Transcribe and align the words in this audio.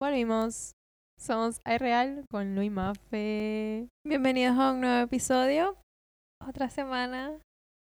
Volvimos. 0.00 0.72
Somos 1.18 1.60
iReal 1.66 2.24
con 2.30 2.54
Luis 2.54 2.70
Mafe. 2.70 3.88
Bienvenidos 4.06 4.56
a 4.58 4.72
un 4.72 4.80
nuevo 4.80 5.00
episodio. 5.02 5.76
Otra 6.46 6.68
semana 6.70 7.40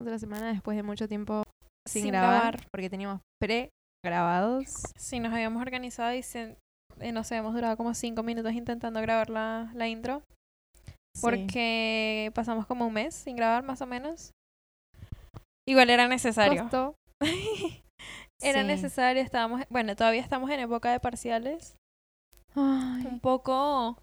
Otra 0.02 0.20
semana 0.20 0.52
después 0.52 0.76
de 0.76 0.84
mucho 0.84 1.08
tiempo 1.08 1.44
sin, 1.88 2.04
sin, 2.04 2.12
grabar, 2.12 2.32
grabar. 2.56 2.68
porque 2.72 2.90
teníamos 2.90 3.22
pre-grabados. 3.42 4.84
Sí, 4.98 5.20
nos 5.22 5.32
habíamos 5.34 5.62
organizado 5.62 6.14
y 6.14 6.24
se- 6.24 6.58
eh, 7.00 7.12
no 7.14 7.24
sé, 7.24 7.38
hemos 7.38 7.54
durado 7.54 7.78
como 7.78 7.94
cinco 7.94 8.22
minutos 8.24 8.52
intentando 8.52 9.00
grabar 9.02 9.30
la, 9.30 9.72
la 9.74 9.88
intro. 9.88 10.22
Sí. 11.16 11.22
Porque 11.22 12.32
pasamos 12.36 12.66
como 12.66 12.86
un 12.88 12.94
mes 12.94 13.16
sin 13.16 13.38
grabar, 13.38 13.64
más 13.64 13.82
o 13.82 13.86
menos. 13.86 14.32
Igual 15.68 15.90
era 15.90 16.08
necesario. 16.10 16.64
Costó. 16.64 16.96
Era 18.42 18.60
Sí. 18.62 18.68
necesario, 18.68 19.22
estábamos, 19.24 19.62
bueno, 19.70 19.96
todavía 19.96 20.20
estamos 20.20 20.50
en 20.50 20.60
época 20.60 20.92
de 20.92 21.00
parciales. 21.00 21.78
Ay, 22.56 23.06
Un 23.08 23.20
poco. 23.20 23.98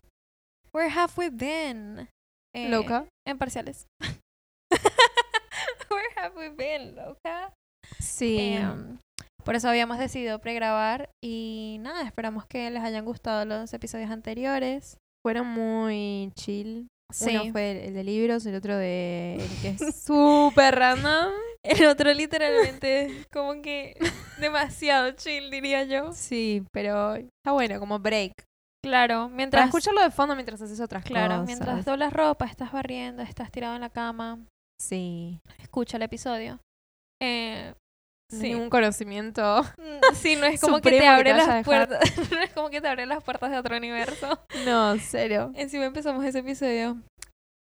Where 0.72 0.90
have 0.90 1.12
we 1.16 1.30
been? 1.30 2.08
Eh, 2.54 2.68
loca. 2.68 3.06
En 3.26 3.38
parciales. 3.38 3.86
Where 5.90 6.08
have 6.16 6.36
we 6.36 6.48
been, 6.50 6.94
loca? 6.94 7.52
Sí. 7.98 8.38
Em, 8.38 8.98
por 9.44 9.54
eso 9.56 9.68
habíamos 9.68 9.98
decidido 9.98 10.38
pregrabar 10.40 11.10
y 11.22 11.78
nada, 11.80 12.02
esperamos 12.02 12.46
que 12.46 12.70
les 12.70 12.82
hayan 12.82 13.04
gustado 13.04 13.44
los 13.44 13.72
episodios 13.72 14.10
anteriores. 14.10 14.98
Fueron 15.24 15.46
muy 15.48 16.32
chill. 16.34 16.88
Sí. 17.12 17.36
Uno 17.36 17.52
fue 17.52 17.72
el, 17.72 17.76
el 17.88 17.94
de 17.94 18.04
libros, 18.04 18.46
el 18.46 18.54
otro 18.54 18.76
de 18.76 19.36
el 19.36 19.62
que 19.62 19.68
es 19.70 19.96
súper 20.04 20.76
random. 20.76 21.32
El 21.64 21.86
otro 21.86 22.12
literalmente 22.14 23.26
como 23.32 23.60
que 23.60 23.96
demasiado 24.38 25.10
chill, 25.12 25.50
diría 25.50 25.84
yo. 25.84 26.12
Sí, 26.12 26.64
pero 26.72 27.16
está 27.16 27.52
bueno, 27.52 27.78
como 27.78 27.98
break. 27.98 28.32
Claro, 28.82 29.24
Para 29.24 29.34
mientras 29.36 29.66
escucharlo 29.66 30.00
de 30.02 30.10
fondo 30.10 30.34
mientras 30.34 30.62
haces 30.62 30.80
otras 30.80 31.04
claro, 31.04 31.34
cosas. 31.34 31.46
mientras 31.46 31.84
doblas 31.84 32.12
ropa, 32.14 32.46
estás 32.46 32.72
barriendo, 32.72 33.22
estás 33.22 33.50
tirado 33.50 33.74
en 33.74 33.82
la 33.82 33.90
cama, 33.90 34.38
Sí. 34.80 35.38
escucha 35.58 35.98
el 35.98 36.04
episodio. 36.04 36.58
Eh, 37.22 37.74
sí. 38.32 38.54
Ningún 38.54 38.70
conocimiento. 38.70 39.62
Mm, 39.76 40.14
Sí, 40.14 40.36
no 40.36 40.46
es 40.46 40.58
como 40.62 40.80
que 40.80 40.90
te 40.92 40.98
que 41.00 41.06
abre 41.06 41.32
te 41.32 41.36
las 41.36 41.62
puertas, 41.64 42.00
no 42.32 42.40
es 42.40 42.50
como 42.54 42.70
que 42.70 42.80
te 42.80 42.88
abre 42.88 43.04
las 43.04 43.22
puertas 43.22 43.50
de 43.50 43.58
otro 43.58 43.76
universo. 43.76 44.40
No, 44.64 44.96
cero. 44.98 45.52
Encima 45.54 45.84
empezamos 45.84 46.24
ese 46.24 46.38
episodio. 46.38 46.96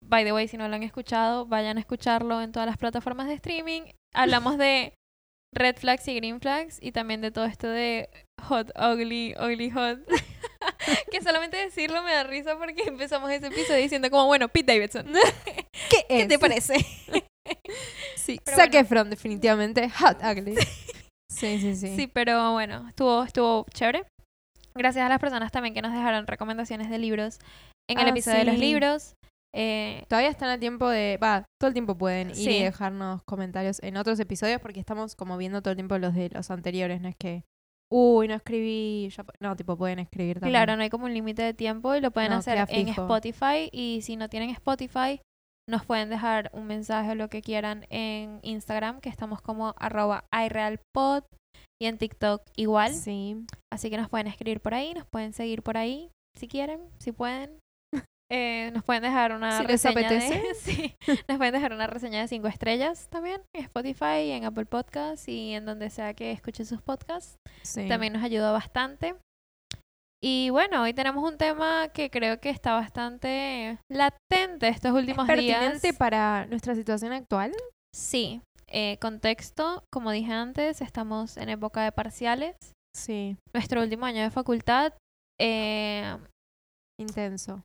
By 0.02 0.24
the 0.24 0.32
way, 0.32 0.48
si 0.48 0.56
no 0.56 0.68
lo 0.68 0.74
han 0.74 0.82
escuchado, 0.82 1.46
vayan 1.46 1.76
a 1.78 1.80
escucharlo 1.80 2.42
en 2.42 2.52
todas 2.52 2.66
las 2.66 2.76
plataformas 2.76 3.28
de 3.28 3.34
streaming. 3.34 3.82
Hablamos 4.14 4.58
de 4.58 4.94
red 5.54 5.76
flags 5.76 6.06
y 6.08 6.14
green 6.14 6.40
flags 6.40 6.78
y 6.80 6.92
también 6.92 7.20
de 7.20 7.30
todo 7.30 7.44
esto 7.44 7.68
de 7.68 8.08
hot, 8.42 8.70
ugly, 8.76 9.34
ugly, 9.38 9.70
hot. 9.70 10.00
que 11.10 11.22
solamente 11.22 11.56
decirlo 11.56 12.02
me 12.02 12.12
da 12.12 12.24
risa 12.24 12.56
porque 12.58 12.82
empezamos 12.84 13.30
ese 13.30 13.46
episodio 13.48 13.80
diciendo 13.80 14.10
como, 14.10 14.26
bueno, 14.26 14.48
Pete 14.48 14.72
Davidson. 14.72 15.06
¿Qué, 16.08 16.26
te 16.26 16.38
parece? 16.38 16.74
Sí, 18.14 18.40
Pero 18.44 18.56
Zac 18.56 18.70
bueno. 18.70 18.86
Efron, 18.86 19.10
definitivamente. 19.10 19.90
Hot 19.90 20.18
Ugly. 20.22 20.54
Sí, 21.28 21.58
sí, 21.58 21.74
sí. 21.74 21.96
Sí, 21.96 22.06
pero 22.06 22.52
bueno, 22.52 22.86
estuvo, 22.88 23.24
estuvo 23.24 23.66
chévere. 23.74 24.04
Gracias 24.74 25.04
a 25.04 25.08
las 25.08 25.18
personas 25.18 25.50
también 25.50 25.74
que 25.74 25.82
nos 25.82 25.92
dejaron 25.92 26.26
recomendaciones 26.28 26.88
de 26.88 26.98
libros 26.98 27.40
en 27.90 27.98
el 27.98 28.06
Ah, 28.06 28.10
episodio 28.10 28.38
de 28.38 28.44
los 28.44 28.58
libros. 28.58 29.14
Eh, 29.54 30.04
Todavía 30.08 30.30
están 30.30 30.48
a 30.50 30.58
tiempo 30.58 30.88
de... 30.88 31.18
Va, 31.22 31.44
todo 31.60 31.68
el 31.68 31.74
tiempo 31.74 31.96
pueden 31.96 32.30
ir 32.30 32.36
Sí. 32.36 32.50
y 32.50 32.62
dejarnos 32.62 33.22
comentarios 33.24 33.82
en 33.82 33.96
otros 33.96 34.18
episodios 34.18 34.60
porque 34.60 34.80
estamos 34.80 35.14
como 35.14 35.36
viendo 35.36 35.60
todo 35.60 35.72
el 35.72 35.76
tiempo 35.76 35.98
los 35.98 36.14
de 36.14 36.30
los 36.30 36.50
anteriores. 36.50 37.00
No 37.00 37.08
es 37.08 37.16
que... 37.16 37.44
Uy, 37.90 38.26
no 38.28 38.34
escribí. 38.34 39.10
ya 39.14 39.22
pu-". 39.24 39.34
no, 39.40 39.54
tipo, 39.54 39.76
pueden 39.76 39.98
escribir 39.98 40.40
también. 40.40 40.52
Claro, 40.52 40.76
no 40.76 40.82
hay 40.82 40.88
como 40.88 41.04
un 41.04 41.12
límite 41.12 41.42
de 41.42 41.52
tiempo 41.52 41.94
y 41.94 42.00
lo 42.00 42.10
pueden 42.10 42.30
No, 42.30 42.38
hacer 42.38 42.56
en. 42.70 42.88
Spotify. 42.88 43.68
Y 43.70 44.00
si 44.02 44.16
no 44.16 44.30
tienen 44.30 44.48
Spotify, 44.48 45.20
nos 45.68 45.84
pueden 45.84 46.08
dejar 46.08 46.50
un 46.54 46.66
mensaje 46.66 47.10
o 47.10 47.14
lo 47.14 47.28
que 47.28 47.42
quieran 47.42 47.84
en 47.90 48.40
Instagram, 48.42 49.00
que 49.00 49.10
estamos 49.10 49.42
como 49.42 49.74
arroba 49.76 50.24
iRealPod. 50.32 51.24
Y 51.80 51.86
en 51.86 51.98
TikTok 51.98 52.42
igual. 52.56 52.94
Sí. 52.94 53.44
Así 53.70 53.90
que 53.90 53.98
nos 53.98 54.08
pueden 54.08 54.26
escribir 54.26 54.60
por 54.60 54.72
ahí, 54.72 54.94
nos 54.94 55.04
pueden 55.06 55.34
seguir 55.34 55.62
por 55.62 55.76
ahí, 55.76 56.10
si 56.38 56.48
quieren, 56.48 56.80
si 56.98 57.12
pueden. 57.12 57.58
Eh, 58.34 58.70
nos 58.72 58.82
pueden 58.82 59.02
dejar 59.02 59.32
una 59.32 59.58
Si 59.58 59.66
reseña 59.66 60.08
de- 60.08 60.54
sí, 60.54 60.96
nos 61.28 61.36
pueden 61.36 61.52
dejar 61.52 61.72
una 61.74 61.86
reseña 61.86 62.22
de 62.22 62.28
cinco 62.28 62.48
estrellas 62.48 63.08
también 63.10 63.42
en 63.54 63.64
Spotify, 63.64 64.30
en 64.30 64.46
Apple 64.46 64.64
Podcasts 64.64 65.28
y 65.28 65.52
en 65.52 65.66
donde 65.66 65.90
sea 65.90 66.14
que 66.14 66.30
escuchen 66.32 66.64
sus 66.64 66.80
podcasts. 66.80 67.36
sí. 67.62 67.86
También 67.88 68.14
nos 68.14 68.22
ayudó 68.22 68.52
bastante. 68.52 69.16
Y 70.24 70.50
bueno, 70.50 70.82
hoy 70.82 70.94
tenemos 70.94 71.28
un 71.28 71.36
tema 71.36 71.88
que 71.88 72.08
creo 72.08 72.40
que 72.40 72.48
está 72.48 72.74
bastante 72.74 73.78
latente 73.90 74.68
estos 74.68 74.92
últimos 74.92 75.26
pertinente 75.26 75.88
días. 75.88 75.96
para 75.98 76.46
nuestra 76.46 76.74
situación 76.74 77.12
actual. 77.12 77.52
Sí, 77.94 78.40
eh, 78.68 78.96
contexto, 79.00 79.82
como 79.92 80.10
dije 80.12 80.32
antes, 80.32 80.80
estamos 80.80 81.36
en 81.36 81.48
época 81.50 81.82
de 81.82 81.92
parciales. 81.92 82.56
Sí. 82.96 83.36
Nuestro 83.52 83.82
último 83.82 84.06
año 84.06 84.22
de 84.22 84.30
facultad, 84.30 84.94
eh, 85.40 86.16
Intenso. 87.00 87.62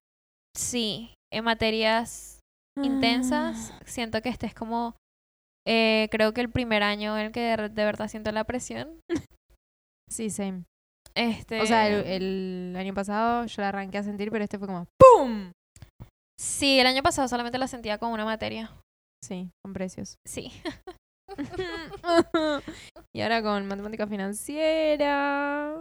Sí, 0.58 1.14
en 1.32 1.44
materias 1.44 2.40
intensas, 2.82 3.72
Ah. 3.74 3.80
siento 3.86 4.22
que 4.22 4.30
este 4.30 4.46
es 4.46 4.54
como, 4.54 4.96
eh, 5.68 6.08
creo 6.12 6.34
que 6.34 6.42
el 6.42 6.50
primer 6.50 6.84
año 6.84 7.18
en 7.18 7.28
el 7.28 7.32
que 7.32 7.40
de, 7.42 7.70
de 7.70 7.86
verdad 7.86 8.08
siento 8.08 8.32
la 8.32 8.44
presión. 8.44 9.00
Sí, 10.10 10.30
same. 10.30 10.64
Este, 11.16 11.60
O 11.62 11.66
sea, 11.66 11.90
el, 11.90 12.06
el 12.06 12.76
año 12.78 12.94
pasado 12.94 13.46
yo 13.46 13.62
la 13.62 13.70
arranqué 13.70 13.98
a 13.98 14.04
sentir, 14.04 14.32
pero 14.32 14.44
este 14.46 14.58
fue 14.58 14.68
como 14.68 14.86
¡Pum! 14.98 15.52
Sí, 16.40 16.80
el 16.80 16.88
año 16.88 17.04
pasado 17.04 17.28
solamente 17.28 17.58
la 17.58 17.68
sentía 17.68 17.98
como 17.98 18.14
una 18.14 18.24
materia. 18.24 18.72
Sí, 19.22 19.50
con 19.66 19.74
precios. 19.74 20.16
Sí. 20.26 20.52
y 23.14 23.22
ahora 23.22 23.42
con 23.42 23.68
matemática 23.68 24.08
financiera. 24.08 25.76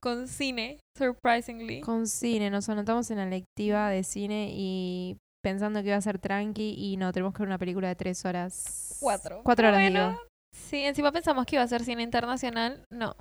Con 0.00 0.28
cine, 0.28 0.78
surprisingly. 0.96 1.80
Con 1.80 2.06
cine, 2.06 2.50
nos 2.50 2.68
anotamos 2.68 3.10
en 3.10 3.18
la 3.18 3.26
lectiva 3.26 3.90
de 3.90 4.04
cine 4.04 4.50
y 4.52 5.16
pensando 5.42 5.82
que 5.82 5.88
iba 5.88 5.96
a 5.96 6.00
ser 6.00 6.18
tranqui 6.18 6.74
y 6.76 6.96
no, 6.96 7.12
tenemos 7.12 7.34
que 7.34 7.40
ver 7.40 7.48
una 7.48 7.58
película 7.58 7.88
de 7.88 7.96
tres 7.96 8.24
horas. 8.24 8.96
Cuatro. 9.00 9.42
Cuatro 9.44 9.68
horas, 9.68 9.80
bueno, 9.80 10.10
digo. 10.10 10.22
Sí, 10.54 10.84
encima 10.84 11.12
pensamos 11.12 11.46
que 11.46 11.56
iba 11.56 11.62
a 11.62 11.68
ser 11.68 11.84
cine 11.84 12.02
internacional. 12.02 12.84
No. 12.92 13.16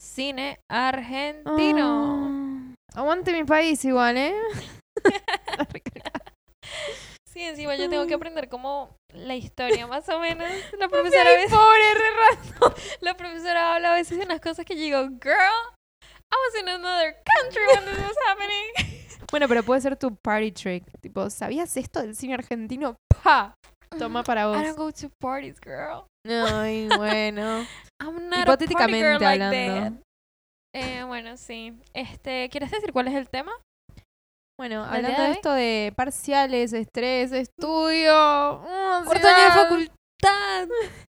Cine 0.00 0.58
argentino. 0.68 2.74
Ah, 2.94 3.00
aguante 3.00 3.32
mi 3.32 3.44
país 3.44 3.84
igual, 3.84 4.16
¿eh? 4.16 4.34
Sí, 7.32 7.40
encima 7.40 7.74
yo 7.76 7.88
tengo 7.88 8.06
que 8.06 8.12
aprender 8.12 8.50
como 8.50 8.94
la 9.14 9.34
historia 9.34 9.86
más 9.86 10.06
o 10.10 10.20
menos. 10.20 10.46
La 10.78 10.88
profesora 10.90 11.30
a 11.30 11.34
veces, 11.34 11.50
pobre, 11.50 11.94
re 11.94 12.10
raro. 12.10 12.74
la 13.00 13.16
profesora 13.16 13.74
habla 13.74 13.92
a 13.92 13.94
veces 13.94 14.18
de 14.18 14.26
unas 14.26 14.40
cosas 14.40 14.66
que 14.66 14.74
yo 14.74 14.82
digo, 14.82 15.08
girl, 15.22 15.74
I 16.32 16.36
was 16.36 16.60
in 16.62 16.68
another 16.68 17.14
country 17.24 17.66
when 17.66 17.84
this 17.84 17.98
was 17.98 18.16
happening. 18.26 18.98
Bueno, 19.30 19.48
pero 19.48 19.62
puede 19.62 19.80
ser 19.80 19.96
tu 19.96 20.14
party 20.14 20.52
trick. 20.52 20.84
Tipo, 21.00 21.30
¿sabías 21.30 21.74
esto 21.78 22.02
del 22.02 22.14
cine 22.14 22.34
argentino? 22.34 22.96
¡Pa! 23.22 23.54
Toma 23.98 24.22
para 24.22 24.46
vos. 24.46 24.58
I 24.58 24.64
don't 24.64 24.76
go 24.76 24.92
to 24.92 25.08
parties, 25.20 25.58
girl. 25.58 26.06
Ay, 26.26 26.86
bueno. 26.98 27.64
I'm 27.98 28.28
not 28.28 28.40
Hipotéticamente 28.40 29.14
a 29.14 29.18
party 29.18 29.18
girl 29.18 29.20
like 29.22 29.42
hablando. 29.42 29.80
that. 29.80 30.02
Eh, 30.74 31.04
bueno, 31.04 31.38
sí. 31.38 31.72
Este, 31.94 32.50
¿quieres 32.50 32.70
decir 32.70 32.92
cuál 32.92 33.08
es 33.08 33.14
el 33.14 33.30
tema? 33.30 33.52
Bueno, 34.58 34.84
¿Del 34.84 34.96
hablando 34.96 35.22
de 35.22 35.30
esto 35.30 35.52
de 35.52 35.92
parciales, 35.96 36.74
estrés, 36.74 37.32
estudio, 37.32 38.60
Cuarto 39.06 39.28
año 39.28 39.44
de 39.44 39.50
facultad. 39.50 40.68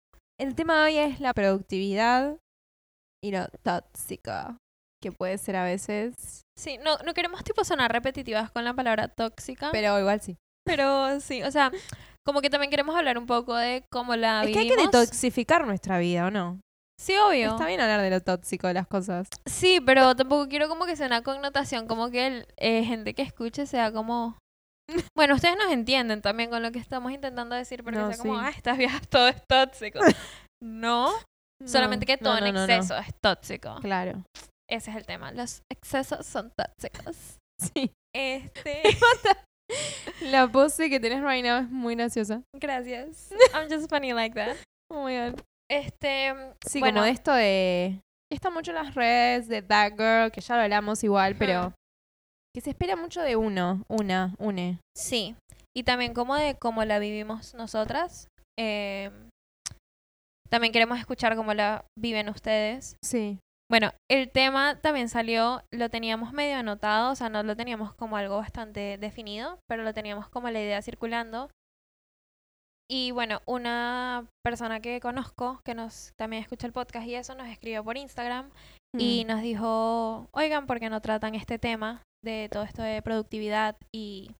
El 0.41 0.55
tema 0.55 0.77
de 0.77 0.83
hoy 0.85 0.99
es 0.99 1.21
la 1.21 1.33
productividad 1.33 2.37
y 3.23 3.33
lo 3.33 3.47
tóxico 3.63 4.57
que 5.05 5.13
puede 5.13 5.37
ser 5.37 5.57
a 5.57 5.65
veces, 5.65 6.15
Sí, 6.57 6.79
no, 6.83 6.97
no 6.99 7.15
queremos 7.15 7.43
tipo 7.45 7.65
sonar 7.65 7.93
repetitivas 7.93 8.51
con 8.51 8.65
la 8.65 8.75
palabra 8.75 9.09
tóxica, 9.09 9.71
pero, 9.73 9.89
pero 9.95 10.01
igual 10.01 10.21
sí. 10.21 10.37
sí, 11.21 11.43
o 11.43 11.51
sea, 11.51 11.71
como 12.25 12.41
que 12.41 12.49
también 12.49 12.71
queremos 12.71 12.97
hablar 12.97 13.19
un 13.19 13.27
poco 13.27 13.55
de 13.55 13.85
cómo 13.91 14.17
la 14.17 14.45
Es 14.45 14.53
que 14.53 14.61
hay 14.61 14.69
que 14.69 14.77
vivimos. 14.77 14.93
detoxificar 14.93 15.67
nuestra 15.67 15.99
vida, 15.99 16.27
¿o 16.27 16.31
no? 16.31 16.61
Sí, 16.99 17.17
obvio. 17.17 17.51
Está 17.51 17.67
bien 17.67 17.81
hablar 17.81 18.01
de 18.01 18.11
lo 18.11 18.21
tóxico 18.21 18.69
de 18.69 18.75
las 18.75 18.87
cosas. 18.87 19.29
Sí, 19.47 19.81
pero 19.85 20.15
tampoco 20.15 20.49
quiero 20.49 20.69
como 20.69 20.87
que 20.87 20.95
sea 20.97 21.09
una 21.09 21.23
connotación, 21.23 21.87
como 21.87 22.11
que 22.11 22.27
el, 22.27 22.47
eh, 22.57 22.85
gente 22.85 23.15
que 23.15 23.23
escuche 23.23 23.67
sea 23.67 23.93
como... 23.93 24.39
Bueno, 25.17 25.35
ustedes 25.35 25.57
nos 25.57 25.73
entienden 25.73 26.23
también 26.23 26.51
con 26.51 26.63
lo 26.63 26.71
que 26.71 26.79
estamos 26.79 27.11
intentando 27.11 27.57
decir, 27.57 27.83
pero 27.83 28.01
No, 28.01 28.09
que 28.09 28.15
sea 28.15 28.23
como, 28.23 28.39
ah, 28.39 28.51
estas 28.51 28.79
viejas 28.79 29.03
todo 29.09 29.29
es 29.29 29.43
tóxico. 29.47 29.99
no, 30.63 31.13
solamente 31.67 32.07
que 32.07 32.17
todo 32.17 32.39
no, 32.39 32.47
en 32.47 32.57
exceso 32.57 32.97
es 32.97 33.13
tóxico. 33.21 33.77
Claro. 33.81 34.23
Ese 34.71 34.91
es 34.91 34.97
el 34.97 35.07
tema. 35.07 35.33
Los 35.33 35.63
excesos 35.71 36.27
son 36.27 36.53
tóxicos. 36.57 37.39
Sí. 37.57 37.93
Este. 38.13 38.83
La 40.23 40.51
pose 40.51 40.91
que 40.91 40.99
tenés 40.99 41.23
right 41.23 41.45
now 41.45 41.63
es 41.63 41.71
muy 41.71 41.95
graciosa. 41.95 42.43
Gracias. 42.53 43.31
I'm 43.55 43.71
just 43.71 43.89
funny 43.89 44.13
like 44.13 44.35
that. 44.35 44.57
Oh 44.91 45.05
my 45.05 45.17
god. 45.17 45.41
Este. 45.71 46.35
Sí, 46.67 46.81
bueno, 46.81 47.01
como 47.01 47.13
esto 47.13 47.33
de 47.33 48.01
está 48.35 48.51
mucho 48.51 48.73
en 48.73 48.77
las 48.77 48.95
redes 48.95 49.49
de 49.49 49.63
That 49.63 49.93
Girl, 49.93 50.33
que 50.33 50.41
ya 50.41 50.57
lo 50.57 50.63
hablamos 50.63 51.05
igual, 51.05 51.37
pero 51.37 51.73
que 52.55 52.61
se 52.61 52.71
espera 52.71 52.97
mucho 52.97 53.23
de 53.23 53.37
uno, 53.37 53.85
una, 53.89 54.35
une. 54.39 54.81
Sí. 54.97 55.37
Y 55.77 55.85
también 55.85 56.15
como 56.15 56.37
de 56.37 56.57
cómo 56.57 56.85
la 56.85 56.99
vivimos 56.99 57.55
nosotras. 57.55 58.29
Eh, 58.59 59.11
también 60.51 60.73
queremos 60.73 60.99
escuchar 60.99 61.35
cómo 61.37 61.55
la 61.55 61.85
viven 61.99 62.29
ustedes. 62.29 62.97
Sí. 63.03 63.39
Bueno, 63.71 63.93
el 64.11 64.31
tema 64.31 64.79
también 64.81 65.09
salió, 65.09 65.63
lo 65.73 65.89
teníamos 65.89 66.33
medio 66.33 66.57
anotado, 66.59 67.13
o 67.13 67.15
sea, 67.15 67.29
no 67.29 67.43
lo 67.43 67.57
teníamos 67.57 67.95
como 67.95 68.17
algo 68.17 68.37
bastante 68.37 68.99
definido, 68.99 69.59
pero 69.69 69.83
lo 69.83 69.95
teníamos 69.95 70.29
como 70.29 70.51
la 70.51 70.61
idea 70.61 70.83
circulando. 70.83 71.51
Y 72.91 73.11
bueno, 73.13 73.41
una 73.47 74.27
persona 74.45 74.81
que 74.81 75.01
conozco, 75.01 75.61
que 75.65 75.75
nos 75.75 76.13
también 76.19 76.43
escucha 76.43 76.67
el 76.67 76.75
podcast 76.75 77.07
y 77.07 77.15
eso, 77.15 77.35
nos 77.35 77.49
escribió 77.49 77.83
por 77.83 77.97
Instagram 77.97 78.51
y 78.97 79.25
Mm. 79.25 79.29
nos 79.29 79.41
dijo, 79.41 80.29
oigan, 80.33 80.67
¿por 80.67 80.79
qué 80.79 80.91
no 80.91 81.01
tratan 81.01 81.35
este 81.35 81.59
tema 81.59 82.03
de 82.23 82.49
todo 82.53 82.63
esto 82.63 82.83
de 82.83 83.01
productividad 83.01 83.77
y 83.93 84.31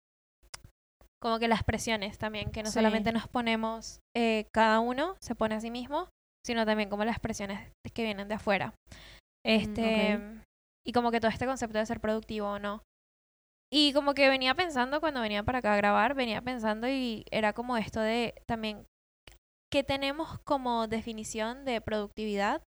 como 1.21 1.39
que 1.39 1.49
las 1.49 1.65
presiones 1.65 2.19
también, 2.19 2.53
que 2.53 2.63
no 2.63 2.69
Sí. 2.69 2.75
solamente 2.75 3.11
nos 3.11 3.27
ponemos 3.27 4.01
eh, 4.15 4.47
cada 4.53 4.81
uno, 4.81 5.17
se 5.21 5.35
pone 5.35 5.55
a 5.55 5.61
sí 5.61 5.71
mismo, 5.71 6.09
sino 6.45 6.67
también 6.67 6.89
como 6.91 7.05
las 7.05 7.19
presiones 7.19 7.73
que 7.95 8.05
vienen 8.05 8.29
de 8.29 8.35
afuera. 8.35 8.75
Este, 9.45 10.21
y 10.87 10.93
como 10.93 11.11
que 11.11 11.21
todo 11.21 11.31
este 11.31 11.47
concepto 11.47 11.79
de 11.79 11.87
ser 11.87 12.01
productivo 12.01 12.49
o 12.49 12.59
no. 12.59 12.83
Y 13.73 13.93
como 13.93 14.15
que 14.15 14.29
venía 14.29 14.55
pensando 14.55 15.01
cuando 15.01 15.21
venía 15.21 15.43
para 15.43 15.59
acá 15.59 15.75
a 15.75 15.77
grabar, 15.77 16.15
venía 16.15 16.41
pensando 16.43 16.89
y 16.89 17.25
era 17.31 17.53
como 17.53 17.77
esto 17.77 18.01
de 18.01 18.35
también 18.47 18.87
que 19.73 19.83
tenemos 19.83 20.39
como 20.45 20.87
definición 20.87 21.65
de 21.65 21.81
productividad 21.81 22.63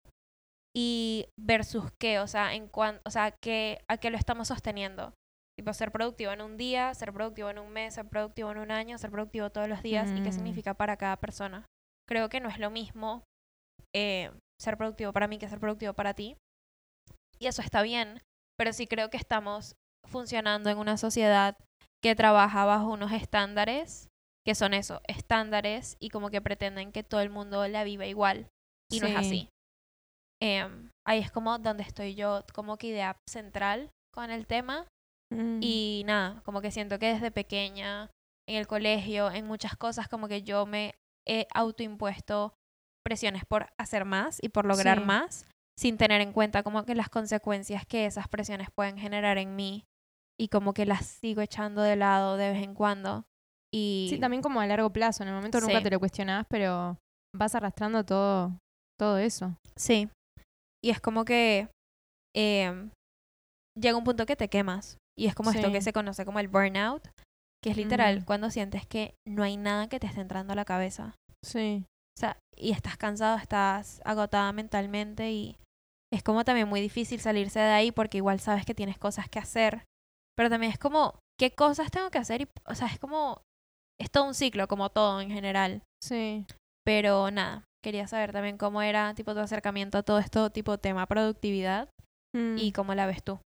y 0.77 1.29
versus 1.39 1.91
qué, 2.01 2.19
o 2.19 2.27
sea, 2.27 2.55
en 2.55 2.69
cuan, 2.69 3.01
o 3.07 3.11
sea, 3.11 3.31
que, 3.31 3.79
a 3.89 3.97
qué 3.99 4.11
lo 4.11 4.19
estamos 4.19 4.49
sosteniendo. 4.49 5.15
Tipo, 5.59 5.73
ser 5.73 5.91
productivo 5.91 6.33
en 6.33 6.43
un 6.43 6.57
día, 6.57 6.93
ser 6.93 7.13
productivo 7.13 7.49
en 7.49 7.59
un 7.59 7.71
mes, 7.71 7.95
ser 7.95 8.09
productivo 8.09 8.51
en 8.51 8.59
un 8.59 8.71
año, 8.71 8.99
ser 8.99 9.11
productivo 9.11 9.49
todos 9.51 9.69
los 9.69 9.83
días 9.83 10.11
y 10.11 10.23
qué 10.23 10.29
Mm. 10.31 10.33
significa 10.33 10.75
para 10.75 10.97
cada 10.97 11.17
persona. 11.17 11.65
Creo 12.09 12.29
que 12.29 12.41
no 12.41 12.49
es 12.49 12.59
lo 12.59 12.71
mismo 12.71 13.23
eh, 13.95 14.31
ser 14.61 14.77
productivo 14.77 15.13
para 15.13 15.29
mí 15.29 15.39
que 15.39 15.49
ser 15.49 15.61
productivo 15.61 15.93
para 15.95 16.15
ti. 16.15 16.37
Y 17.39 17.47
eso 17.47 17.63
está 17.63 17.83
bien, 17.83 18.23
pero 18.59 18.73
sí 18.73 18.87
creo 18.87 19.11
que 19.11 19.17
estamos 19.19 19.77
funcionando 20.09 20.71
en 20.71 20.79
una 20.79 20.97
sociedad 20.97 21.57
que 22.03 22.15
trabaja 22.15 22.65
bajo 22.65 22.93
unos 22.93 23.13
estándares, 23.13 24.09
que 24.47 24.55
son 24.55 24.75
eso, 24.75 25.01
estándares, 25.07 25.97
y 25.99 26.11
como 26.11 26.31
que 26.31 26.41
pretenden 26.41 26.93
que 26.93 27.03
todo 27.03 27.21
el 27.21 27.31
mundo 27.31 27.67
la 27.69 27.85
viva 27.85 28.07
igual. 28.07 28.49
Y 28.91 29.01
no 29.01 29.07
es 29.07 29.13
Sí. 29.13 29.19
así. 29.19 29.49
Em, 30.41 30.91
ahí 31.07 31.19
es 31.19 31.33
como 31.33 31.59
donde 31.59 31.83
estoy 31.83 32.15
yo, 32.15 32.45
como 32.55 32.77
que 32.77 32.89
idea 32.89 33.17
central 33.29 33.91
con 34.13 34.31
el 34.31 34.47
tema. 34.47 34.87
Mm. 35.33 35.59
Y 35.63 36.03
nada, 36.07 36.43
como 36.45 36.61
que 36.61 36.71
siento 36.71 36.99
que 36.99 37.13
desde 37.13 37.31
pequeña, 37.33 38.11
en 38.49 38.57
el 38.57 38.67
colegio, 38.67 39.31
en 39.31 39.47
muchas 39.47 39.77
cosas, 39.77 40.09
como 40.09 40.29
que 40.29 40.43
yo 40.43 40.67
me 40.67 40.95
he 41.27 41.49
autoimpuesto 41.53 42.55
presiones 43.07 43.45
por 43.49 43.69
hacer 43.79 44.05
más 44.05 44.39
y 44.43 44.49
por 44.49 44.65
lograr 44.67 44.99
Sí. 44.99 45.05
más, 45.05 45.47
sin 45.79 45.97
tener 45.97 46.21
en 46.21 46.33
cuenta 46.33 46.65
como 46.65 46.85
que 46.85 46.97
las 46.97 47.09
consecuencias 47.09 47.87
que 47.87 48.05
esas 48.07 48.27
presiones 48.27 48.69
pueden 48.75 48.99
generar 48.99 49.39
en 49.39 49.55
mí 49.55 49.85
y 50.41 50.49
como 50.49 50.75
que 50.75 50.87
las 50.87 51.07
sigo 51.07 51.41
echando 51.41 51.83
de 51.83 51.95
lado 51.95 52.37
de 52.37 52.51
vez 52.51 52.65
en 52.65 52.75
cuando. 52.75 53.25
Y 53.73 54.09
Sí, 54.11 54.19
también 54.19 54.43
como 54.43 54.61
a 54.61 54.67
largo 54.67 54.91
plazo. 54.91 55.23
En 55.23 55.29
el 55.29 55.35
momento 55.37 55.61
nunca 55.61 55.79
Sí. 55.79 55.85
te 55.85 55.91
lo 55.91 56.01
cuestionás, 56.01 56.47
pero 56.51 56.97
vas 57.35 57.55
arrastrando 57.55 58.05
todo, 58.05 58.59
todo 58.99 59.19
eso. 59.19 59.55
Sí. 59.77 60.09
Y 60.85 60.91
es 60.91 61.01
como 61.01 61.25
que 61.25 61.69
em, 62.35 62.91
llega 63.79 63.97
un 63.97 64.05
punto 64.05 64.27
que 64.27 64.37
te 64.37 64.49
quemas. 64.49 64.99
Y 65.19 65.27
es 65.27 65.35
como 65.35 65.51
esto 65.51 65.71
que 65.73 65.81
se 65.81 65.93
conoce 65.95 66.25
como 66.27 66.39
el 66.41 66.49
burnout, 66.49 67.09
que 67.63 67.71
es 67.71 67.77
literal 67.79 68.21
Mm. 68.21 68.25
cuando 68.25 68.51
sientes 68.51 68.87
que 68.87 69.15
no 69.27 69.43
hay 69.43 69.57
nada 69.57 69.89
que 69.89 69.99
te 69.99 70.07
esté 70.07 70.21
entrando 70.21 70.53
a 70.53 70.57
la 70.57 70.65
cabeza. 70.67 71.15
Sí. 71.43 71.85
O 72.17 72.21
sea, 72.21 72.39
y 72.57 72.73
estás 72.73 72.97
cansado, 72.97 73.37
estás 73.37 74.01
agotada 74.05 74.53
mentalmente 74.53 75.31
y 75.31 75.57
es 76.13 76.23
como 76.23 76.45
también 76.45 76.69
muy 76.69 76.81
difícil 76.81 77.21
salirse 77.21 77.59
de 77.61 77.67
ahí 77.67 77.93
porque 77.93 78.19
igual 78.19 78.41
sabes 78.41 78.65
que 78.65 78.75
tienes 78.75 78.99
cosas 78.99 79.29
que 79.29 79.39
hacer. 79.39 79.85
Pero 80.37 80.49
también 80.51 80.73
es 80.73 80.79
como, 80.79 81.19
¿qué 81.39 81.51
cosas 81.55 81.91
tengo 81.91 82.11
que 82.11 82.19
hacer? 82.19 82.43
Y, 82.43 82.49
o 82.67 82.75
sea, 82.75 82.89
es 82.89 82.99
como, 82.99 83.43
es 84.01 84.11
todo 84.11 84.25
un 84.25 84.35
ciclo, 84.35 84.69
como 84.69 84.91
todo 84.91 85.21
en 85.21 85.31
general. 85.31 85.83
Sí. 86.03 86.47
Pero 86.85 87.31
nada, 87.31 87.65
quería 87.85 88.07
saber 88.07 88.33
también 88.33 88.57
cómo 88.59 88.81
era 88.83 89.13
tipo 89.15 89.35
tu 89.35 89.41
acercamiento 89.41 89.99
a 89.99 90.03
todo 90.03 90.19
esto, 90.19 90.51
tipo 90.51 90.79
tema 90.79 91.07
productividad 91.07 91.89
Mm. 92.35 92.59
y 92.59 92.73
cómo 92.73 92.95
la 92.95 93.07
ves 93.07 93.23
tú. 93.23 93.39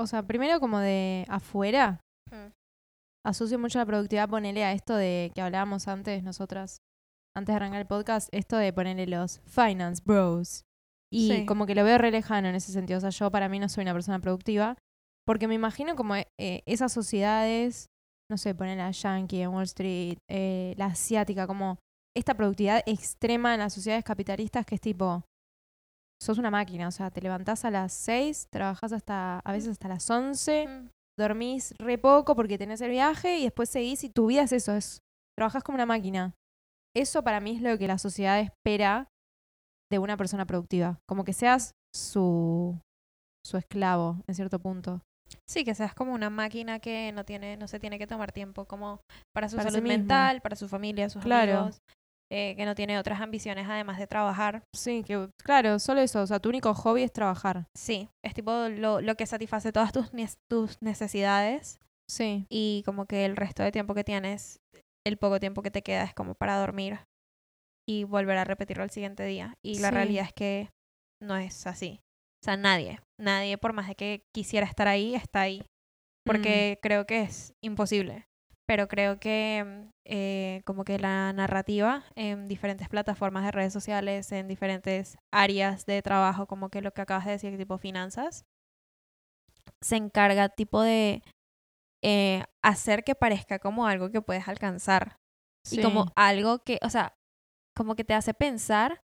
O 0.00 0.06
sea, 0.06 0.22
primero 0.22 0.60
como 0.60 0.78
de 0.78 1.24
afuera, 1.28 2.00
Mm. 2.30 2.52
asocio 3.26 3.58
mucho 3.58 3.78
la 3.78 3.86
productividad, 3.86 4.28
ponele 4.28 4.64
a 4.64 4.72
esto 4.72 4.94
de 4.94 5.32
que 5.34 5.40
hablábamos 5.40 5.88
antes 5.88 6.22
nosotras, 6.22 6.78
antes 7.38 7.52
de 7.52 7.56
arrancar 7.56 7.80
el 7.80 7.86
podcast, 7.86 8.28
esto 8.32 8.56
de 8.56 8.72
ponerle 8.72 9.06
los 9.06 9.40
finance 9.46 10.02
bros. 10.04 10.62
Y 11.12 11.28
Sí. 11.28 11.46
como 11.46 11.64
que 11.66 11.74
lo 11.74 11.84
veo 11.84 11.96
re 11.98 12.10
lejano 12.10 12.48
en 12.48 12.54
ese 12.54 12.70
sentido. 12.72 12.98
O 12.98 13.00
sea, 13.00 13.10
yo 13.10 13.30
para 13.30 13.48
mí 13.48 13.58
no 13.58 13.68
soy 13.68 13.82
una 13.82 13.92
persona 13.94 14.18
productiva, 14.20 14.76
porque 15.26 15.48
me 15.48 15.54
imagino 15.54 15.96
como 15.96 16.14
eh, 16.16 16.62
esas 16.66 16.92
sociedades, 16.92 17.86
no 18.30 18.36
sé, 18.36 18.54
poner 18.54 18.76
la 18.78 18.90
yankee 18.90 19.40
en 19.42 19.50
Wall 19.50 19.64
Street, 19.64 20.18
eh, 20.30 20.74
la 20.76 20.86
asiática, 20.86 21.46
como 21.46 21.78
esta 22.16 22.34
productividad 22.34 22.82
extrema 22.86 23.54
en 23.54 23.60
las 23.60 23.72
sociedades 23.72 24.04
capitalistas 24.04 24.66
que 24.66 24.74
es 24.74 24.80
tipo, 24.80 25.22
sos 26.20 26.38
una 26.38 26.50
máquina, 26.50 26.88
o 26.88 26.90
sea, 26.90 27.10
te 27.10 27.20
levantás 27.20 27.64
a 27.64 27.70
las 27.70 27.92
6, 27.92 28.48
trabajás 28.50 28.92
hasta, 28.92 29.38
a 29.38 29.52
veces 29.52 29.70
hasta 29.70 29.88
las 29.88 30.08
11, 30.10 30.66
Mm. 30.66 30.88
dormís 31.18 31.74
re 31.78 31.96
poco 31.98 32.34
porque 32.34 32.58
tenés 32.58 32.80
el 32.80 32.90
viaje 32.90 33.38
y 33.38 33.44
después 33.44 33.68
seguís 33.70 34.02
y 34.04 34.08
tu 34.10 34.26
vida 34.26 34.42
es 34.42 34.52
eso, 34.52 34.74
es 34.74 35.00
trabajas 35.36 35.62
como 35.62 35.76
una 35.76 35.86
máquina. 35.86 36.34
Eso 36.96 37.22
para 37.22 37.40
mí 37.40 37.56
es 37.56 37.62
lo 37.62 37.76
que 37.78 37.86
la 37.86 37.98
sociedad 37.98 38.40
espera 38.40 39.08
de 39.90 39.98
una 39.98 40.16
persona 40.16 40.46
productiva, 40.46 40.98
como 41.08 41.24
que 41.24 41.32
seas 41.32 41.72
su 41.94 42.78
su 43.44 43.56
esclavo 43.56 44.22
en 44.26 44.34
cierto 44.34 44.58
punto. 44.58 45.00
Sí, 45.46 45.64
que 45.64 45.74
seas 45.74 45.94
como 45.94 46.12
una 46.12 46.28
máquina 46.30 46.78
que 46.80 47.12
no 47.12 47.24
tiene, 47.24 47.56
no 47.56 47.68
se 47.68 47.78
tiene 47.78 47.98
que 47.98 48.06
tomar 48.06 48.32
tiempo 48.32 48.66
como 48.66 49.00
para 49.34 49.48
su 49.48 49.56
Para 49.56 49.70
salud 49.70 49.86
mental, 49.86 50.40
para 50.42 50.56
su 50.56 50.68
familia, 50.68 51.08
sus 51.08 51.22
Claro. 51.22 51.52
amigos, 51.58 51.78
eh, 52.30 52.54
que 52.56 52.66
no 52.66 52.74
tiene 52.74 52.98
otras 52.98 53.20
ambiciones 53.20 53.66
además 53.68 53.98
de 53.98 54.06
trabajar. 54.06 54.62
Sí, 54.74 55.02
que 55.06 55.30
claro, 55.42 55.78
solo 55.78 56.00
eso, 56.00 56.20
o 56.22 56.26
sea, 56.26 56.40
tu 56.40 56.50
único 56.50 56.74
hobby 56.74 57.02
es 57.02 57.12
trabajar. 57.12 57.66
Sí, 57.74 58.08
es 58.22 58.34
tipo 58.34 58.52
lo, 58.68 59.00
lo 59.00 59.14
que 59.16 59.26
satisface 59.26 59.72
todas 59.72 59.92
tus, 59.92 60.10
tus 60.50 60.76
necesidades 60.82 61.78
Sí, 62.10 62.46
y 62.50 62.82
como 62.84 63.04
que 63.06 63.24
el 63.26 63.36
resto 63.36 63.62
de 63.62 63.72
tiempo 63.72 63.94
que 63.94 64.04
tienes, 64.04 64.60
el 65.06 65.16
poco 65.18 65.40
tiempo 65.40 65.62
que 65.62 65.70
te 65.70 65.82
queda 65.82 66.04
es 66.04 66.14
como 66.14 66.34
para 66.34 66.58
dormir 66.58 67.00
y 67.88 68.04
volver 68.04 68.36
a 68.38 68.44
repetirlo 68.44 68.82
al 68.82 68.90
siguiente 68.90 69.24
día. 69.24 69.54
Y 69.64 69.78
la 69.78 69.88
Sí. 69.88 69.94
realidad 69.94 70.26
es 70.26 70.32
que 70.34 70.70
no 71.22 71.36
es 71.36 71.66
así. 71.66 72.00
O 72.42 72.44
sea, 72.44 72.56
nadie, 72.56 73.00
nadie 73.18 73.58
por 73.58 73.72
más 73.72 73.88
de 73.88 73.94
que 73.94 74.22
quisiera 74.34 74.66
estar 74.66 74.86
ahí, 74.88 75.14
está 75.14 75.40
ahí. 75.42 75.64
Porque 76.26 76.78
creo 76.82 77.06
que 77.06 77.22
es 77.22 77.54
imposible. 77.64 78.26
Pero 78.66 78.86
creo 78.86 79.18
que 79.18 79.64
mm, 79.64 79.90
eh, 80.06 80.60
como 80.66 80.84
que 80.84 80.98
la 80.98 81.32
narrativa 81.32 82.04
en 82.16 82.48
diferentes 82.48 82.90
plataformas 82.90 83.44
de 83.44 83.50
redes 83.52 83.72
sociales, 83.72 84.30
en 84.30 84.46
diferentes 84.46 85.16
áreas 85.32 85.86
de 85.86 86.02
trabajo, 86.02 86.46
como 86.46 86.68
que 86.68 86.82
lo 86.82 86.92
que 86.92 87.00
acabas 87.00 87.24
de 87.24 87.32
decir, 87.32 87.56
tipo 87.56 87.78
finanzas, 87.78 88.44
se 89.80 89.96
encarga 89.96 90.48
tipo 90.50 90.82
de 90.82 91.22
eh, 92.02 92.44
hacer 92.62 93.04
que 93.04 93.14
parezca 93.14 93.58
como 93.58 93.86
algo 93.86 94.10
que 94.10 94.20
puedes 94.22 94.46
alcanzar. 94.48 95.16
Y 95.70 95.82
como 95.82 96.04
Sí. 96.04 96.12
algo 96.16 96.60
que, 96.60 96.78
o 96.82 96.90
sea, 96.90 97.14
como 97.76 97.94
que 97.96 98.04
te 98.04 98.14
hace 98.14 98.34
pensar 98.34 99.00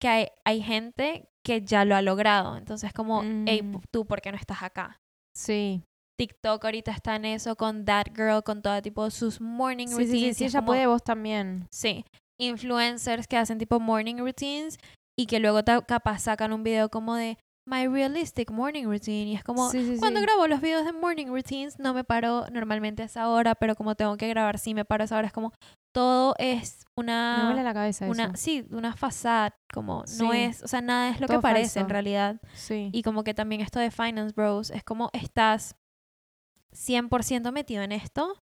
que 0.00 0.08
hay, 0.08 0.26
hay 0.44 0.62
gente 0.62 1.28
que 1.44 1.62
ya 1.62 1.84
lo 1.84 1.96
ha 1.96 2.02
logrado. 2.02 2.56
Entonces 2.56 2.92
como, 2.92 3.22
hey, 3.46 3.62
Mm. 3.62 3.80
tú, 3.92 4.06
¿por 4.06 4.20
qué 4.20 4.30
no 4.32 4.38
estás 4.38 4.62
acá? 4.62 4.96
sí. 5.36 5.82
TikTok 6.20 6.64
ahorita 6.64 6.90
está 6.90 7.14
en 7.14 7.24
eso 7.26 7.54
con 7.54 7.84
That 7.84 8.06
Girl, 8.12 8.42
con 8.42 8.60
todo 8.60 8.82
tipo 8.82 9.08
sus 9.08 9.40
morning 9.40 9.86
Sí, 9.86 9.92
routines. 9.94 10.10
sí, 10.10 10.34
sí, 10.34 10.44
es 10.46 10.50
ella 10.52 10.58
como- 10.58 10.66
puede, 10.72 10.86
vos 10.88 11.04
también. 11.04 11.68
Sí, 11.70 12.04
influencers 12.40 13.28
que 13.28 13.36
hacen 13.36 13.58
tipo 13.58 13.78
morning 13.78 14.16
routines 14.16 14.78
y 15.16 15.26
que 15.26 15.38
luego 15.38 15.60
capaz 15.86 16.18
sacan 16.20 16.52
un 16.52 16.64
video 16.64 16.88
como 16.88 17.14
de 17.14 17.38
My 17.68 17.86
Realistic 17.86 18.50
Morning 18.50 18.84
Routine. 18.84 19.28
Y 19.30 19.34
es 19.34 19.44
como, 19.44 19.70
Sí, 19.70 19.84
sí, 19.84 19.98
cuando 19.98 20.20
sí. 20.20 20.26
grabo 20.26 20.46
los 20.46 20.60
videos 20.60 20.84
de 20.84 20.92
morning 20.92 21.26
routines 21.26 21.78
no 21.78 21.92
me 21.94 22.02
paro 22.04 22.46
normalmente 22.50 23.02
a 23.02 23.06
esa 23.06 23.28
hora, 23.28 23.54
pero 23.54 23.76
como 23.76 23.94
tengo 23.94 24.16
que 24.16 24.28
grabar, 24.28 24.58
sí 24.58 24.74
me 24.74 24.84
paro 24.84 25.02
a 25.02 25.06
esa 25.06 25.16
hora. 25.18 25.26
Es 25.26 25.32
como, 25.32 25.52
todo 25.94 26.34
es 26.38 26.84
Me 26.96 27.02
una... 27.02 27.62
la 27.62 27.74
cabeza 27.74 28.06
una 28.06 28.24
eso. 28.26 28.36
sí, 28.36 28.66
una 28.70 28.96
fachada, 28.96 29.54
como 29.72 30.04
no 30.18 30.32
es, 30.32 30.62
o 30.62 30.68
sea, 30.68 30.80
nada 30.80 31.10
es 31.10 31.20
lo 31.20 31.26
que 31.28 31.38
parece 31.40 31.80
en 31.80 31.88
realidad. 31.88 32.40
Sí. 32.54 32.90
Y 32.92 33.02
como 33.02 33.22
que 33.24 33.34
también 33.34 33.60
esto 33.60 33.78
de 33.80 33.90
Finance 33.90 34.32
Bros 34.34 34.70
es 34.70 34.82
como 34.84 35.10
estás 35.12 35.76
100% 36.72 37.52
metido 37.52 37.82
en 37.82 37.92
esto 37.92 38.38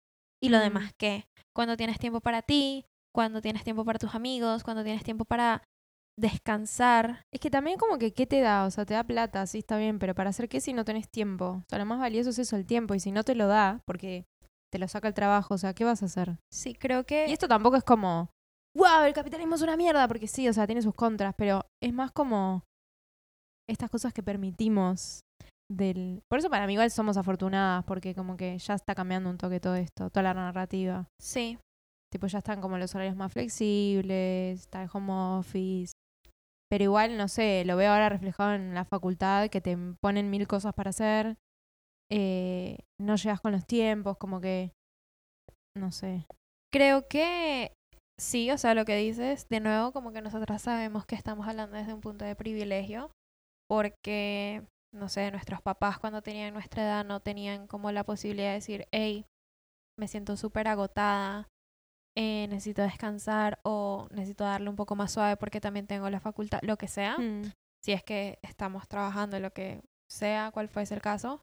y 0.43 0.49
lo 0.49 0.59
Mm. 0.59 0.63
demás 0.63 0.93
qué. 0.99 1.25
Cuando 1.55 1.77
tienes 1.77 1.99
tiempo 1.99 2.21
para 2.21 2.43
ti, 2.43 2.85
cuando 3.15 3.41
tienes 3.43 3.65
tiempo 3.65 3.85
para 3.85 3.99
tus 3.99 4.15
amigos, 4.15 4.63
cuando 4.65 4.83
tienes 4.85 5.03
tiempo 5.05 5.25
para 5.25 5.63
descansar. 6.19 7.25
Es 7.33 7.41
que 7.41 7.51
también 7.51 7.79
como 7.79 7.99
que, 7.99 8.13
¿qué 8.13 8.27
te 8.27 8.41
da? 8.41 8.65
O 8.65 8.71
sea, 8.71 8.85
te 8.85 8.95
da 8.95 9.05
plata, 9.05 9.47
sí, 9.47 9.59
está 9.59 9.79
bien, 9.79 9.99
pero 9.99 10.15
¿para 10.15 10.31
hacer 10.31 10.49
qué 10.49 10.61
si 10.61 10.73
no 10.73 10.85
tenés 10.85 11.09
tiempo? 11.09 11.63
O 11.63 11.65
sea, 11.69 11.79
lo 11.79 11.87
más 11.87 11.99
valioso 11.99 12.31
es 12.31 12.39
eso, 12.39 12.57
el 12.57 12.67
tiempo. 12.67 12.95
Y 12.95 13.01
si 13.01 13.13
no 13.13 13.25
te 13.25 13.35
lo 13.35 13.47
da, 13.47 13.81
porque 13.87 14.25
te 14.71 14.79
lo 14.79 14.89
saca 14.89 15.09
el 15.09 15.15
trabajo, 15.15 15.55
o 15.55 15.59
sea, 15.59 15.75
¿qué 15.75 15.85
vas 15.85 16.03
a 16.03 16.07
hacer? 16.07 16.39
Sí, 16.53 16.75
creo 16.75 17.05
que... 17.05 17.27
Y 17.29 17.33
esto 17.33 17.49
tampoco 17.49 17.77
es 17.77 17.85
como, 17.85 18.31
wow, 18.77 19.05
el 19.07 19.13
capitalismo 19.13 19.55
es 19.55 19.63
una 19.63 19.77
mierda, 19.77 20.09
porque 20.09 20.27
sí, 20.27 20.49
o 20.49 20.53
sea, 20.53 20.67
tiene 20.67 20.83
sus 20.83 20.95
contras, 20.95 21.35
pero 21.37 21.67
es 21.83 21.93
más 21.93 22.13
como 22.13 22.65
estas 23.69 23.91
cosas 23.91 24.13
que 24.13 24.23
permitimos 24.23 25.21
del... 25.71 26.23
Por 26.29 26.39
eso 26.39 26.51
para 26.51 26.67
mí 26.67 26.75
igual 26.75 26.91
somos 26.91 27.17
afortunadas, 27.17 27.85
porque 27.85 28.15
como 28.15 28.37
que 28.37 28.59
ya 28.59 28.75
está 28.75 28.95
cambiando 28.95 29.31
un 29.31 29.39
toque 29.39 29.61
todo 29.61 29.75
esto, 29.77 30.11
toda 30.11 30.23
la 30.23 30.35
narrativa. 30.35 31.07
Sí, 31.21 31.59
Tipo, 32.13 32.27
ya 32.27 32.39
están 32.39 32.61
como 32.61 32.77
los 32.77 32.95
horarios 32.95 33.17
más 33.17 33.33
flexibles, 33.33 34.61
está 34.61 34.83
el 34.83 34.91
home 34.93 35.13
office. 35.39 35.95
Pero 36.73 36.85
igual, 36.85 37.19
no 37.19 37.29
sé, 37.29 37.67
lo 37.67 37.77
veo 37.77 37.93
ahora 37.93 38.09
reflejado 38.09 38.55
en 38.55 38.73
la 38.73 38.87
facultad, 38.87 39.51
que 39.51 39.61
te 39.61 39.77
ponen 40.01 40.31
mil 40.31 40.49
cosas 40.49 40.73
para 40.73 40.89
hacer. 40.89 41.37
eh, 42.11 42.79
no 42.99 43.17
llegas 43.17 43.43
con 43.43 43.53
los 43.53 43.67
tiempos, 43.67 44.17
como 44.17 44.41
que... 44.41 44.73
No 45.77 45.93
sé. 45.93 46.25
creo 46.73 47.07
que 47.09 47.73
sí, 48.19 48.51
o 48.51 48.57
sea, 48.57 48.73
lo 48.73 48.87
que 48.87 48.97
dices, 48.97 49.47
de 49.51 49.61
nuevo, 49.61 49.93
como 49.93 50.15
que 50.15 50.23
nosotras 50.23 50.63
sabemos 50.63 51.05
que 51.05 51.15
estamos 51.15 51.47
hablando 51.47 51.77
desde 51.77 51.93
un 51.93 52.01
punto 52.01 52.25
de 52.25 52.37
privilegio, 52.37 53.11
porque, 53.69 54.65
no 54.95 55.11
sé, 55.11 55.31
nuestros 55.31 55.61
papás 55.61 55.99
cuando 55.99 56.23
tenían 56.23 56.55
nuestra 56.55 56.85
edad 56.85 57.05
no 57.05 57.21
tenían 57.21 57.67
como 57.67 57.93
la 57.93 58.05
posibilidad 58.05 58.49
de 58.49 58.55
decir, 58.55 58.89
hey, 58.93 59.27
me 60.01 60.09
siento 60.09 60.39
súper 60.39 60.69
agotada, 60.69 61.49
eh, 62.17 62.47
necesito 62.49 62.83
descansar 62.83 63.59
o 63.65 64.07
necesito 64.11 64.45
darle 64.45 64.69
un 64.69 64.77
poco 64.77 64.97
más 64.97 65.13
suave 65.13 65.37
porque 65.37 65.61
también 65.61 65.87
tengo 65.87 66.11
la 66.11 66.21
facultad, 66.21 66.61
lo 66.63 66.77
que 66.77 66.89
sea, 66.89 67.17
Mm, 67.19 67.51
si 67.83 67.93
es 67.93 68.03
que 68.03 68.39
estamos 68.43 68.87
trabajando 68.89 69.39
lo 69.41 69.53
que 69.53 69.81
sea, 70.11 70.51
cual 70.53 70.69
fuese 70.69 70.95
el 70.95 71.01
caso. 71.03 71.41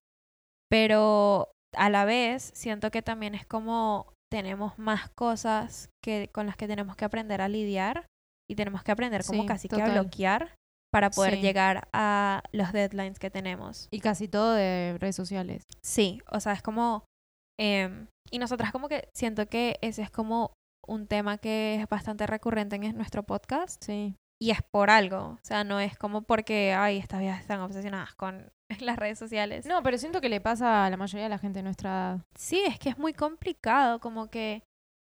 Pero 0.70 1.52
a 1.76 1.90
la 1.90 2.06
vez 2.06 2.52
siento 2.54 2.92
que 2.92 3.02
también 3.02 3.36
es 3.36 3.46
como 3.46 4.14
tenemos 4.32 4.78
más 4.78 5.10
cosas 5.10 5.90
que, 6.04 6.30
con 6.32 6.46
las 6.46 6.56
que 6.56 6.68
tenemos 6.68 6.96
que 6.96 7.06
aprender 7.06 7.42
a 7.42 7.48
lidiar 7.50 8.06
y 8.48 8.56
tenemos 8.56 8.84
que 8.84 8.92
aprender 8.92 9.24
como 9.26 9.42
Sí, 9.42 9.48
casi 9.48 9.68
que 9.68 9.76
total. 9.78 9.90
a 9.98 10.02
bloquear 10.02 10.56
para 10.92 11.10
poder 11.10 11.36
Sí. 11.36 11.42
llegar 11.42 11.88
a 11.94 12.44
los 12.52 12.72
deadlines 12.74 13.18
que 13.20 13.30
tenemos. 13.32 13.88
Y 13.92 14.00
casi 14.00 14.28
todo 14.28 14.54
de 14.54 14.98
redes 15.00 15.16
sociales. 15.16 15.64
Sí, 15.84 16.22
o 16.32 16.40
sea, 16.40 16.54
es 16.54 16.62
como... 16.62 17.06
em, 17.60 18.08
y 18.32 18.38
nosotras 18.38 18.72
como 18.72 18.88
que 18.88 19.10
siento 19.16 19.48
que 19.48 19.78
ese 19.82 20.04
es 20.04 20.12
como 20.12 20.54
un 20.90 21.08
tema 21.08 21.38
que 21.38 21.76
es 21.76 21.88
bastante 21.88 22.26
recurrente 22.28 22.76
en 22.76 22.98
nuestro 22.98 23.24
podcast 23.24 23.84
Sí. 23.84 24.16
y 24.42 24.52
es 24.52 24.60
por 24.72 24.90
algo. 24.90 25.18
O 25.18 25.40
sea, 25.44 25.64
no 25.64 25.80
es 25.80 25.98
como 25.98 26.24
porque, 26.24 26.74
ay, 26.74 26.98
estas 26.98 27.20
viejas 27.20 27.42
están 27.42 27.62
obsesionadas 27.62 28.16
con 28.16 28.52
las 28.82 28.98
redes 28.98 29.20
sociales. 29.20 29.66
No, 29.66 29.84
pero 29.84 29.98
siento 29.98 30.22
que 30.22 30.30
le 30.30 30.42
pasa 30.42 30.86
a 30.86 30.90
la 30.90 30.98
mayoría 30.98 31.24
de 31.26 31.30
la 31.30 31.38
gente 31.40 31.60
de 31.60 31.64
nuestra 31.64 31.90
edad. 31.90 32.22
Sí, 32.36 32.62
es 32.66 32.80
que 32.80 32.90
es 32.90 32.98
muy 32.98 33.14
complicado, 33.14 34.00
como 34.00 34.30
que 34.30 34.64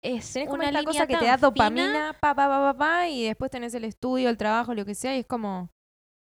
es 0.03 0.33
Tenés 0.33 0.49
como 0.49 0.61
una 0.61 0.69
esta 0.69 0.83
cosa 0.83 1.07
que 1.07 1.17
te 1.17 1.25
da 1.25 1.37
dopamina, 1.37 2.15
pa, 2.19 2.33
pa, 2.33 2.47
pa, 2.47 2.73
pa, 2.73 2.77
pa, 2.77 3.07
y 3.07 3.25
después 3.25 3.51
tenés 3.51 3.73
el 3.75 3.83
estudio, 3.85 4.29
el 4.29 4.37
trabajo, 4.37 4.73
lo 4.73 4.83
que 4.83 4.95
sea, 4.95 5.15
y 5.15 5.19
es 5.19 5.27
como 5.27 5.69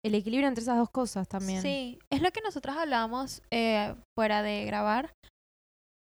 el 0.04 0.16
equilibrio 0.16 0.48
entre 0.48 0.64
esas 0.64 0.78
dos 0.78 0.90
cosas 0.90 1.28
también. 1.28 1.62
Sí, 1.62 2.00
es 2.12 2.22
lo 2.22 2.32
que 2.32 2.42
nosotros 2.42 2.76
hablábamos 2.76 3.44
eh, 3.52 3.94
fuera 4.18 4.42
de 4.42 4.66
grabar, 4.66 5.14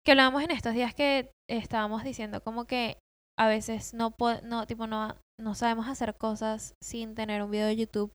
que 0.04 0.12
hablábamos 0.12 0.44
en 0.44 0.52
estos 0.52 0.74
días 0.74 0.94
que 0.94 1.32
estábamos 1.50 2.04
diciendo 2.04 2.40
como 2.42 2.66
que 2.66 2.98
a 3.40 3.48
veces 3.48 3.94
no 3.94 4.14
no 4.42 4.66
tipo 4.66 4.86
no 4.86 5.16
no 5.40 5.54
sabemos 5.54 5.88
hacer 5.88 6.14
cosas 6.16 6.74
sin 6.82 7.14
tener 7.14 7.42
un 7.42 7.50
video 7.50 7.66
de 7.66 7.76
YouTube 7.76 8.12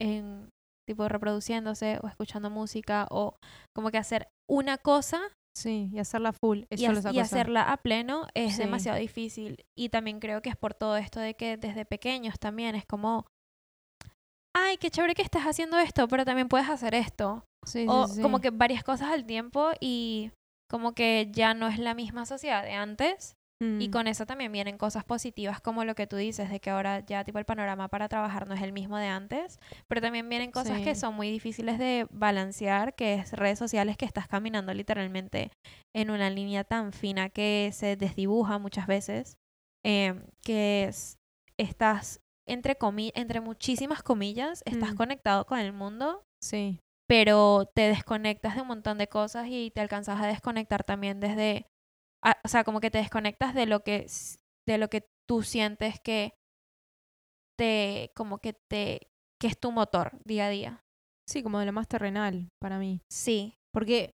en 0.00 0.48
tipo 0.88 1.08
reproduciéndose 1.08 1.98
o 2.02 2.08
escuchando 2.08 2.48
música 2.50 3.06
o 3.10 3.36
como 3.76 3.90
que 3.90 3.98
hacer 3.98 4.28
una 4.50 4.78
cosa 4.78 5.20
Sí, 5.56 5.88
y 5.92 6.00
hacerla 6.00 6.32
full. 6.32 6.64
Y, 6.68 6.84
ha- 6.84 7.22
hacerla 7.22 7.70
a 7.70 7.76
pleno 7.76 8.26
es 8.34 8.56
Sí. 8.56 8.62
demasiado 8.62 8.98
difícil. 8.98 9.62
Y 9.78 9.88
también 9.90 10.18
creo 10.18 10.42
que 10.42 10.48
es 10.50 10.56
por 10.56 10.74
todo 10.74 10.96
esto 10.96 11.20
de 11.20 11.34
que 11.34 11.56
desde 11.56 11.84
pequeños 11.84 12.40
también 12.40 12.74
es 12.74 12.84
como, 12.86 13.24
ay, 14.56 14.76
qué 14.78 14.90
chévere 14.90 15.14
que 15.14 15.22
estás 15.22 15.44
haciendo 15.44 15.78
esto, 15.78 16.08
pero 16.08 16.24
también 16.24 16.48
puedes 16.48 16.68
hacer 16.68 16.94
esto. 16.96 17.44
Sí, 17.64 17.86
o 17.88 18.08
sí. 18.08 18.20
como 18.20 18.40
que 18.40 18.50
varias 18.50 18.82
cosas 18.82 19.10
al 19.10 19.26
tiempo 19.26 19.70
y 19.80 20.32
como 20.68 20.92
que 20.92 21.28
ya 21.32 21.54
no 21.54 21.68
es 21.68 21.78
la 21.78 21.94
misma 21.94 22.26
sociedad 22.26 22.64
de 22.64 22.72
antes. 22.72 23.34
Y 23.80 23.88
Mm. 23.88 23.90
con 23.90 24.06
eso 24.06 24.24
también 24.26 24.52
vienen 24.52 24.78
cosas 24.78 25.04
positivas 25.04 25.60
como 25.60 25.84
lo 25.84 25.94
que 25.94 26.06
tú 26.06 26.16
dices, 26.16 26.48
de 26.50 26.60
que 26.60 26.70
ahora 26.70 27.00
ya 27.00 27.24
tipo 27.24 27.38
el 27.38 27.44
panorama 27.44 27.88
para 27.88 28.08
trabajar 28.08 28.46
no 28.46 28.54
es 28.54 28.62
el 28.62 28.72
mismo 28.72 28.98
de 28.98 29.06
antes, 29.08 29.58
pero 29.88 30.00
también 30.00 30.28
vienen 30.28 30.50
cosas 30.52 30.80
que 30.80 30.94
son 30.94 31.14
muy 31.14 31.30
difíciles 31.30 31.78
de 31.78 32.06
balancear, 32.10 32.94
que 32.94 33.14
es 33.14 33.32
redes 33.32 33.58
sociales 33.58 33.96
que 33.96 34.04
estás 34.04 34.28
caminando 34.28 34.72
literalmente 34.74 35.50
en 35.94 36.10
una 36.10 36.30
línea 36.30 36.64
tan 36.64 36.92
fina 36.92 37.30
que 37.30 37.70
se 37.72 37.96
desdibuja 37.96 38.58
muchas 38.58 38.86
veces, 38.86 39.34
eh, 39.84 40.14
que 40.42 40.84
es, 40.84 41.16
estás 41.58 42.20
entre, 42.46 42.76
comi 42.76 43.10
entre 43.14 43.40
muchísimas 43.40 44.02
comillas, 44.02 44.62
estás 44.66 44.92
Mm. 44.92 44.96
conectado 44.96 45.46
con 45.46 45.58
el 45.58 45.72
mundo, 45.72 46.22
Sí. 46.42 46.78
pero 47.08 47.64
te 47.74 47.88
desconectas 47.88 48.54
de 48.54 48.60
un 48.62 48.68
montón 48.68 48.98
de 48.98 49.08
cosas 49.08 49.46
y 49.48 49.70
te 49.70 49.80
alcanzas 49.80 50.20
a 50.20 50.26
desconectar 50.26 50.84
también 50.84 51.20
desde, 51.20 51.66
a- 52.24 52.38
o 52.44 52.48
sea, 52.48 52.64
como 52.64 52.80
que 52.80 52.90
te 52.90 52.98
desconectas 52.98 53.54
de 53.54 53.66
lo 53.66 53.80
que, 53.82 54.06
de 54.66 54.78
lo 54.78 54.88
que 54.88 55.06
tú 55.28 55.42
sientes 55.42 56.00
que 56.00 56.34
te, 57.58 58.10
como 58.16 58.38
que 58.38 58.54
te, 58.70 59.08
que 59.40 59.46
es 59.48 59.58
tu 59.58 59.72
motor 59.72 60.18
día 60.24 60.46
a 60.46 60.50
día. 60.50 60.80
Sí, 61.28 61.42
como 61.42 61.58
de 61.58 61.66
lo 61.66 61.72
más 61.72 61.88
terrenal 61.88 62.48
para 62.60 62.78
mí. 62.78 63.00
Sí, 63.10 63.54
Porque, 63.72 64.10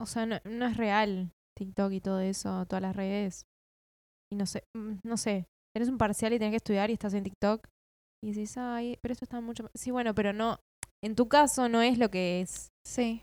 o 0.00 0.06
sea, 0.06 0.26
no, 0.26 0.38
no 0.44 0.66
es 0.66 0.76
real 0.76 1.32
TikTok 1.56 1.92
y 1.92 2.00
todo 2.00 2.20
eso, 2.20 2.64
todas 2.66 2.82
las 2.82 2.94
redes. 2.96 3.44
Y 4.32 4.36
no 4.36 4.46
sé, 4.46 4.64
mm, 4.76 4.98
no 5.04 5.16
sé. 5.16 5.46
Tenés 5.74 5.88
un 5.88 5.98
parcial 5.98 6.32
y 6.32 6.38
tenés 6.38 6.52
que 6.52 6.56
estudiar 6.56 6.90
y 6.90 6.94
estás 6.94 7.14
en 7.14 7.24
TikTok. 7.24 7.66
Y 8.24 8.32
decís, 8.32 8.56
ay, 8.56 8.98
pero 9.02 9.12
esto 9.12 9.24
está 9.24 9.40
mucho 9.40 9.64
más. 9.64 9.72
Sí, 9.74 9.90
bueno, 9.90 10.14
pero 10.14 10.32
no. 10.32 10.58
En 11.04 11.14
tu 11.14 11.28
caso 11.28 11.68
no 11.68 11.82
es 11.82 11.98
lo 11.98 12.10
que 12.10 12.40
es. 12.40 12.68
sí. 12.86 13.22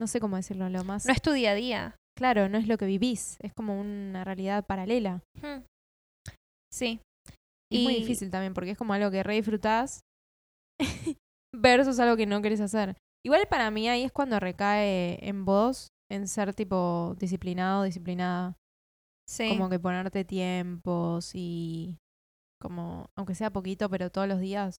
No 0.00 0.08
sé 0.08 0.18
cómo 0.18 0.34
decirlo, 0.36 0.68
lo 0.68 0.82
más. 0.82 1.06
No 1.06 1.12
es 1.12 1.22
tu 1.22 1.30
día 1.30 1.52
a 1.52 1.54
día. 1.54 1.96
Claro, 2.16 2.48
no 2.48 2.58
es 2.58 2.68
lo 2.68 2.78
que 2.78 2.86
vivís. 2.86 3.36
Es 3.40 3.52
como 3.52 3.78
una 3.78 4.24
realidad 4.24 4.64
paralela. 4.66 5.22
Hmm. 5.40 5.64
Sí. 6.72 7.00
Y 7.72 7.78
es 7.78 7.82
muy 7.84 7.94
difícil 7.96 8.30
también, 8.30 8.54
porque 8.54 8.70
es 8.70 8.78
como 8.78 8.92
algo 8.92 9.10
que 9.10 9.22
re 9.22 9.34
disfrutás 9.34 10.00
versus 11.54 11.98
algo 11.98 12.16
que 12.16 12.26
no 12.26 12.42
querés 12.42 12.60
hacer. 12.60 12.96
Igual 13.24 13.46
para 13.48 13.70
mí 13.70 13.88
ahí 13.88 14.02
es 14.02 14.12
cuando 14.12 14.38
recae 14.38 15.18
en 15.26 15.44
vos, 15.44 15.88
en 16.10 16.28
ser 16.28 16.54
tipo 16.54 17.16
disciplinado, 17.18 17.84
disciplinada. 17.84 18.56
Sí. 19.26 19.48
Como 19.48 19.70
que 19.70 19.78
ponerte 19.78 20.24
tiempos 20.24 21.32
y 21.34 21.96
como, 22.60 23.06
aunque 23.16 23.34
sea 23.34 23.50
poquito, 23.50 23.88
pero 23.88 24.10
todos 24.10 24.28
los 24.28 24.40
días. 24.40 24.76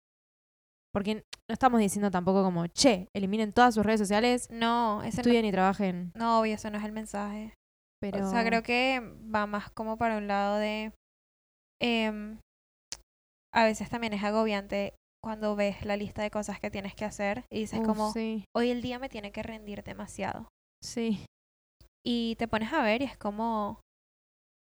Porque 0.95 1.15
no 1.15 1.53
estamos 1.53 1.81
diciendo 1.81 2.09
tampoco 2.09 2.41
como, 2.41 2.67
che, 2.67 3.09
eliminen 3.13 3.51
todas 3.51 3.75
sus 3.75 3.85
redes 3.85 3.99
sociales, 3.99 4.47
no, 4.49 5.03
ese 5.03 5.17
no, 5.17 5.21
estudien 5.21 5.45
y 5.45 5.51
trabajen. 5.51 6.11
no, 6.15 6.39
obvio, 6.39 6.55
eso 6.55 6.69
no 6.69 6.77
es 6.77 6.85
el 6.85 6.93
mensaje. 6.93 7.53
Pero 8.01 8.25
O 8.25 8.31
sea, 8.31 8.45
creo 8.45 8.63
que 8.63 9.01
va 9.33 9.45
más 9.45 9.69
como 9.71 9.97
para 9.97 10.17
un 10.17 10.27
lado 10.27 10.55
de... 10.57 10.93
em, 11.81 12.39
a 13.53 13.65
veces 13.65 13.89
también 13.89 14.13
es 14.13 14.23
agobiante 14.23 14.93
cuando 15.23 15.55
ves 15.55 15.83
la 15.85 15.97
lista 15.97 16.21
de 16.21 16.31
cosas 16.31 16.59
que 16.59 16.71
tienes 16.71 16.95
que 16.95 17.03
hacer 17.05 17.43
y 17.51 17.59
dices 17.59 17.79
Uf, 17.81 17.85
como, 17.85 18.11
sí, 18.13 18.45
hoy 18.55 18.69
el 18.69 18.81
día 18.81 18.97
me 18.99 19.09
tiene 19.09 19.31
que 19.31 19.43
rendir 19.43 19.83
demasiado. 19.83 20.47
sí. 20.83 21.25
Y 22.07 22.35
te 22.37 22.47
pones 22.47 22.71
a 22.71 22.83
ver 22.83 23.01
y 23.01 23.05
es 23.05 23.17
como, 23.17 23.79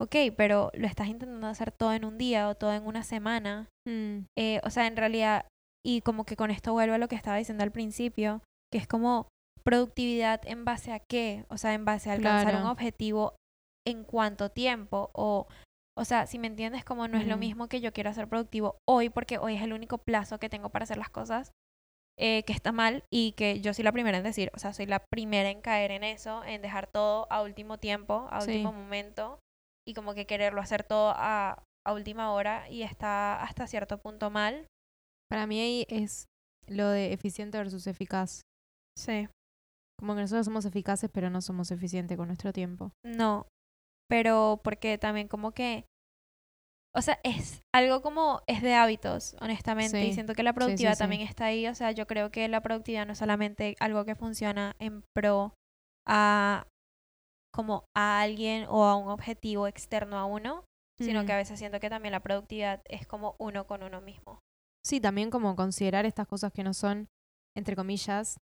ok, 0.01 0.15
pero 0.37 0.71
lo 0.75 0.87
estás 0.87 1.09
intentando 1.09 1.47
hacer 1.47 1.73
todo 1.73 1.93
en 1.95 2.05
un 2.05 2.19
día 2.19 2.49
o 2.49 2.55
todo 2.55 2.75
en 2.75 2.87
una 2.87 3.03
semana. 3.05 3.69
Mm, 3.89 4.27
Eh, 4.39 4.61
o 4.65 4.71
sea, 4.71 4.87
en 4.87 4.97
realidad, 4.97 5.47
y 5.85 6.01
como 6.03 6.25
que 6.25 6.37
con 6.37 6.51
esto 6.51 6.73
vuelvo 6.73 6.95
a 6.95 6.99
lo 6.99 7.09
que 7.09 7.17
estaba 7.17 7.37
diciendo 7.37 7.65
al 7.65 7.73
principio, 7.73 8.43
que 8.73 8.79
es 8.79 8.87
como 8.87 9.29
productividad 9.65 10.41
en 10.47 10.65
base 10.65 10.93
a 10.93 11.01
qué, 11.01 11.45
o 11.49 11.57
sea, 11.59 11.75
en 11.75 11.85
base 11.85 12.11
a 12.11 12.15
alcanzar 12.15 12.57
un 12.57 12.67
objetivo 12.67 13.37
en 13.87 14.05
cuánto 14.05 14.49
tiempo, 14.51 15.11
o, 15.13 15.47
o 15.99 16.05
sea, 16.05 16.27
si 16.27 16.39
me 16.39 16.47
entiendes, 16.47 16.85
como 16.85 17.09
no 17.09 17.19
es 17.19 17.27
lo 17.27 17.37
mismo 17.37 17.69
que 17.69 17.81
yo 17.81 17.93
quiero 17.93 18.13
ser 18.13 18.29
productivo 18.29 18.77
hoy, 18.89 19.09
porque 19.11 19.39
hoy 19.39 19.57
es 19.57 19.63
el 19.63 19.73
único 19.73 19.99
plazo 19.99 20.39
que 20.39 20.49
tengo 20.49 20.71
para 20.71 20.85
hacer 20.85 20.99
las 20.99 21.11
cosas, 21.11 21.53
eh, 22.19 22.45
que 22.45 22.53
está 22.53 22.73
mal 22.73 23.05
y 23.11 23.33
que 23.33 23.61
yo 23.61 23.73
soy 23.75 23.85
la 23.85 23.93
primera 23.93 24.19
en 24.19 24.25
decir, 24.25 24.51
o 24.55 24.59
sea, 24.59 24.73
soy 24.73 24.87
la 24.87 25.03
primera 25.11 25.51
en 25.51 25.61
caer 25.63 25.91
en 25.91 26.05
eso, 26.05 26.45
en 26.45 26.63
dejar 26.63 26.87
todo 26.87 27.27
a 27.31 27.43
último 27.43 27.79
tiempo, 27.79 28.29
a 28.31 28.41
Sí. 28.43 28.51
último 28.53 28.73
momento, 28.73 29.39
y 29.87 29.95
como 29.95 30.15
que 30.15 30.27
quererlo 30.27 30.61
hacer 30.61 30.85
todo 30.85 31.13
a, 31.17 31.63
a 31.85 31.93
última 31.93 32.33
hora 32.33 32.69
y 32.69 32.83
está 32.83 33.43
hasta 33.43 33.67
cierto 33.67 33.99
punto 33.99 34.31
mal. 34.31 34.67
Para 35.33 35.47
mí 35.47 35.59
ahí 35.59 35.87
es 35.89 36.29
lo 36.67 36.91
de 36.91 37.15
eficiente 37.15 37.57
versus 37.57 37.87
eficaz. 37.87 38.43
Sí. 38.99 39.29
Como 39.99 40.15
que 40.15 40.21
nosotros 40.21 40.45
somos 40.45 40.67
eficaces, 40.67 41.09
pero 41.11 41.31
no 41.31 41.41
somos 41.41 41.71
eficientes 41.71 42.19
con 42.19 42.27
nuestro 42.27 42.53
tiempo. 42.53 42.93
No, 43.03 43.47
pero 44.11 44.61
porque 44.63 44.99
también 44.99 45.29
como 45.29 45.53
que 45.53 45.87
o 46.95 47.01
sea, 47.01 47.19
es 47.23 47.63
algo 47.75 48.03
como, 48.03 48.43
es 48.47 48.61
de 48.61 48.75
hábitos, 48.75 49.35
honestamente, 49.41 50.03
y 50.03 50.09
Sí, 50.09 50.13
siento 50.13 50.35
que 50.35 50.43
la 50.43 50.53
productividad 50.53 50.93
sí. 50.93 50.99
también 50.99 51.23
está 51.23 51.47
ahí, 51.47 51.67
o 51.67 51.75
sea, 51.75 51.93
yo 51.93 52.07
creo 52.07 52.31
que 52.31 52.47
la 52.49 52.61
productividad 52.61 53.07
no 53.07 53.15
es 53.15 53.19
solamente 53.19 53.75
algo 53.81 54.05
que 54.05 54.15
funciona 54.15 54.77
en 54.81 55.03
pro 55.17 55.55
a 56.07 56.67
como 57.55 57.87
a 57.97 58.21
alguien 58.21 58.67
o 58.69 58.85
a 58.85 58.97
un 58.97 59.09
objetivo 59.09 59.67
externo 59.67 60.19
a 60.19 60.27
uno, 60.27 60.67
sino 61.01 61.25
que 61.25 61.33
a 61.33 61.39
veces 61.39 61.59
siento 61.59 61.81
que 61.81 61.89
también 61.89 62.13
la 62.13 62.21
productividad 62.21 62.83
es 62.85 63.07
como 63.07 63.35
uno 63.39 63.67
con 63.67 63.83
uno 63.83 64.03
mismo. 64.03 64.42
Sí, 64.85 65.01
también 65.01 65.31
como 65.31 65.55
considerar 65.57 66.07
estas 66.07 66.27
cosas 66.27 66.53
que 66.53 66.65
no 66.65 66.75
son, 66.75 67.09
entre 67.57 67.77
comillas, 67.77 68.39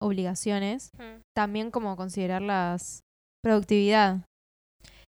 obligaciones, 0.00 0.90
también 1.36 1.70
como 1.70 1.96
considerarlas 1.96 3.02
productividad. 3.42 4.24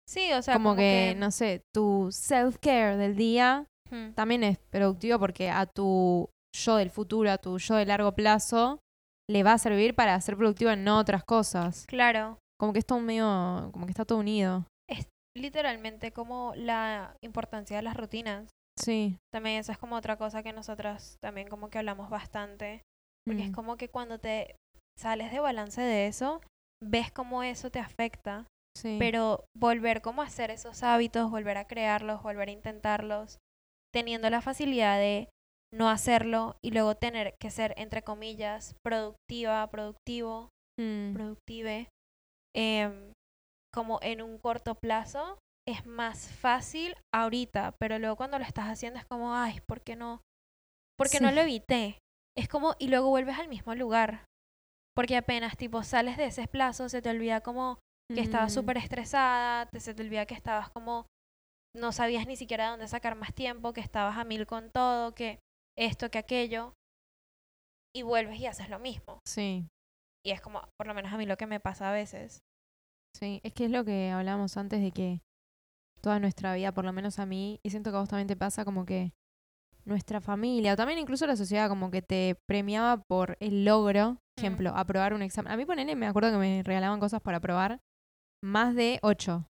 Sí, 0.08 0.34
o 0.34 0.42
sea, 0.42 0.56
como, 0.56 0.76
que, 0.76 1.16
no 1.18 1.32
sé, 1.32 1.62
tu 1.74 2.10
self-care 2.12 2.98
del 2.98 3.16
día 3.16 3.68
también 4.16 4.44
es 4.44 4.58
productivo 4.70 5.20
porque 5.20 5.50
a 5.50 5.66
tu 5.66 6.30
yo 6.56 6.78
del 6.78 6.90
futuro, 6.90 7.32
a 7.32 7.38
tu 7.38 7.58
yo 7.60 7.76
de 7.76 7.86
largo 7.86 8.14
plazo, 8.14 8.80
le 9.30 9.44
va 9.44 9.54
a 9.54 9.58
servir 9.58 9.96
para 9.96 10.20
ser 10.20 10.36
productivo 10.36 10.72
en 10.72 10.88
otras 10.88 11.24
cosas. 11.24 11.86
Claro, 11.88 12.40
Como 12.60 12.74
que 12.74 12.80
es 12.80 12.86
todo 12.86 13.00
medio, 13.00 13.70
como 13.72 13.86
que 13.86 13.92
está 13.92 14.06
todo 14.06 14.20
unido. 14.20 14.66
es 14.90 15.08
literalmente 15.38 16.12
como 16.12 16.54
la 16.56 17.16
importancia 17.22 17.78
de 17.78 17.84
las 17.84 17.96
rutinas. 17.96 18.50
Sí. 18.78 19.18
También 19.34 19.58
esa 19.60 19.72
es 19.74 19.78
como 19.78 19.96
otra 19.96 20.18
cosa 20.18 20.44
que 20.44 20.54
nosotras 20.54 21.18
también 21.24 21.48
como 21.48 21.70
que 21.70 21.78
hablamos 21.80 22.10
bastante. 22.10 22.82
Porque 23.26 23.44
es 23.44 23.50
Mm. 23.52 23.54
como 23.54 23.78
que 23.78 23.90
cuando 23.90 24.20
te 24.20 24.56
sales 24.98 25.32
de 25.32 25.40
balance 25.40 25.82
de 25.82 26.08
eso, 26.08 26.42
ves 26.84 27.12
cómo 27.12 27.44
eso 27.44 27.70
te 27.70 27.80
afecta. 27.80 28.48
Sí. 28.76 28.98
Pero 29.00 29.46
volver 29.56 30.02
como 30.02 30.22
a 30.22 30.26
hacer 30.26 30.50
esos 30.50 30.82
hábitos, 30.84 31.30
volver 31.30 31.58
a 31.58 31.68
crearlos, 31.68 32.24
volver 32.24 32.50
a 32.50 32.52
intentarlos, 32.54 33.38
teniendo 33.94 34.30
la 34.30 34.42
facilidad 34.42 34.98
de 34.98 35.30
no 35.74 35.90
hacerlo 35.90 36.56
y 36.64 36.72
luego 36.72 36.96
tener 36.96 37.36
que 37.40 37.52
ser, 37.52 37.74
entre 37.78 38.02
comillas, 38.02 38.76
productiva, 38.84 39.68
productivo, 39.68 40.50
Mm. 40.80 41.14
productive, 41.14 41.90
em, 42.56 43.12
como 43.74 44.00
en 44.02 44.22
un 44.22 44.38
corto 44.40 44.76
plazo, 44.76 45.38
es 45.72 45.86
más 45.86 46.28
fácil 46.30 46.96
ahorita, 47.14 47.76
pero 47.80 48.00
luego 48.00 48.16
cuando 48.16 48.38
lo 48.40 48.46
estás 48.46 48.66
haciendo 48.68 49.00
es 49.00 49.06
como, 49.06 49.36
ay, 49.36 49.60
¿por 49.68 49.82
qué 49.82 49.96
no? 49.96 50.22
¿Por 50.98 51.10
qué 51.10 51.20
no 51.20 51.30
Sí. 51.30 51.36
lo 51.36 51.42
evité? 51.42 51.98
Es 52.38 52.48
como, 52.48 52.76
y 52.80 52.88
luego 52.88 53.10
vuelves 53.10 53.38
al 53.40 53.48
mismo 53.50 53.74
lugar. 53.76 54.26
Porque 54.96 55.18
apenas 55.18 55.58
tipo 55.58 55.84
sales 55.84 56.18
de 56.18 56.26
ese 56.26 56.48
plazo, 56.48 56.90
se 56.90 57.02
te 57.02 57.10
olvida 57.10 57.42
como 57.42 57.80
que 58.14 58.22
estabas 58.22 58.52
Mm. 58.52 58.56
súper 58.56 58.78
estresada, 58.78 59.66
te, 59.68 59.80
se 59.80 59.94
te 59.94 60.04
olvida 60.04 60.26
que 60.26 60.34
estabas 60.34 60.70
como, 60.70 61.06
no 61.76 61.92
sabías 61.94 62.28
ni 62.28 62.36
siquiera 62.36 62.70
dónde 62.70 62.88
sacar 62.88 63.16
más 63.16 63.34
tiempo, 63.34 63.72
que 63.72 63.80
estabas 63.82 64.18
a 64.18 64.26
mil 64.26 64.46
con 64.46 64.70
todo, 64.70 65.16
que 65.16 65.40
esto, 65.78 66.12
que 66.12 66.18
aquello, 66.18 66.74
y 67.96 68.02
vuelves 68.04 68.40
y 68.40 68.48
haces 68.48 68.70
lo 68.70 68.80
mismo. 68.80 69.20
Sí. 69.28 69.68
Y 70.26 70.32
es 70.32 70.42
como, 70.42 70.62
por 70.78 70.88
lo 70.88 70.94
menos 70.94 71.12
a 71.14 71.18
mí 71.18 71.26
lo 71.26 71.38
que 71.38 71.48
me 71.48 71.60
pasa 71.60 71.90
a 71.90 71.94
veces. 71.94 72.40
Sí, 73.18 73.40
es 73.44 73.54
que 73.54 73.66
es 73.66 73.72
lo 73.72 73.84
que 73.84 74.10
hablábamos 74.12 74.56
antes 74.58 74.82
de 74.82 74.92
que 74.92 75.22
toda 76.02 76.20
nuestra 76.20 76.54
vida, 76.56 76.74
por 76.74 76.86
lo 76.86 76.94
menos 76.94 77.20
a 77.20 77.26
mí, 77.26 77.60
y 77.64 77.70
siento 77.70 77.92
que 77.92 77.98
a 77.98 78.00
vos 78.02 78.10
también 78.10 78.28
te 78.28 78.36
pasa 78.36 78.66
como 78.66 78.86
que 78.86 79.14
nuestra 79.86 80.22
familia, 80.22 80.74
o 80.74 80.76
también 80.76 81.00
incluso 81.00 81.26
la 81.26 81.36
sociedad, 81.36 81.70
como 81.70 81.92
que 81.92 82.02
te 82.02 82.36
premiaba 82.48 82.98
por 82.98 83.38
el 83.40 83.66
logro, 83.66 84.18
ejemplo, 84.38 84.72
aprobar 84.76 85.14
un 85.14 85.22
examen. 85.22 85.52
A 85.52 85.58
mí 85.58 85.66
ponele, 85.66 85.96
me 85.96 86.08
acuerdo 86.08 86.32
que 86.32 86.38
me 86.38 86.64
regalaban 86.64 87.00
cosas 87.00 87.22
para 87.22 87.38
aprobar, 87.38 87.80
más 88.44 88.76
de 88.76 89.00
ocho. 89.02 89.48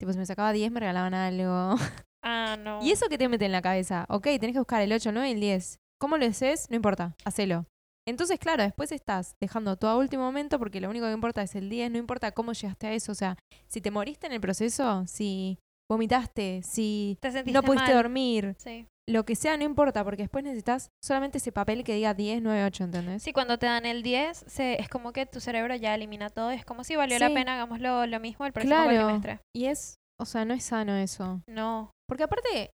Tipo, 0.00 0.12
si 0.12 0.18
me 0.18 0.26
sacaba 0.26 0.52
10 0.52 0.72
me 0.72 0.80
regalaban 0.80 1.14
algo. 1.14 1.76
Ah, 2.24 2.56
no. 2.60 2.82
¿Y 2.82 2.90
eso 2.90 3.08
que 3.08 3.18
te 3.18 3.28
mete 3.28 3.44
en 3.44 3.52
la 3.52 3.62
cabeza? 3.62 4.06
Ok, 4.08 4.24
tenés 4.40 4.52
que 4.52 4.60
buscar 4.60 4.80
el 4.82 4.92
8, 4.92 5.12
9 5.12 5.28
y 5.28 5.32
el 5.32 5.40
10. 5.40 5.78
¿Cómo 6.00 6.16
lo 6.16 6.24
haces? 6.24 6.68
No 6.70 6.76
importa, 6.76 7.14
hacelo. 7.24 7.66
Entonces, 8.08 8.38
claro, 8.38 8.62
después 8.62 8.92
estás 8.92 9.36
dejando 9.40 9.76
todo 9.76 9.90
a 9.90 9.96
último 9.98 10.22
momento 10.22 10.58
porque 10.58 10.80
lo 10.80 10.88
único 10.88 11.06
que 11.06 11.12
importa 11.12 11.42
es 11.42 11.54
el 11.54 11.68
10, 11.68 11.90
no 11.90 11.98
importa 11.98 12.32
cómo 12.32 12.52
llegaste 12.52 12.86
a 12.86 12.92
eso. 12.92 13.12
O 13.12 13.14
sea, 13.14 13.36
si 13.68 13.80
te 13.80 13.90
moriste 13.90 14.26
en 14.26 14.32
el 14.32 14.40
proceso, 14.40 15.06
si 15.06 15.58
vomitaste, 15.90 16.62
si 16.62 17.18
te 17.20 17.32
sentiste 17.32 17.52
no 17.58 17.62
pudiste 17.64 17.88
mal. 17.92 17.96
dormir, 18.02 18.54
Sí. 18.58 18.86
lo 19.08 19.24
que 19.24 19.34
sea, 19.34 19.56
no 19.56 19.64
importa 19.64 20.04
porque 20.04 20.22
después 20.22 20.44
necesitas 20.44 20.88
solamente 21.02 21.38
ese 21.38 21.50
papel 21.50 21.82
que 21.82 21.94
diga 21.94 22.14
10, 22.14 22.40
9, 22.42 22.64
8, 22.64 22.84
¿entendés? 22.84 23.22
Sí, 23.24 23.32
cuando 23.32 23.58
te 23.58 23.66
dan 23.66 23.84
el 23.86 24.02
10, 24.04 24.44
se, 24.46 24.80
es 24.80 24.88
como 24.88 25.12
que 25.12 25.26
tu 25.26 25.40
cerebro 25.40 25.74
ya 25.74 25.94
elimina 25.94 26.30
todo. 26.30 26.52
Es 26.52 26.64
como 26.64 26.84
si 26.84 26.94
valió 26.94 27.18
la 27.18 27.26
Sí. 27.28 27.34
pena, 27.34 27.54
hagámoslo 27.54 28.06
lo 28.06 28.20
mismo 28.20 28.46
el 28.46 28.52
próximo 28.52 28.76
Claro. 28.76 28.90
cuatrimestre. 28.90 29.40
Y 29.54 29.66
es, 29.66 29.96
o 30.20 30.24
sea, 30.24 30.44
no 30.44 30.54
es 30.54 30.62
sano 30.64 30.94
eso. 30.96 31.40
No. 31.48 31.90
Porque 32.08 32.22
aparte, 32.22 32.70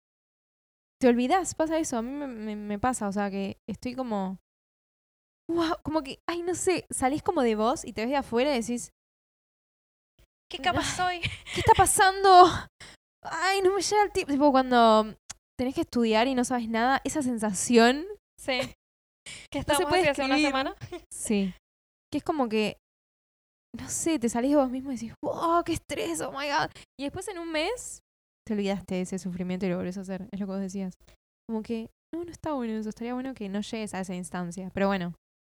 te 1.00 1.08
olvidás, 1.08 1.54
pasa 1.54 1.78
eso, 1.78 1.96
a 1.96 2.02
mí 2.02 2.10
me, 2.10 2.26
me- 2.26 2.56
me 2.56 2.78
pasa, 2.78 3.08
o 3.08 3.12
sea, 3.12 3.30
que 3.30 3.56
estoy 3.68 3.94
como... 3.94 4.38
Wow, 5.48 5.76
como 5.82 6.02
que, 6.02 6.18
ay, 6.28 6.42
no 6.42 6.54
sé, 6.54 6.86
salís 6.90 7.22
como 7.22 7.42
de 7.42 7.54
vos 7.54 7.84
y 7.84 7.92
te 7.92 8.02
ves 8.02 8.10
de 8.10 8.16
afuera 8.16 8.52
y 8.54 8.60
decís, 8.60 8.90
¿Qué 10.50 10.58
capaz 10.58 10.84
soy? 10.96 11.20
¿qué 11.20 11.60
está 11.60 11.72
pasando? 11.76 12.46
Ay, 13.22 13.60
no 13.62 13.74
me 13.74 13.82
llega 13.82 14.02
el 14.02 14.12
tiempo. 14.12 14.32
Tipo, 14.32 14.50
cuando 14.52 15.16
tenés 15.58 15.74
que 15.74 15.82
estudiar 15.82 16.28
y 16.28 16.34
no 16.34 16.44
sabes 16.44 16.68
nada, 16.68 17.00
esa 17.04 17.22
sensación, 17.22 18.06
Sí. 18.38 18.60
¿Qué 19.50 19.58
se 19.58 19.58
estábamos 19.60 19.90
puede 19.90 20.08
así 20.08 20.22
hace 20.22 20.24
una 20.24 20.38
semana? 20.38 20.74
sí, 21.12 21.54
que 22.12 22.18
es 22.18 22.24
como 22.24 22.48
que, 22.48 22.78
no 23.76 23.88
sé, 23.88 24.18
te 24.18 24.28
salís 24.28 24.52
de 24.52 24.56
vos 24.56 24.70
mismo 24.70 24.92
y 24.92 24.94
decís, 24.94 25.14
wow, 25.24 25.62
qué 25.64 25.72
estrés, 25.72 26.20
oh 26.20 26.30
my 26.30 26.48
god. 26.48 26.70
Y 26.98 27.04
después 27.04 27.26
en 27.28 27.38
un 27.38 27.50
mes 27.50 28.02
te 28.46 28.54
olvidaste 28.54 28.94
de 28.94 29.00
ese 29.02 29.18
sufrimiento 29.18 29.66
y 29.66 29.70
lo 29.70 29.76
volvés 29.76 29.98
a 29.98 30.02
hacer, 30.02 30.28
es 30.30 30.40
lo 30.40 30.46
que 30.46 30.52
vos 30.52 30.60
decías. 30.60 30.94
Como 31.48 31.62
que, 31.62 31.90
no, 32.14 32.24
no 32.24 32.30
está 32.30 32.52
bueno 32.52 32.74
eso, 32.74 32.88
estaría 32.88 33.14
bueno 33.14 33.34
que 33.34 33.48
no 33.48 33.60
llegues 33.60 33.94
a 33.94 34.00
esa 34.00 34.14
instancia. 34.14 34.70
Pero 34.72 34.86
bueno, 34.86 35.14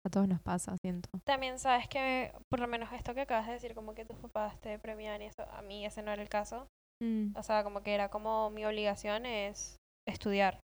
a 0.07 0.11
todos 0.11 0.29
nos 0.29 0.41
pasa, 0.41 0.77
siento. 0.81 1.09
También 1.25 1.59
sabes 1.59 1.89
que, 1.89 2.33
por 2.49 2.61
lo 2.61 2.69
menos 2.69 2.93
esto 2.93 3.15
que 3.15 3.23
acabas 3.23 3.47
de 3.49 3.55
decir, 3.55 3.75
como 3.75 3.95
que 3.95 4.05
tus 4.05 4.17
papás 4.19 4.61
te 4.61 4.79
premian 4.79 5.23
y 5.23 5.27
eso, 5.27 5.43
a 5.51 5.63
mí 5.63 5.85
ese 5.85 6.03
no 6.03 6.13
era 6.13 6.23
el 6.23 6.29
caso. 6.29 6.69
Mm. 7.03 7.37
O 7.37 7.43
sea, 7.43 7.63
como 7.65 7.83
que 7.83 7.95
era 7.95 8.09
como 8.09 8.51
mi 8.51 8.65
obligación 8.65 9.27
es 9.27 9.77
estudiar. 10.09 10.61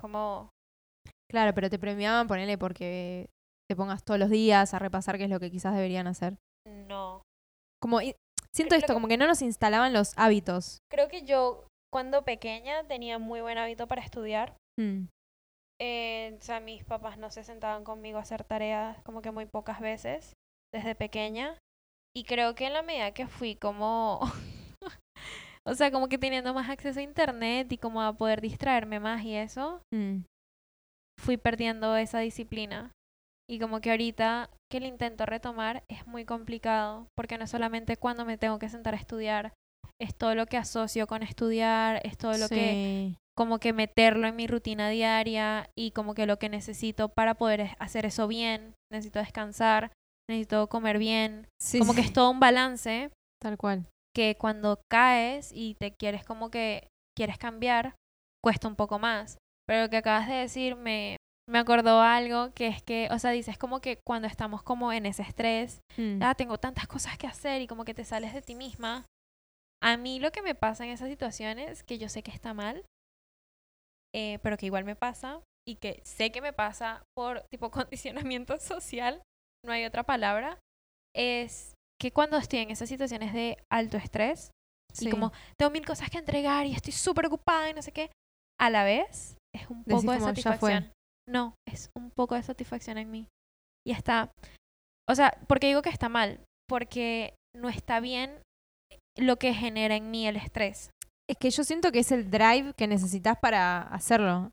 Como, 0.00 0.50
Claro, 1.30 1.52
pero 1.54 1.68
te 1.70 1.78
premiaban, 1.78 2.28
ponele, 2.28 2.56
porque 2.56 3.28
te 3.68 3.74
pongas 3.76 4.04
todos 4.04 4.20
los 4.20 4.30
días 4.30 4.74
a 4.74 4.78
repasar 4.78 5.18
qué 5.18 5.24
es 5.24 5.30
lo 5.30 5.40
que 5.40 5.50
quizás 5.50 5.74
deberían 5.74 6.06
hacer. 6.06 6.36
no. 6.66 7.22
Como, 7.82 7.98
siento 8.00 8.70
Creo 8.70 8.78
esto, 8.78 8.86
que- 8.88 8.94
como 8.94 9.08
que 9.08 9.16
no 9.18 9.26
nos 9.26 9.42
instalaban 9.42 9.92
los 9.92 10.12
hábitos. 10.16 10.78
Creo 10.90 11.08
que 11.08 11.22
yo, 11.24 11.66
cuando 11.92 12.24
pequeña, 12.24 12.84
tenía 12.86 13.18
muy 13.18 13.40
buen 13.40 13.58
hábito 13.58 13.86
para 13.86 14.02
estudiar. 14.02 14.56
Mm. 14.78 15.06
Eh, 15.80 16.36
o 16.38 16.42
sea, 16.42 16.60
mis 16.60 16.84
papás 16.84 17.18
no 17.18 17.30
se 17.30 17.44
sentaban 17.44 17.84
conmigo 17.84 18.18
a 18.18 18.22
hacer 18.22 18.44
tareas 18.44 19.02
como 19.02 19.20
que 19.20 19.30
muy 19.30 19.44
pocas 19.46 19.80
veces 19.80 20.32
desde 20.72 20.94
pequeña. 20.94 21.58
Y 22.16 22.24
creo 22.24 22.54
que 22.54 22.66
en 22.66 22.72
la 22.72 22.82
medida 22.82 23.12
que 23.12 23.26
fui 23.26 23.56
como, 23.56 24.20
o 25.66 25.74
sea, 25.74 25.90
como 25.90 26.08
que 26.08 26.18
teniendo 26.18 26.54
más 26.54 26.70
acceso 26.70 27.00
a 27.00 27.02
internet 27.02 27.70
y 27.72 27.78
como 27.78 28.00
a 28.02 28.12
poder 28.16 28.40
distraerme 28.40 29.00
más 29.00 29.22
y 29.24 29.34
eso, 29.34 29.80
Mm. 29.92 30.22
fui 31.20 31.36
perdiendo 31.36 31.96
esa 31.96 32.20
disciplina. 32.20 32.92
Y 33.48 33.58
como 33.58 33.80
que 33.80 33.90
ahorita 33.90 34.50
que 34.70 34.80
lo 34.80 34.86
intento 34.86 35.24
retomar 35.26 35.84
es 35.88 36.06
muy 36.06 36.24
complicado, 36.24 37.06
porque 37.16 37.38
no 37.38 37.44
es 37.44 37.50
solamente 37.50 37.96
cuando 37.96 38.24
me 38.24 38.38
tengo 38.38 38.58
que 38.58 38.68
sentar 38.68 38.94
a 38.94 38.98
estudiar, 38.98 39.52
es 40.00 40.14
todo 40.14 40.34
lo 40.34 40.46
que 40.46 40.56
asocio 40.56 41.06
con 41.06 41.22
estudiar, 41.22 42.00
es 42.04 42.18
todo 42.18 42.36
lo 42.38 42.48
que 42.48 43.12
Sí. 43.12 43.16
como 43.36 43.58
que 43.58 43.72
meterlo 43.72 44.26
en 44.26 44.34
mi 44.36 44.46
rutina 44.46 44.88
diaria 44.88 45.70
y 45.78 45.92
como 45.92 46.14
que 46.14 46.26
lo 46.26 46.38
que 46.38 46.48
necesito 46.48 47.08
para 47.08 47.34
poder 47.34 47.70
hacer 47.78 48.04
eso 48.04 48.26
bien. 48.28 48.74
Necesito 48.90 49.18
descansar, 49.20 49.92
necesito 50.28 50.68
comer 50.68 50.98
bien. 50.98 51.46
Sí, 51.60 51.78
Como 51.78 51.94
que 51.94 52.00
es 52.00 52.12
todo 52.12 52.30
un 52.30 52.40
balance 52.40 53.10
Tal 53.40 53.56
cual. 53.58 53.86
Que 54.16 54.36
cuando 54.38 54.80
caes 54.90 55.50
y 55.52 55.74
te 55.74 55.92
quieres 55.92 56.24
como 56.24 56.50
que 56.50 56.88
quieres 57.14 57.36
cambiar, 57.36 57.94
cuesta 58.42 58.66
un 58.66 58.74
poco 58.76 58.98
más. 58.98 59.36
Pero 59.68 59.82
lo 59.82 59.90
que 59.90 59.98
acabas 59.98 60.26
de 60.26 60.34
decir 60.36 60.74
me, 60.74 61.18
me 61.46 61.58
acordó 61.58 62.00
algo 62.00 62.54
que 62.54 62.68
es 62.68 62.82
que, 62.82 63.08
o 63.10 63.18
sea, 63.18 63.32
dices 63.32 63.58
como 63.58 63.80
que 63.80 63.98
cuando 64.06 64.26
estamos 64.26 64.62
como 64.62 64.90
en 64.92 65.04
ese 65.04 65.22
estrés, 65.22 65.80
Mm. 65.98 66.22
ah, 66.22 66.34
tengo 66.34 66.56
tantas 66.58 66.86
cosas 66.86 67.18
que 67.18 67.26
hacer 67.26 67.60
y 67.60 67.66
como 67.66 67.84
que 67.84 67.94
te 67.94 68.04
sales 68.04 68.32
de 68.32 68.40
ti 68.42 68.54
misma. 68.54 69.04
A 69.82 69.96
mí 69.98 70.18
lo 70.18 70.30
que 70.30 70.40
me 70.42 70.54
pasa 70.54 70.84
en 70.84 70.90
esas 70.90 71.08
situaciones, 71.10 71.82
que 71.84 71.98
yo 71.98 72.08
sé 72.08 72.22
que 72.22 72.30
está 72.30 72.54
mal, 72.54 72.84
eh, 74.14 74.38
pero 74.42 74.56
que 74.56 74.66
igual 74.66 74.84
me 74.84 74.96
pasa 74.96 75.42
y 75.68 75.76
que 75.76 76.00
sé 76.04 76.32
que 76.32 76.40
me 76.40 76.52
pasa 76.52 77.02
por 77.14 77.42
tipo 77.50 77.70
condicionamiento 78.24 78.58
social, 78.58 79.22
no 79.64 79.72
hay 79.72 79.84
otra 79.84 80.04
palabra, 80.04 80.58
es 81.14 81.74
que 82.00 82.12
cuando 82.12 82.36
estoy 82.36 82.60
en 82.60 82.70
esas 82.70 82.88
situaciones 82.88 83.32
de 83.32 83.58
alto 83.72 83.96
estrés 83.96 84.50
Sí. 84.94 85.08
y 85.08 85.10
como 85.10 85.32
tengo 85.58 85.70
mil 85.70 85.84
cosas 85.84 86.08
que 86.08 86.16
entregar 86.18 86.64
y 86.64 86.72
estoy 86.72 86.92
súper 86.92 87.26
ocupada 87.26 87.68
y 87.68 87.74
no 87.74 87.82
sé 87.82 87.92
qué, 87.92 88.10
a 88.58 88.70
la 88.70 88.84
vez 88.84 89.36
es 89.54 89.68
un 89.68 89.82
Decís 89.84 90.02
poco 90.02 90.12
de 90.12 90.20
satisfacción. 90.20 90.92
No, 91.28 91.54
es 91.68 91.90
un 91.96 92.10
poco 92.10 92.34
de 92.34 92.42
satisfacción 92.42 92.96
en 92.96 93.10
mí. 93.10 93.26
Y 93.86 93.92
está, 93.92 94.30
o 95.08 95.14
sea, 95.14 95.38
porque 95.48 95.66
digo 95.66 95.82
que 95.82 95.90
está 95.90 96.08
mal, 96.08 96.40
porque 96.68 97.34
no 97.54 97.68
está 97.68 98.00
bien 98.00 98.40
lo 99.18 99.36
que 99.36 99.52
genera 99.54 99.96
en 99.96 100.10
mí 100.10 100.26
el 100.26 100.36
estrés. 100.36 100.90
Es 101.28 101.36
que 101.38 101.50
yo 101.50 101.64
siento 101.64 101.92
que 101.92 101.98
es 101.98 102.12
el 102.12 102.30
drive 102.30 102.72
que 102.74 102.86
necesitas 102.86 103.38
para 103.38 103.82
hacerlo. 103.82 104.50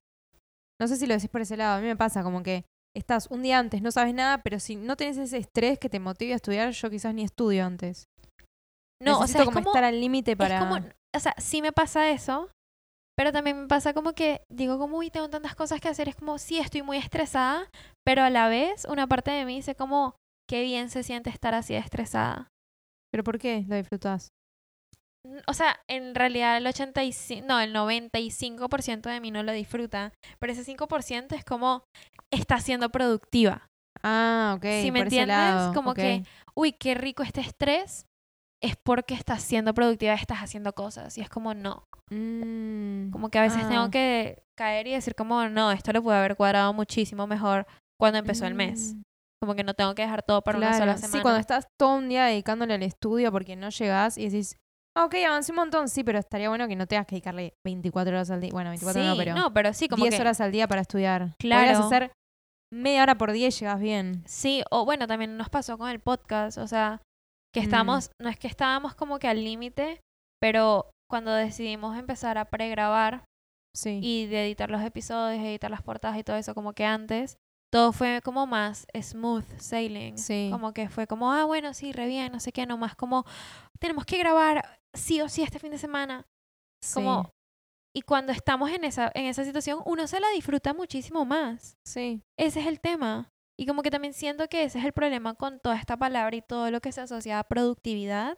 No 0.81 0.87
sé 0.87 0.97
si 0.97 1.05
lo 1.05 1.13
decís 1.13 1.29
por 1.29 1.41
ese 1.41 1.55
lado. 1.55 1.77
A 1.77 1.81
mí 1.81 1.87
me 1.87 1.95
pasa 1.95 2.23
como 2.23 2.43
que 2.43 2.65
estás 2.95 3.27
un 3.27 3.43
día 3.43 3.59
antes, 3.59 3.81
no 3.81 3.91
sabes 3.91 4.13
nada, 4.13 4.41
pero 4.43 4.59
si 4.59 4.75
no 4.75 4.95
tenés 4.95 5.17
ese 5.17 5.37
estrés 5.37 5.79
que 5.79 5.89
te 5.89 5.99
motive 5.99 6.33
a 6.33 6.35
estudiar, 6.35 6.71
yo 6.71 6.89
quizás 6.89 7.13
ni 7.13 7.23
estudio 7.23 7.65
antes. 7.65 8.05
No, 9.01 9.19
o 9.19 9.27
sea, 9.27 9.41
es 9.41 9.45
como, 9.45 9.59
como, 9.59 9.69
estar 9.69 9.83
al 9.83 9.99
límite 9.99 10.37
para. 10.37 10.57
es 10.57 10.63
como, 10.63 10.75
o 11.15 11.19
sea, 11.19 11.35
sí 11.37 11.61
me 11.61 11.71
pasa 11.71 12.09
eso, 12.11 12.49
pero 13.17 13.31
también 13.31 13.61
me 13.61 13.67
pasa 13.67 13.93
como 13.93 14.13
que 14.13 14.41
digo 14.49 14.77
como, 14.77 14.97
uy, 14.97 15.09
tengo 15.09 15.29
tantas 15.29 15.55
cosas 15.55 15.81
que 15.81 15.89
hacer, 15.89 16.07
es 16.09 16.15
como, 16.15 16.37
sí, 16.37 16.59
estoy 16.59 16.81
muy 16.81 16.97
estresada, 16.97 17.69
pero 18.05 18.23
a 18.23 18.29
la 18.29 18.47
vez 18.47 18.85
una 18.85 19.07
parte 19.07 19.31
de 19.31 19.45
mí 19.45 19.55
dice 19.55 19.75
como, 19.75 20.15
qué 20.49 20.63
bien 20.63 20.89
se 20.89 21.03
siente 21.03 21.29
estar 21.29 21.53
así 21.53 21.75
estresada. 21.75 22.47
¿Pero 23.11 23.23
por 23.23 23.37
qué 23.37 23.65
lo 23.67 23.75
disfrutás? 23.75 24.29
O 25.47 25.53
sea, 25.53 25.79
en 25.87 26.15
realidad 26.15 26.57
el 26.57 26.67
85, 26.67 27.45
no, 27.47 27.59
el 27.59 27.73
95% 27.73 29.09
de 29.09 29.19
mí 29.21 29.31
no 29.31 29.41
lo 29.43 29.51
disfruta, 29.53 30.11
pero 30.39 30.51
ese 30.53 30.63
5% 30.63 31.33
es 31.35 31.45
como, 31.45 31.83
está 32.31 32.59
siendo 32.59 32.89
productiva. 32.89 33.67
Ah, 34.03 34.55
ok. 34.57 34.65
Si 34.81 34.91
me 34.91 34.99
por 34.99 35.07
ese 35.07 35.21
entiendes, 35.21 35.37
lado, 35.37 35.73
como 35.73 35.93
que- 35.93 36.23
Uy, 36.55 36.73
qué 36.73 36.93
rico 36.93 37.23
este 37.23 37.41
estrés, 37.41 38.05
es 38.61 38.75
porque 38.83 39.13
estás 39.13 39.41
siendo 39.41 39.73
productiva, 39.73 40.13
estás 40.13 40.39
haciendo 40.39 40.73
cosas. 40.73 41.17
Y 41.17 41.21
es 41.21 41.29
como, 41.29 41.53
no. 41.53 41.83
Mm, 42.11 43.09
Como 43.11 43.29
que 43.29 43.39
a 43.39 43.41
veces 43.41 43.63
ah, 43.65 43.69
tengo 43.69 43.89
que 43.89 44.43
caer 44.57 44.87
y 44.87 44.91
decir 44.91 45.15
como, 45.15 45.47
no, 45.49 45.71
esto 45.71 45.91
lo 45.93 46.03
pude 46.03 46.15
haber 46.15 46.35
cuadrado 46.35 46.73
muchísimo 46.73 47.27
mejor 47.27 47.65
cuando 47.99 48.19
empezó 48.19 48.45
el 48.45 48.53
mes. 48.55 48.93
mm, 48.95 49.01
Como 49.41 49.55
que 49.55 49.63
no 49.63 49.73
tengo 49.73 49.95
que 49.95 50.03
dejar 50.03 50.21
todo 50.23 50.41
para 50.41 50.57
una 50.57 50.77
sola 50.77 50.97
semana. 50.97 51.17
Sí, 51.17 51.21
cuando 51.21 51.39
estás 51.39 51.67
todo 51.79 51.95
un 51.95 52.07
día 52.09 52.25
dedicándole 52.25 52.73
al 52.75 52.83
estudio 52.83 53.31
porque 53.31 53.55
no 53.55 53.69
llegás 53.69 54.17
y 54.17 54.29
decís, 54.29 54.55
ah, 54.55 54.62
ok, 54.97 55.15
avancé 55.27 55.51
un 55.51 55.57
montón, 55.57 55.89
sí, 55.89 56.03
pero 56.03 56.19
estaría 56.19 56.49
bueno 56.49 56.67
que 56.67 56.75
no 56.75 56.87
tengas 56.87 57.05
que 57.07 57.15
dedicarle 57.15 57.53
24 57.65 58.11
horas 58.15 58.29
al 58.31 58.41
día. 58.41 58.49
Bueno, 58.51 58.69
24 58.71 59.03
no, 59.03 59.11
Sí, 59.13 59.17
pero 59.19 59.35
no, 59.35 59.53
pero 59.53 59.73
sí, 59.73 59.87
como 59.87 60.03
10 60.03 60.15
que... 60.15 60.21
horas 60.21 60.41
al 60.41 60.51
día 60.51 60.67
para 60.67 60.81
estudiar. 60.81 61.35
Claro. 61.39 61.61
Podrías 61.63 61.79
hacer 61.85 62.11
media 62.71 63.03
hora 63.03 63.17
por 63.17 63.31
día 63.31 63.47
y 63.47 63.51
llegas 63.51 63.79
bien. 63.79 64.23
Sí, 64.25 64.63
o 64.71 64.85
bueno, 64.85 65.07
también 65.07 65.37
nos 65.37 65.49
pasó 65.49 65.77
con 65.77 65.89
el 65.89 65.99
podcast, 65.99 66.57
o 66.57 66.67
sea, 66.67 67.01
que 67.53 67.61
Mm. 67.61 67.63
estamos, 67.63 68.11
no 68.19 68.29
es 68.29 68.37
que 68.39 68.47
estábamos 68.47 68.95
como 68.95 69.19
que 69.19 69.27
al 69.27 69.43
límite, 69.43 69.99
pero 70.41 70.89
cuando 71.09 71.31
decidimos 71.33 71.97
empezar 71.97 72.37
a 72.37 72.45
pregrabar 72.45 73.25
Sí. 73.75 73.99
y 74.03 74.25
de 74.27 74.45
editar 74.45 74.69
los 74.71 74.81
episodios, 74.83 75.43
editar 75.43 75.69
las 75.71 75.81
portadas 75.83 76.17
y 76.17 76.23
todo 76.23 76.35
eso, 76.37 76.53
como 76.55 76.73
que 76.73 76.85
antes, 76.85 77.37
todo 77.73 77.91
fue 77.91 78.21
como 78.23 78.45
más 78.45 78.85
smooth 79.01 79.57
sailing. 79.57 80.15
Sí. 80.19 80.49
Como 80.51 80.75
que 80.75 80.89
fue 80.89 81.07
como, 81.07 81.31
ah, 81.31 81.45
bueno, 81.45 81.73
sí, 81.73 81.91
re 81.91 82.05
bien, 82.05 82.31
no 82.31 82.39
sé 82.39 82.51
qué, 82.51 82.67
nomás 82.67 82.95
como, 82.95 83.25
tenemos 83.79 84.05
que 84.05 84.19
grabar 84.19 84.79
sí 84.93 85.21
o 85.21 85.27
sí 85.27 85.41
este 85.41 85.57
fin 85.57 85.71
de 85.71 85.79
semana. 85.79 86.27
sí. 86.83 86.93
Como, 86.93 87.31
y 87.95 88.03
cuando 88.03 88.31
estamos 88.31 88.69
en 88.69 88.83
esa, 88.83 89.11
en 89.15 89.25
esa 89.25 89.43
situación, 89.43 89.79
uno 89.85 90.05
se 90.05 90.19
la 90.19 90.29
disfruta 90.35 90.75
muchísimo 90.75 91.25
más. 91.25 91.75
Sí. 91.83 92.21
Ese 92.37 92.59
es 92.59 92.67
el 92.67 92.79
tema. 92.79 93.31
Y 93.59 93.65
como 93.65 93.81
que 93.81 93.89
también 93.89 94.13
siento 94.13 94.47
que 94.47 94.63
ese 94.65 94.77
es 94.77 94.85
el 94.85 94.93
problema 94.93 95.33
con 95.33 95.59
toda 95.59 95.75
esta 95.77 95.97
palabra 95.97 96.35
y 96.35 96.43
todo 96.43 96.69
lo 96.69 96.79
que 96.79 96.91
se 96.91 97.01
asocia 97.01 97.39
a 97.39 97.43
productividad. 97.43 98.37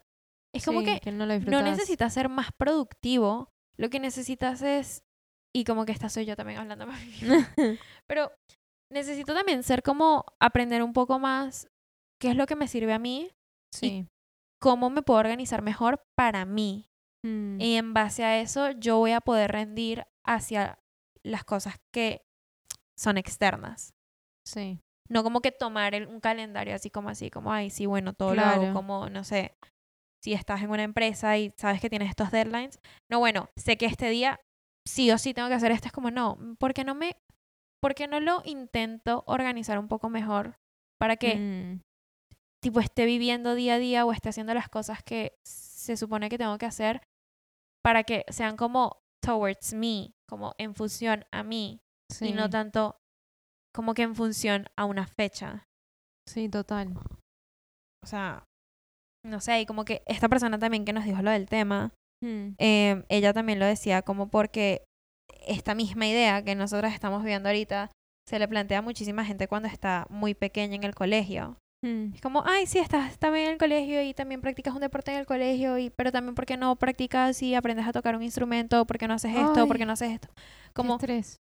Es 0.53 0.63
como 0.63 0.79
Sí, 0.79 0.99
que 1.01 1.11
no, 1.11 1.25
lo 1.25 1.33
no 1.33 1.39
disfrutás. 1.39 1.63
necesitas 1.63 2.13
ser 2.13 2.29
más 2.29 2.51
productivo. 2.57 3.49
Lo 3.77 3.89
que 3.89 3.99
necesitas 3.99 4.61
es. 4.61 5.03
Y 5.53 5.65
como 5.65 5.85
que 5.85 5.91
esta 5.91 6.07
soy 6.07 6.25
yo 6.25 6.37
también 6.37 6.59
hablando 6.59 6.87
más. 6.87 6.99
Pero 8.07 8.31
necesito 8.95 9.33
también 9.35 9.61
ser 9.63 9.83
como 9.83 10.25
aprender 10.39 10.81
un 10.81 10.93
poco 10.93 11.19
más 11.19 11.67
qué 12.19 12.29
es 12.31 12.35
lo 12.35 12.47
que 12.47 12.55
me 12.55 12.67
sirve 12.67 12.93
a 12.93 12.99
mí, 12.99 13.31
sí. 13.71 14.07
cómo 14.59 14.89
me 14.89 15.01
puedo 15.03 15.19
organizar 15.19 15.61
mejor 15.61 16.03
para 16.15 16.45
mí. 16.45 16.89
Mm, 17.23 17.59
Y 17.61 17.75
en 17.75 17.93
base 17.93 18.23
a 18.23 18.39
eso 18.39 18.71
yo 18.71 18.97
voy 18.97 19.11
a 19.11 19.21
poder 19.21 19.51
rendir 19.51 20.05
hacia 20.25 20.79
las 21.23 21.43
cosas 21.43 21.75
que 21.93 22.25
son 22.97 23.17
externas. 23.17 23.93
sí. 24.47 24.79
No 25.07 25.21
como 25.23 25.41
que 25.41 25.51
tomar 25.51 25.93
el- 25.93 26.07
un 26.07 26.19
calendario 26.19 26.73
así 26.73 26.89
como 26.89 27.09
así, 27.09 27.29
como, 27.29 27.53
ay, 27.53 27.69
sí, 27.69 27.85
bueno, 27.85 28.13
todo 28.13 28.33
lo 28.33 28.41
hago 28.41 28.59
Claro. 28.61 28.73
como, 28.73 29.07
no 29.09 29.23
sé, 29.23 29.55
si 30.23 30.33
estás 30.33 30.63
en 30.63 30.71
una 30.71 30.81
empresa 30.81 31.37
y 31.37 31.53
sabes 31.57 31.79
que 31.79 31.91
tienes 31.91 32.09
estos 32.09 32.31
deadlines. 32.31 32.79
No, 33.11 33.19
bueno, 33.19 33.49
sé 33.55 33.77
que 33.77 33.85
este 33.85 34.09
día 34.09 34.39
sí 34.83 35.11
o 35.11 35.19
sí 35.19 35.35
tengo 35.35 35.47
que 35.47 35.53
hacer 35.53 35.71
esto. 35.71 35.87
Es 35.87 35.91
como, 35.91 36.09
no, 36.09 36.39
¿por 36.57 36.73
qué 36.73 36.83
no 36.83 36.95
me, 36.95 37.17
por 37.81 37.95
qué 37.95 38.07
no 38.07 38.19
lo 38.19 38.41
intento 38.45 39.23
organizar 39.27 39.79
un 39.79 39.87
poco 39.87 40.09
mejor? 40.09 40.57
Para 40.99 41.17
que, 41.17 41.35
Mm, 41.35 41.81
tipo, 42.63 42.79
esté 42.79 43.05
viviendo 43.05 43.53
día 43.55 43.75
a 43.75 43.79
día 43.79 44.05
o 44.05 44.11
esté 44.11 44.29
haciendo 44.29 44.53
las 44.53 44.69
cosas 44.69 45.03
que 45.03 45.37
se 45.45 45.97
supone 45.97 46.29
que 46.29 46.37
tengo 46.37 46.57
que 46.57 46.65
hacer 46.65 47.01
para 47.83 48.03
que 48.03 48.25
sean 48.29 48.57
como 48.57 48.97
towards 49.21 49.73
me, 49.73 50.13
como 50.27 50.55
en 50.57 50.73
función 50.73 51.25
a 51.31 51.43
mí 51.43 51.79
sí. 52.11 52.29
y 52.29 52.33
no 52.33 52.49
tanto 52.49 52.97
como 53.73 53.93
que 53.93 54.03
en 54.03 54.15
función 54.15 54.67
a 54.77 54.85
una 54.85 55.05
fecha. 55.05 55.67
Sí, 56.27 56.49
total. 56.49 56.95
O 58.03 58.07
sea, 58.07 58.45
no 59.23 59.41
sé, 59.41 59.61
y 59.61 59.65
como 59.65 59.85
que 59.85 60.01
esta 60.07 60.29
persona 60.29 60.57
también 60.57 60.85
que 60.85 60.93
nos 60.93 61.05
dijo 61.05 61.21
lo 61.21 61.31
del 61.31 61.47
tema, 61.47 61.93
Mm, 62.23 62.55
eh, 62.57 63.03
ella 63.09 63.33
también 63.33 63.59
lo 63.59 63.65
decía 63.65 64.01
como 64.01 64.29
porque 64.29 64.85
esta 65.47 65.75
misma 65.75 66.07
idea 66.07 66.43
que 66.43 66.55
nosotros 66.55 66.93
estamos 66.93 67.23
viendo 67.23 67.49
ahorita 67.49 67.91
se 68.27 68.39
le 68.39 68.47
plantea 68.47 68.79
a 68.79 68.81
muchísima 68.81 69.23
gente 69.25 69.47
cuando 69.47 69.67
está 69.67 70.07
muy 70.09 70.33
pequeña 70.33 70.75
en 70.75 70.83
el 70.83 70.95
colegio. 70.95 71.57
mm, 71.83 72.15
Es 72.15 72.21
como, 72.21 72.43
ay, 72.45 72.65
sí, 72.65 72.79
estás 72.79 73.19
también 73.19 73.45
en 73.45 73.51
el 73.53 73.57
colegio 73.59 74.01
y 74.01 74.13
también 74.15 74.41
practicas 74.41 74.73
un 74.73 74.81
deporte 74.81 75.11
en 75.11 75.19
el 75.19 75.25
colegio, 75.27 75.77
y, 75.77 75.91
pero 75.91 76.11
también 76.11 76.33
porque 76.33 76.57
no 76.57 76.75
practicas 76.75 77.41
y 77.43 77.53
aprendes 77.53 77.85
a 77.87 77.91
tocar 77.93 78.15
un 78.15 78.23
instrumento, 78.23 78.85
porque 78.85 79.07
no 79.07 79.13
haces 79.13 79.35
esto, 79.35 79.67
porque 79.67 79.83
Ay, 79.83 79.87
no 79.87 79.93
haces 79.93 80.11
esto. 80.11 80.27
Como 80.73 80.95
estrés. 80.95 81.37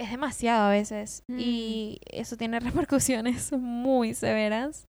es 0.00 0.10
demasiado 0.10 0.66
a 0.66 0.70
veces 0.70 1.22
Mm. 1.28 1.38
y 1.40 1.98
eso 2.10 2.36
tiene 2.36 2.60
repercusiones 2.86 3.52
muy 3.52 4.14
severas. 4.14 4.86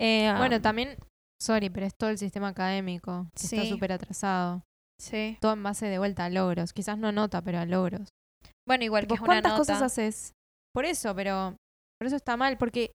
Eh, 0.00 0.32
Bueno, 0.36 0.56
am, 0.56 0.62
también, 0.62 0.96
sorry, 1.40 1.70
pero 1.70 1.86
es 1.86 1.94
todo 1.96 2.10
el 2.10 2.18
sistema 2.18 2.48
académico. 2.48 3.28
que 3.36 3.44
Está 3.46 3.62
Sí. 3.62 3.68
súper 3.68 3.92
atrasado. 3.92 4.62
Sí. 5.02 5.36
Todo 5.40 5.52
en 5.52 5.62
base 5.62 5.86
de 5.86 5.98
vuelta 5.98 6.24
a 6.24 6.30
logros. 6.30 6.72
Quizás 6.72 6.96
no 6.98 7.12
nota, 7.12 7.42
pero 7.42 7.58
a 7.58 7.66
logros. 7.66 8.08
Bueno, 8.66 8.84
igual 8.84 9.06
que 9.06 9.14
es 9.14 9.20
una 9.20 9.26
¿Cuántas 9.26 9.52
nota. 9.52 9.58
cosas 9.60 9.82
haces? 9.82 10.32
Por 10.74 10.84
eso, 10.84 11.14
pero 11.14 11.56
por 12.00 12.06
eso 12.06 12.16
está 12.16 12.36
mal, 12.36 12.56
porque 12.56 12.92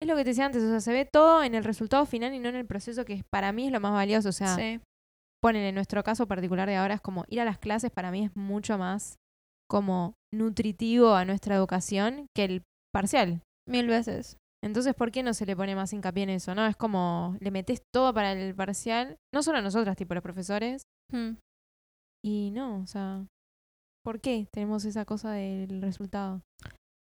es 0.00 0.08
lo 0.08 0.14
que 0.14 0.22
te 0.22 0.30
decía 0.30 0.46
antes, 0.46 0.62
o 0.62 0.68
sea, 0.68 0.80
se 0.80 0.92
ve 0.92 1.04
todo 1.04 1.42
en 1.42 1.54
el 1.54 1.64
resultado 1.64 2.06
final 2.06 2.32
y 2.34 2.38
no 2.38 2.48
en 2.48 2.54
el 2.56 2.66
proceso 2.66 3.04
que 3.04 3.22
para 3.30 3.52
mí 3.52 3.66
es 3.66 3.72
lo 3.72 3.80
más 3.80 3.92
valioso. 3.92 4.28
O 4.28 4.32
sea, 4.32 4.54
sí. 4.54 4.80
ponen 5.42 5.62
en 5.64 5.74
nuestro 5.74 6.02
caso 6.04 6.26
particular 6.26 6.68
de 6.68 6.76
ahora 6.76 6.94
es 6.94 7.00
como 7.00 7.24
ir 7.28 7.40
a 7.40 7.44
las 7.44 7.58
clases 7.58 7.90
para 7.90 8.10
mí 8.10 8.24
es 8.24 8.36
mucho 8.36 8.78
más 8.78 9.16
como 9.68 10.14
nutritivo 10.32 11.14
a 11.14 11.24
nuestra 11.24 11.56
educación 11.56 12.26
que 12.34 12.44
el 12.44 12.62
parcial. 12.94 13.42
Mil 13.68 13.86
veces. 13.86 14.38
Entonces, 14.64 14.94
¿por 14.94 15.12
qué 15.12 15.22
no 15.22 15.34
se 15.34 15.46
le 15.46 15.54
pone 15.54 15.76
más 15.76 15.92
hincapié 15.92 16.22
en 16.22 16.30
eso? 16.30 16.54
No, 16.54 16.66
es 16.66 16.74
como 16.74 17.36
le 17.40 17.50
metes 17.50 17.82
todo 17.94 18.14
para 18.14 18.32
el 18.32 18.54
parcial, 18.54 19.16
no 19.32 19.42
solo 19.42 19.58
a 19.58 19.62
nosotras, 19.62 19.96
tipo 19.96 20.14
los 20.14 20.22
profesores, 20.22 20.82
Hmm. 21.12 21.36
Y 22.24 22.50
no, 22.50 22.80
o 22.82 22.86
sea, 22.86 23.24
¿por 24.04 24.20
qué 24.20 24.46
tenemos 24.52 24.84
esa 24.84 25.04
cosa 25.04 25.32
del 25.32 25.80
resultado? 25.82 26.40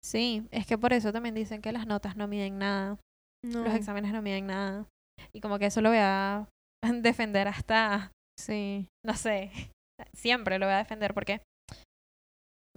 Sí, 0.04 0.46
es 0.50 0.66
que 0.66 0.76
por 0.78 0.92
eso 0.92 1.12
también 1.12 1.34
dicen 1.34 1.62
que 1.62 1.72
las 1.72 1.86
notas 1.86 2.16
no 2.16 2.26
miden 2.28 2.58
nada, 2.58 2.98
No. 3.44 3.64
los 3.64 3.74
exámenes 3.74 4.12
no 4.12 4.22
miden 4.22 4.46
nada. 4.46 4.86
Y 5.32 5.40
como 5.40 5.58
que 5.58 5.66
eso 5.66 5.80
lo 5.80 5.90
voy 5.90 5.98
a 6.00 6.48
defender 7.02 7.48
hasta, 7.48 8.12
Sí. 8.38 8.88
no 9.04 9.14
sé, 9.14 9.50
siempre 10.14 10.58
lo 10.58 10.66
voy 10.66 10.74
a 10.74 10.78
defender 10.78 11.14
porque 11.14 11.40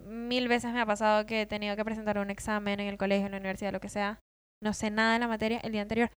mil 0.04 0.46
veces 0.48 0.72
me 0.72 0.80
ha 0.80 0.86
pasado 0.86 1.26
que 1.26 1.42
he 1.42 1.46
tenido 1.46 1.74
que 1.74 1.84
presentar 1.84 2.18
un 2.18 2.30
examen 2.30 2.78
en 2.80 2.88
el 2.88 2.98
colegio, 2.98 3.26
en 3.26 3.32
la 3.32 3.38
universidad, 3.38 3.72
lo 3.72 3.80
que 3.80 3.88
sea. 3.88 4.20
No 4.62 4.72
sé 4.72 4.90
nada 4.90 5.14
de 5.14 5.18
la 5.20 5.28
materia 5.28 5.58
el 5.58 5.72
día 5.72 5.82
anterior. 5.82 6.10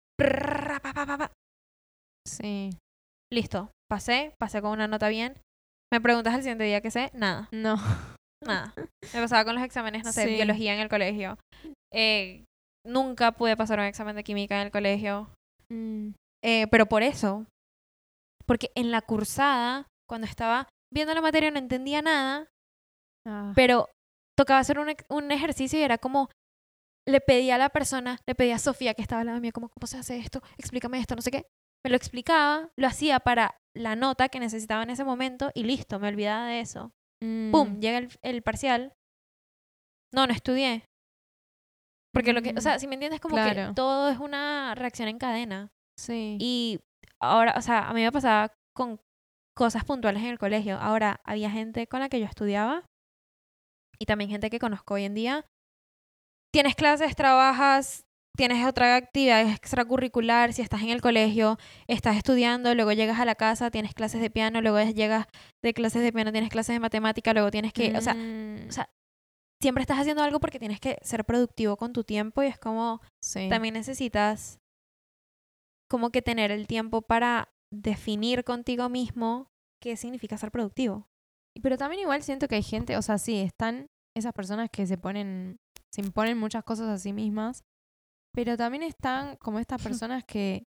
Sí. 2.27 2.71
Listo, 3.33 3.71
pasé, 3.91 4.35
pasé 4.39 4.61
con 4.61 4.73
una 4.73 4.89
nota 4.89 5.09
bien. 5.09 5.41
Me 5.93 6.01
preguntas 6.01 6.35
el 6.35 6.43
siguiente 6.43 6.65
día 6.65 6.81
que 6.81 6.91
sé, 6.91 7.11
nada. 7.15 7.49
No. 7.53 7.77
Nada. 8.45 8.73
Me 9.15 9.21
pasaba 9.21 9.45
con 9.45 9.55
los 9.55 9.65
exámenes, 9.65 10.05
no 10.05 10.13
sé, 10.13 10.25
Sí. 10.27 10.35
biología 10.35 10.75
en 10.75 10.81
el 10.81 10.89
colegio. 10.89 11.39
Eh, 11.93 12.45
nunca 12.87 13.33
pude 13.33 13.57
pasar 13.57 13.79
un 13.79 13.87
examen 13.87 14.15
de 14.17 14.25
química 14.25 14.57
en 14.61 14.67
el 14.67 14.71
colegio. 14.73 15.29
Mm, 15.73 16.11
Eh, 16.45 16.67
pero 16.71 16.87
por 16.87 17.03
eso. 17.03 17.47
Porque 18.47 18.71
en 18.77 18.91
la 18.93 19.03
cursada, 19.03 19.87
cuando 20.09 20.27
estaba 20.27 20.69
viendo 20.95 21.13
la 21.15 21.21
materia, 21.21 21.51
no 21.51 21.59
entendía 21.59 22.01
nada, 22.01 22.47
ah, 23.27 23.53
pero 23.57 23.89
tocaba 24.39 24.61
hacer 24.61 24.79
un, 24.79 24.95
un 25.11 25.31
ejercicio 25.33 25.79
y 25.79 25.83
era 25.83 25.99
como. 25.99 26.31
Le 27.09 27.21
pedía 27.23 27.55
a 27.55 27.59
la 27.59 27.71
persona, 27.71 28.19
le 28.27 28.35
pedía 28.35 28.57
a 28.57 28.59
Sofía 28.59 28.93
que 28.95 29.01
estaba 29.03 29.23
al 29.23 29.27
lado 29.29 29.41
mío, 29.41 29.51
como, 29.53 29.69
¿cómo 29.71 29.87
se 29.87 29.97
hace 29.99 30.19
esto? 30.19 30.43
Explícame 30.59 30.99
esto, 31.01 31.17
no 31.17 31.23
sé 31.23 31.31
qué. 31.31 31.47
Me 31.85 31.91
lo 31.91 31.97
explicaba, 31.97 32.69
lo 32.79 32.87
hacía 32.87 33.19
para 33.19 33.57
la 33.79 33.97
nota 33.97 34.29
que 34.29 34.41
necesitaba 34.41 34.83
en 34.83 34.91
ese 34.91 35.05
momento 35.05 35.51
y 35.55 35.65
listo, 35.65 35.99
me 35.99 36.09
olvidaba 36.09 36.47
de 36.47 36.61
eso. 36.61 36.93
¡Pum! 37.21 37.77
mm, 37.77 37.81
Llega 37.81 37.99
el, 37.99 38.09
el 38.23 38.43
parcial. 38.43 38.93
No, 40.15 40.27
no 40.27 40.33
estudié. 40.33 40.85
Porque 42.15 42.33
lo 42.33 42.43
que, 42.43 42.55
o 42.57 42.61
sea, 42.61 42.79
si 42.79 42.87
me 42.87 42.95
entiendes, 42.95 43.21
como 43.21 43.37
que 43.37 43.53
claro. 43.53 43.75
todo 43.75 44.09
es 44.09 44.19
una 44.19 44.75
reacción 44.75 45.09
en 45.09 45.19
cadena. 45.19 45.69
Sí. 45.99 46.37
Y 46.41 46.81
ahora, 47.21 47.55
o 47.57 47.63
sea, 47.63 47.89
a 47.89 47.95
mí 47.95 48.03
me 48.03 48.13
pasaba 48.13 48.53
con 48.75 49.01
cosas 49.57 49.85
puntuales 49.85 50.23
en 50.23 50.31
el 50.31 50.39
colegio. 50.39 50.79
Ahora, 50.79 51.21
había 51.25 51.51
gente 51.51 51.87
con 51.87 52.01
la 52.01 52.09
que 52.09 52.21
yo 52.21 52.27
estudiaba 52.27 52.85
y 53.99 54.07
también 54.07 54.31
gente 54.31 54.51
que 54.51 54.59
conozco 54.59 54.95
hoy 54.95 55.05
en 55.05 55.15
día. 55.15 55.45
Tienes 56.53 56.75
clases, 56.77 57.15
trabajas, 57.15 58.05
tienes 58.39 58.65
otra 58.65 58.95
actividad 58.95 59.51
extracurricular, 59.51 60.53
si 60.53 60.63
estás 60.63 60.83
en 60.83 60.91
el 60.91 61.03
colegio, 61.03 61.59
estás 61.89 62.17
estudiando, 62.17 62.73
luego 62.77 62.93
llegas 62.93 63.19
a 63.19 63.25
la 63.25 63.35
casa, 63.35 63.73
tienes 63.73 63.95
clases 63.95 64.21
de 64.21 64.31
piano, 64.31 64.63
luego 64.63 64.81
llegas 64.81 65.27
de 65.61 65.75
clases 65.75 66.03
de 66.03 66.13
piano, 66.13 66.31
tienes 66.31 66.49
clases 66.49 66.77
de 66.77 66.81
matemática, 66.81 67.33
luego 67.33 67.51
tienes 67.51 67.73
que, 67.73 67.97
o 67.97 68.01
sea, 68.01 68.15
o 68.15 68.71
sea, 68.71 68.91
siempre 69.61 69.83
estás 69.83 69.99
haciendo 69.99 70.23
algo 70.23 70.39
porque 70.39 70.61
tienes 70.61 70.79
que 70.79 70.99
ser 71.03 71.25
productivo 71.25 71.77
con 71.77 71.93
tu 71.93 72.05
tiempo 72.05 72.45
y 72.45 72.47
es 72.47 72.61
como 72.61 73.01
sí. 73.21 73.49
también 73.49 73.75
necesitas 73.75 74.61
como 75.91 76.11
que 76.11 76.23
tener 76.23 76.53
el 76.53 76.69
tiempo 76.69 77.03
para 77.03 77.49
definir 77.73 78.45
contigo 78.45 78.89
mismo 78.89 79.51
qué 79.83 79.97
significa 79.97 80.39
ser 80.39 80.53
productivo. 80.53 81.09
Pero 81.61 81.77
también 81.77 82.03
igual 82.03 82.23
siento 82.23 82.47
que 82.47 82.55
hay 82.55 82.63
gente, 82.63 82.97
o 82.97 83.03
sea, 83.03 83.19
sí, 83.19 83.41
están 83.41 83.89
esas 84.17 84.33
personas 84.33 84.71
que 84.71 84.87
se 84.87 84.97
ponen, 84.97 85.59
se 85.93 86.03
imponen 86.03 86.39
muchas 86.39 86.63
cosas 86.63 86.89
a 86.89 86.99
sí 86.99 87.13
mismas, 87.13 87.65
pero 88.39 88.57
también 88.57 88.85
están 88.85 89.35
como 89.39 89.59
estas 89.59 89.83
personas 89.83 90.23
que 90.25 90.63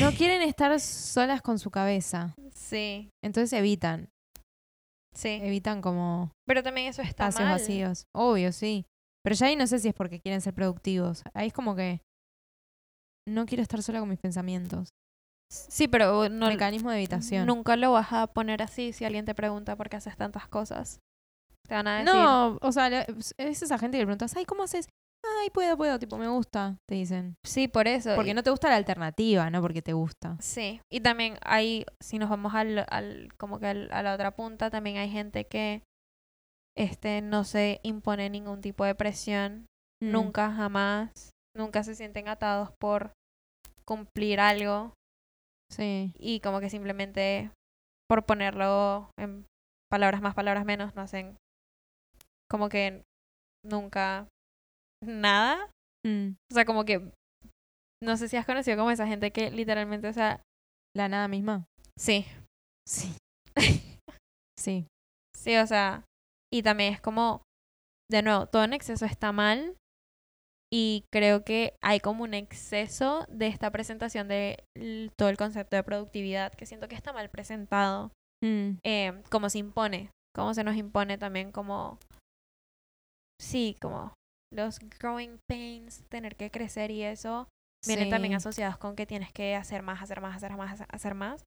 no 0.00 0.10
quieren 0.12 0.42
estar 0.42 0.78
solas 0.80 1.40
con 1.40 1.60
su 1.60 1.70
cabeza, 1.70 2.34
Sí, 2.52 3.10
entonces 3.22 3.52
evitan, 3.52 4.08
sí. 5.14 5.38
evitan 5.40 5.80
como 5.80 6.32
Pero 6.48 6.64
también 6.64 6.88
eso 6.88 7.00
está 7.02 7.28
espacios 7.28 7.48
mal. 7.48 7.58
vacíos, 7.60 8.06
obvio, 8.12 8.50
sí. 8.50 8.86
Pero 9.22 9.36
ya 9.36 9.46
ahí 9.46 9.54
no 9.56 9.68
sé 9.68 9.78
si 9.78 9.86
es 9.88 9.94
porque 9.94 10.18
quieren 10.20 10.40
ser 10.40 10.52
productivos, 10.52 11.22
ahí 11.32 11.46
es 11.46 11.52
como 11.52 11.76
que 11.76 12.00
no 13.28 13.46
quiero 13.46 13.62
estar 13.62 13.80
sola 13.80 14.00
con 14.00 14.08
mis 14.08 14.18
pensamientos. 14.18 14.88
Sí, 15.50 15.86
pero 15.86 16.28
no, 16.28 16.48
Mecanismo 16.48 16.90
de 16.90 16.96
evitación. 16.98 17.46
nunca 17.46 17.76
lo 17.76 17.92
vas 17.92 18.12
a 18.12 18.26
poner 18.26 18.62
así 18.62 18.92
si 18.92 19.04
alguien 19.04 19.24
te 19.24 19.34
pregunta 19.34 19.76
por 19.76 19.88
qué 19.88 19.96
haces 19.96 20.16
tantas 20.16 20.48
cosas. 20.48 20.98
Te 21.68 21.74
van 21.74 21.86
a 21.86 21.98
decir, 21.98 22.12
No, 22.12 22.58
o 22.62 22.72
sea, 22.72 22.88
es 22.88 23.34
esa 23.62 23.78
gente 23.78 23.96
que 23.96 24.02
le 24.02 24.06
preguntas, 24.06 24.36
ay, 24.36 24.44
¿cómo 24.44 24.64
haces? 24.64 24.88
Ay, 25.40 25.50
puedo, 25.50 25.76
puedo, 25.76 25.98
tipo, 25.98 26.18
me 26.18 26.28
gusta, 26.28 26.76
te 26.88 26.94
dicen. 26.96 27.34
sí, 27.44 27.68
por 27.68 27.86
eso. 27.88 28.14
Porque 28.14 28.30
y- 28.30 28.34
no 28.34 28.42
te 28.42 28.50
gusta 28.50 28.68
la 28.68 28.76
alternativa, 28.76 29.50
no 29.50 29.60
porque 29.60 29.82
te 29.82 29.92
gusta. 29.92 30.36
Sí, 30.40 30.80
y 30.90 31.00
también 31.00 31.38
hay, 31.42 31.84
si 32.00 32.18
nos 32.18 32.28
vamos 32.30 32.54
al, 32.54 32.84
al 32.88 33.32
como 33.38 33.58
que 33.60 33.66
al- 33.66 33.92
a 33.92 34.02
la 34.02 34.14
otra 34.14 34.32
punta, 34.34 34.70
también 34.70 34.96
hay 34.96 35.10
gente 35.10 35.46
que 35.46 35.82
este 36.76 37.22
no 37.22 37.44
se 37.44 37.80
impone 37.82 38.30
ningún 38.30 38.60
tipo 38.60 38.84
de 38.84 38.94
presión, 38.94 39.66
Mm. 40.02 40.12
nunca, 40.12 40.52
jamás, 40.52 41.30
nunca 41.56 41.82
se 41.82 41.94
sienten 41.94 42.28
atados 42.28 42.70
por 42.80 43.12
cumplir 43.84 44.38
algo 44.40 44.92
Sí. 45.70 46.12
y 46.18 46.40
como 46.40 46.60
que 46.60 46.70
simplemente 46.70 47.50
por 48.08 48.24
ponerlo 48.24 49.10
en 49.18 49.44
palabras 49.90 50.20
más, 50.22 50.34
palabras 50.34 50.64
menos, 50.64 50.94
no 50.94 51.02
hacen 51.02 51.36
como 52.50 52.68
que 52.68 53.02
nunca 53.64 54.26
nada. 55.02 55.70
Mm. 56.06 56.30
O 56.50 56.54
sea, 56.54 56.64
como 56.64 56.84
que 56.84 57.12
no 58.02 58.16
sé 58.16 58.28
si 58.28 58.36
has 58.36 58.46
conocido 58.46 58.76
como 58.76 58.90
esa 58.90 59.06
gente 59.06 59.32
que 59.32 59.50
literalmente, 59.50 60.08
o 60.08 60.12
sea, 60.12 60.42
La 60.96 61.08
nada 61.08 61.28
misma. 61.28 61.64
sí, 61.98 62.26
Sí. 62.86 63.14
Sí. 64.58 64.86
Sí, 65.36 65.56
o 65.56 65.66
sea, 65.66 66.04
y 66.52 66.62
también 66.62 66.92
es 66.94 67.00
como, 67.00 67.42
de 68.10 68.22
nuevo, 68.22 68.46
todo 68.46 68.64
en 68.64 68.72
exceso 68.72 69.04
está 69.06 69.30
mal 69.30 69.76
y 70.72 71.04
creo 71.12 71.44
que 71.44 71.74
hay 71.82 72.00
como 72.00 72.24
un 72.24 72.34
exceso 72.34 73.24
de 73.28 73.46
esta 73.46 73.70
presentación 73.70 74.26
de 74.28 74.64
todo 75.16 75.28
el 75.28 75.36
concepto 75.36 75.76
de 75.76 75.84
productividad 75.84 76.52
que 76.52 76.66
siento 76.66 76.88
que 76.88 76.94
está 76.96 77.12
mal 77.12 77.30
presentado, 77.30 78.10
Mm. 78.42 78.78
eh, 78.84 79.22
como 79.30 79.48
se 79.50 79.58
impone, 79.58 80.10
como 80.34 80.54
se 80.54 80.62
nos 80.64 80.76
impone 80.76 81.18
también 81.18 81.50
como, 81.52 81.98
sí, 83.40 83.76
como 83.80 84.12
los 84.52 84.78
growing 84.98 85.38
pains, 85.48 86.04
tener 86.08 86.36
que 86.36 86.50
crecer 86.50 86.90
y 86.90 87.02
eso, 87.02 87.48
vienen 87.86 88.10
también 88.10 88.34
asociados 88.34 88.78
con 88.78 88.96
que 88.96 89.06
tienes 89.06 89.32
que 89.32 89.54
hacer 89.54 89.82
más, 89.82 90.02
hacer 90.02 90.20
más, 90.20 90.36
hacer 90.36 90.56
más, 90.56 90.84
hacer 90.88 91.14
más. 91.14 91.44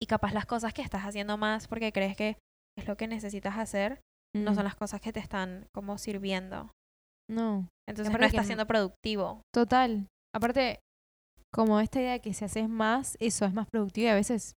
Y 0.00 0.06
capaz 0.06 0.32
las 0.32 0.46
cosas 0.46 0.74
que 0.74 0.82
estás 0.82 1.02
haciendo 1.02 1.36
más 1.38 1.68
porque 1.68 1.92
crees 1.92 2.16
que 2.16 2.36
es 2.76 2.88
lo 2.88 2.96
que 2.96 3.06
necesitas 3.06 3.56
hacer, 3.56 4.00
no 4.34 4.54
son 4.54 4.64
las 4.64 4.74
cosas 4.74 5.00
que 5.00 5.12
te 5.12 5.20
están 5.20 5.66
como 5.74 5.98
sirviendo. 5.98 6.72
No. 7.30 7.68
Entonces 7.88 8.12
no 8.12 8.26
estás 8.26 8.46
siendo 8.46 8.66
productivo. 8.66 9.42
Total. 9.54 10.08
Aparte, 10.34 10.80
como 11.52 11.80
esta 11.80 12.00
idea 12.00 12.12
de 12.12 12.20
que 12.20 12.34
si 12.34 12.44
haces 12.44 12.68
más, 12.68 13.16
eso 13.20 13.44
es 13.44 13.52
más 13.52 13.66
productivo 13.70 14.06
y 14.06 14.10
a 14.10 14.14
veces 14.14 14.54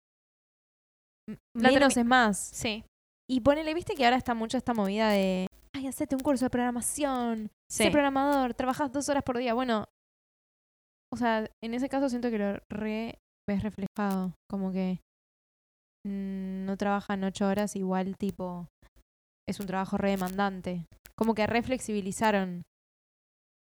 menos 1.55 1.97
es 1.97 2.05
más. 2.05 2.37
Sí, 2.37 2.83
Y 3.29 3.41
ponele, 3.41 3.73
viste 3.73 3.95
que 3.95 4.05
ahora 4.05 4.17
está 4.17 4.33
mucho 4.33 4.57
esta 4.57 4.73
movida 4.73 5.09
de, 5.09 5.47
ay, 5.83 5.89
hacete 5.89 6.15
un 6.15 6.21
curso 6.21 6.45
de 6.45 6.49
programación, 6.49 7.51
sí. 7.69 7.85
sé 7.85 7.91
programador, 7.91 8.53
trabajas 8.53 8.91
dos 8.91 9.09
horas 9.09 9.23
por 9.23 9.37
día. 9.37 9.53
Bueno, 9.53 9.87
o 11.11 11.17
sea, 11.17 11.49
en 11.63 11.73
ese 11.73 11.89
caso 11.89 12.09
siento 12.09 12.29
que 12.29 12.39
lo 12.39 12.57
re 12.69 13.19
ves 13.47 13.63
reflejado. 13.63 14.33
Como 14.49 14.71
que 14.71 14.99
mm, 16.07 16.65
no 16.65 16.77
trabajan 16.77 17.23
ocho 17.23 17.47
horas, 17.47 17.75
igual 17.75 18.17
tipo, 18.17 18.67
es 19.47 19.59
un 19.59 19.67
trabajo 19.67 19.97
re 19.97 20.11
demandante. 20.11 20.85
Como 21.15 21.35
que 21.35 21.45
reflexibilizaron 21.45 22.63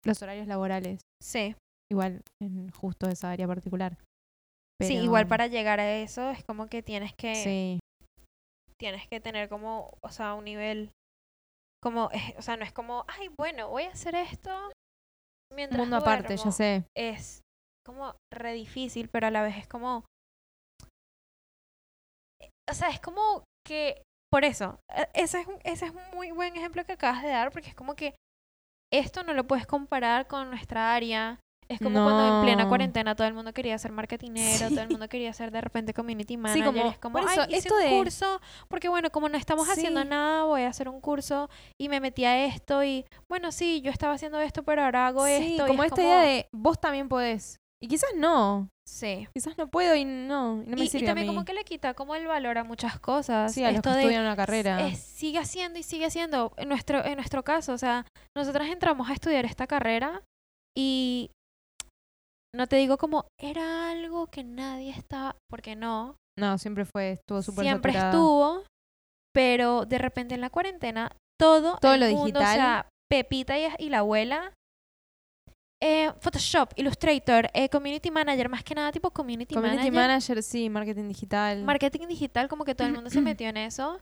los 0.06 0.22
horarios 0.22 0.48
laborales. 0.48 1.02
Sí. 1.22 1.56
Igual 1.92 2.22
en 2.42 2.72
justo 2.72 3.10
esa 3.10 3.32
área 3.32 3.48
particular. 3.48 3.98
Sí, 4.82 4.96
igual 4.96 5.28
para 5.28 5.46
llegar 5.46 5.80
a 5.80 5.98
eso 5.98 6.32
es 6.32 6.44
como 6.44 6.66
que 6.66 6.82
tienes 6.82 7.14
que 7.14 7.36
Sí, 7.36 7.80
tienes 8.80 9.08
que 9.08 9.20
tener 9.20 9.48
como, 9.48 9.96
o 10.02 10.10
sea, 10.10 10.34
un 10.34 10.46
nivel 10.46 10.92
como, 11.82 12.10
eh, 12.12 12.36
o 12.38 12.41
sea, 12.41 12.58
no 12.58 12.63
es 12.63 12.72
como, 12.72 13.06
ay, 13.08 13.30
bueno, 13.38 13.70
voy 13.70 13.84
a 13.84 13.91
hacer 13.91 14.15
esto 14.15 14.72
mientras 15.54 15.82
mundo 15.82 15.98
aparte, 15.98 16.36
ya 16.36 16.36
duermo". 16.36 16.52
sé. 16.52 16.86
Es 16.96 17.41
como 17.86 18.15
re 18.32 18.54
difícil, 18.54 19.10
pero 19.10 19.28
a 19.28 19.32
la 19.32 19.41
vez 19.41 19.58
es 19.58 19.67
como 19.67 20.06
eh, 22.41 22.50
o 22.70 22.74
sea, 22.74 22.89
es 22.89 23.00
como 23.00 23.44
que 23.65 24.04
por 24.32 24.46
eso, 24.46 24.80
eh, 24.96 25.08
ese 25.13 25.41
es 25.41 25.48
un, 25.48 25.60
ese 25.63 25.86
es 25.88 25.91
un 25.91 26.04
muy 26.13 26.32
buen 26.32 26.56
ejemplo 26.56 26.86
que 26.86 26.94
acabas 26.94 27.22
de 27.22 27.30
dar 27.30 27.52
porque 27.52 27.70
es 27.70 27.76
como 27.76 27.96
que 27.96 28.15
esto 28.94 29.24
no 29.24 29.34
lo 29.34 29.46
puedes 29.46 29.67
comparar 29.67 30.28
con 30.28 30.50
nuestra 30.50 30.94
área. 30.94 31.39
Es 31.74 31.80
como 31.80 32.04
cuando 32.04 32.38
en 32.38 32.44
plena 32.46 32.64
No. 32.64 32.70
cuarentena 32.70 33.16
todo 33.16 33.28
el 33.28 33.34
mundo 33.34 33.54
quería 33.54 33.78
ser 33.78 33.92
marketinero, 33.92 34.70
todo 34.70 34.82
el 34.82 34.88
Sí. 34.88 34.92
mundo 34.94 35.08
quería 35.10 35.34
ser 35.34 35.52
de 35.52 35.62
repente 35.62 35.94
community 35.94 36.38
manager. 36.38 36.62
y 36.62 36.66
como- 36.66 36.92
es 36.92 36.98
como, 37.00 37.20
por 37.20 37.30
eso, 37.32 37.42
"Ay, 37.42 37.48
hice 37.50 37.58
esto 37.70 37.76
un 37.76 37.82
de- 37.84 37.90
curso, 37.90 38.42
porque 38.68 38.90
bueno, 38.90 39.10
como 39.10 39.30
no 39.30 39.38
estamos 39.38 39.68
haciendo 39.70 40.02
Sí. 40.02 40.08
nada, 40.08 40.44
voy 40.44 40.62
a 40.64 40.68
hacer 40.70 40.90
un 40.90 41.00
curso 41.02 41.50
y 41.80 41.90
me 41.90 42.00
metí 42.00 42.26
a 42.26 42.46
esto 42.46 42.84
y 42.84 43.06
bueno, 43.30 43.52
sí, 43.52 43.82
yo 43.82 43.92
estaba 43.92 44.14
haciendo 44.14 44.40
esto, 44.40 44.64
pero 44.64 44.84
ahora 44.84 45.08
hago 45.08 45.26
Sí, 45.26 45.32
esto. 45.34 45.66
y 45.66 45.68
como 45.68 45.84
es 45.84 45.92
esta 45.92 46.02
idea 46.02 46.20
de 46.22 46.48
vos 46.52 46.80
también 46.80 47.08
podés. 47.10 47.58
Y 47.84 47.88
quizás 47.88 48.12
no. 48.16 48.70
Sí. 48.88 49.28
Quizás 49.34 49.58
no 49.58 49.70
puedo 49.70 49.96
y 49.96 50.06
no. 50.06 50.62
Y 50.64 50.70
no 50.70 50.76
me 50.76 50.84
y, 50.84 50.86
y 50.86 50.88
sirve 50.90 51.08
también 51.08 51.28
a 51.28 51.32
mí. 51.32 51.36
como 51.36 51.46
que 51.46 51.54
le 51.54 51.64
quita 51.64 51.96
como 51.96 52.14
el 52.14 52.28
valor 52.28 52.58
a 52.60 52.64
muchas 52.64 53.00
cosas. 53.00 53.52
sí, 53.54 53.64
a 53.64 53.70
los 53.70 53.78
Esto 53.78 53.90
que 53.90 53.96
de, 53.96 54.02
estudian 54.04 54.22
una 54.24 54.36
carrera. 54.36 54.86
es- 54.88 55.00
sigue 55.00 55.40
haciendo 55.40 55.80
y 55.80 55.84
sigue 55.84 56.06
haciendo. 56.06 56.52
En 56.58 56.68
nuestro, 56.70 57.04
en 57.04 57.16
nuestro 57.16 57.44
caso, 57.44 57.74
o 57.74 57.78
sea, 57.80 58.06
nosotras 58.38 58.68
entramos 58.70 59.10
a 59.10 59.14
estudiar 59.14 59.46
esta 59.46 59.66
carrera 59.66 60.22
y 60.78 61.32
no 62.56 62.68
te 62.68 62.76
digo 62.78 62.98
como 62.98 63.26
era 63.40 63.92
algo 63.92 64.28
que 64.28 64.44
nadie 64.44 64.92
estaba, 64.92 65.36
porque 65.50 65.76
no, 65.76 66.16
No, 66.38 66.58
siempre 66.58 66.86
fue, 66.86 67.12
estuvo 67.14 67.42
súper 67.42 67.66
siempre 67.66 67.94
saturada. 67.94 68.12
estuvo, 68.12 68.64
pero 69.34 69.86
de 69.86 69.98
repente 69.98 70.36
en 70.36 70.42
la 70.42 70.50
cuarentena 70.50 71.12
todo, 71.40 71.78
Todo 71.80 71.94
el 71.94 72.00
lo 72.02 72.08
mundo, 72.08 72.40
digital. 72.40 72.44
o 72.44 72.54
sea, 72.54 72.90
Pepita 73.10 73.58
y, 73.58 73.68
y 73.80 73.90
la 73.90 74.00
abuela, 74.00 74.54
eh, 75.84 76.12
Photoshop, 76.20 76.74
Illustrator, 76.76 77.50
eh, 77.54 77.68
Community 77.70 78.12
Manager, 78.12 78.50
más 78.50 78.64
que 78.64 78.76
nada 78.76 78.92
tipo 78.92 79.10
Community, 79.12 79.56
Community 79.56 79.90
Manager, 79.90 79.94
manager, 79.94 80.44
sí, 80.44 80.70
marketing 80.70 81.08
digital. 81.08 81.64
marketing 81.64 82.08
digital, 82.08 82.48
como 82.48 82.66
que 82.66 82.76
todo 82.76 82.88
el 82.88 82.94
mundo 82.94 83.10
se 83.10 83.22
metió 83.22 83.50
en 83.50 83.58
eso. 83.58 84.00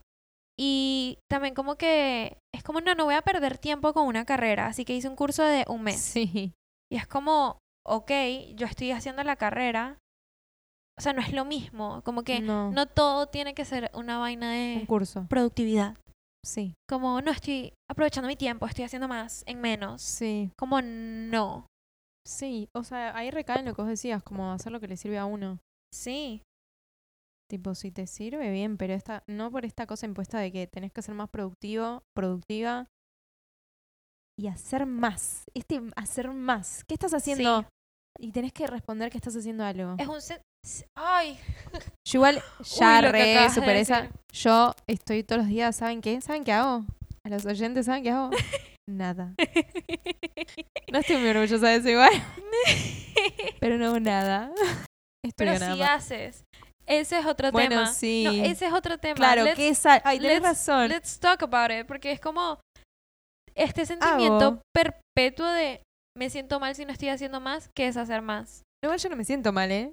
Y 0.58 1.18
también 1.30 1.54
como 1.54 1.76
que 1.76 2.36
es 2.54 2.62
como, 2.62 2.82
no, 2.82 2.94
no 2.94 3.06
voy 3.06 3.14
a 3.14 3.22
perder 3.22 3.56
tiempo 3.56 3.94
con 3.94 4.06
una 4.06 4.26
carrera, 4.26 4.66
así 4.66 4.84
que 4.84 4.94
hice 4.94 5.08
un 5.08 5.16
curso 5.16 5.42
de 5.42 5.64
un 5.68 5.82
mes. 5.82 5.98
Sí. 6.00 6.52
Y 6.92 6.96
es 6.96 7.06
como, 7.06 7.58
ok, 7.86 8.10
yo 8.54 8.66
estoy 8.66 8.90
haciendo 8.92 9.22
la 9.22 9.36
carrera. 9.36 9.98
O 10.98 11.02
sea, 11.02 11.12
no 11.12 11.22
es 11.22 11.32
lo 11.32 11.44
mismo, 11.44 12.02
como 12.04 12.24
que 12.24 12.40
no, 12.40 12.70
no 12.72 12.86
todo 12.86 13.28
tiene 13.28 13.54
que 13.54 13.64
ser 13.64 13.90
una 13.94 14.18
vaina 14.18 14.50
un 14.50 14.80
de 14.80 14.86
curso. 14.86 15.26
productividad. 15.28 15.96
Sí. 16.44 16.74
Como, 16.88 17.20
no 17.22 17.30
estoy 17.30 17.72
aprovechando 17.90 18.28
mi 18.28 18.36
tiempo, 18.36 18.66
estoy 18.66 18.84
haciendo 18.84 19.08
más 19.08 19.42
en 19.46 19.60
menos. 19.60 20.02
Sí. 20.02 20.50
Como, 20.58 20.82
no. 20.82 21.66
Sí. 22.26 22.68
O 22.74 22.84
sea, 22.84 23.16
ahí 23.16 23.30
recae 23.30 23.60
en 23.60 23.66
lo 23.66 23.74
que 23.74 23.82
vos 23.82 23.88
decías, 23.88 24.22
como 24.22 24.52
hacer 24.52 24.72
lo 24.72 24.80
que 24.80 24.88
le 24.88 24.96
sirve 24.96 25.16
a 25.18 25.24
uno. 25.24 25.58
Sí, 25.92 26.42
Tipo, 27.50 27.74
si 27.74 27.90
te 27.90 28.06
sirve 28.06 28.48
bien, 28.52 28.76
pero 28.76 28.94
esta, 28.94 29.24
no 29.26 29.50
por 29.50 29.64
esta 29.64 29.84
cosa 29.84 30.06
impuesta 30.06 30.38
de 30.38 30.52
que 30.52 30.68
tenés 30.68 30.92
que 30.92 31.02
ser 31.02 31.16
más 31.16 31.28
productivo, 31.30 32.04
productiva 32.14 32.86
y 34.40 34.48
hacer 34.48 34.86
más. 34.86 35.44
Este 35.54 35.80
hacer 35.96 36.30
más. 36.30 36.84
¿Qué 36.88 36.94
estás 36.94 37.12
haciendo? 37.14 37.62
Sí. 37.62 37.66
y 38.28 38.32
tenés 38.32 38.52
que 38.52 38.66
responder 38.66 39.10
que 39.10 39.18
estás 39.18 39.36
haciendo 39.36 39.64
algo. 39.64 39.94
Es 39.98 40.06
un... 40.08 40.16
sen- 40.16 40.40
s- 40.64 40.84
Ay, 40.96 41.38
Yo 42.08 42.18
igual 42.18 42.42
ya 42.78 43.00
que 43.02 43.12
re 43.12 43.22
de 43.24 43.50
superé 43.50 43.80
esa. 43.80 44.08
Yo 44.32 44.74
estoy 44.86 45.22
todos 45.24 45.42
los 45.42 45.48
días, 45.48 45.76
¿saben 45.76 46.00
qué? 46.00 46.20
¿Saben 46.20 46.44
qué 46.44 46.52
hago? 46.52 46.84
A 47.24 47.28
los 47.28 47.44
oyentes, 47.46 47.86
¿saben 47.86 48.02
qué 48.02 48.10
hago? 48.10 48.30
Nada. 48.88 49.34
No 50.92 50.98
estoy 50.98 51.18
muy 51.18 51.28
orgullosa 51.28 51.68
de 51.68 51.76
eso 51.76 51.88
igual, 51.88 52.10
pero 53.60 53.78
no 53.78 54.00
nada. 54.00 54.50
Estudio 55.24 55.52
Pero 55.58 55.74
si 55.76 55.82
haces. 55.82 56.44
Ese 56.86 57.18
es 57.20 57.26
otro 57.26 57.52
Bueno, 57.52 57.68
tema. 57.68 57.86
sí. 57.86 58.24
No, 58.24 58.32
ese 58.44 58.66
es 58.66 58.72
otro 58.72 58.98
tema. 58.98 59.14
Claro, 59.14 59.44
Let's- 59.44 59.54
que 59.54 59.68
esa... 59.68 60.00
Ay, 60.04 60.18
tenés 60.18 60.40
let's- 60.40 60.42
razón. 60.42 60.88
Let's 60.88 61.20
talk 61.20 61.42
about 61.44 61.70
it. 61.70 61.86
Porque 61.86 62.10
es 62.10 62.18
como 62.20 62.58
este 63.54 63.86
sentimiento 63.86 64.44
Hago. 64.46 64.62
perpetuo 64.74 65.46
de 65.46 65.82
me 66.16 66.30
siento 66.30 66.60
mal 66.60 66.74
si 66.74 66.84
no 66.84 66.92
estoy 66.92 67.08
haciendo 67.08 67.40
más 67.40 67.68
que 67.76 67.86
es 67.86 67.96
hacer 67.96 68.22
más. 68.22 68.62
No, 68.82 68.88
igual 68.88 68.98
yo 68.98 69.08
no 69.10 69.16
me 69.16 69.24
siento 69.24 69.52
mal, 69.52 69.70
¿eh? 69.70 69.92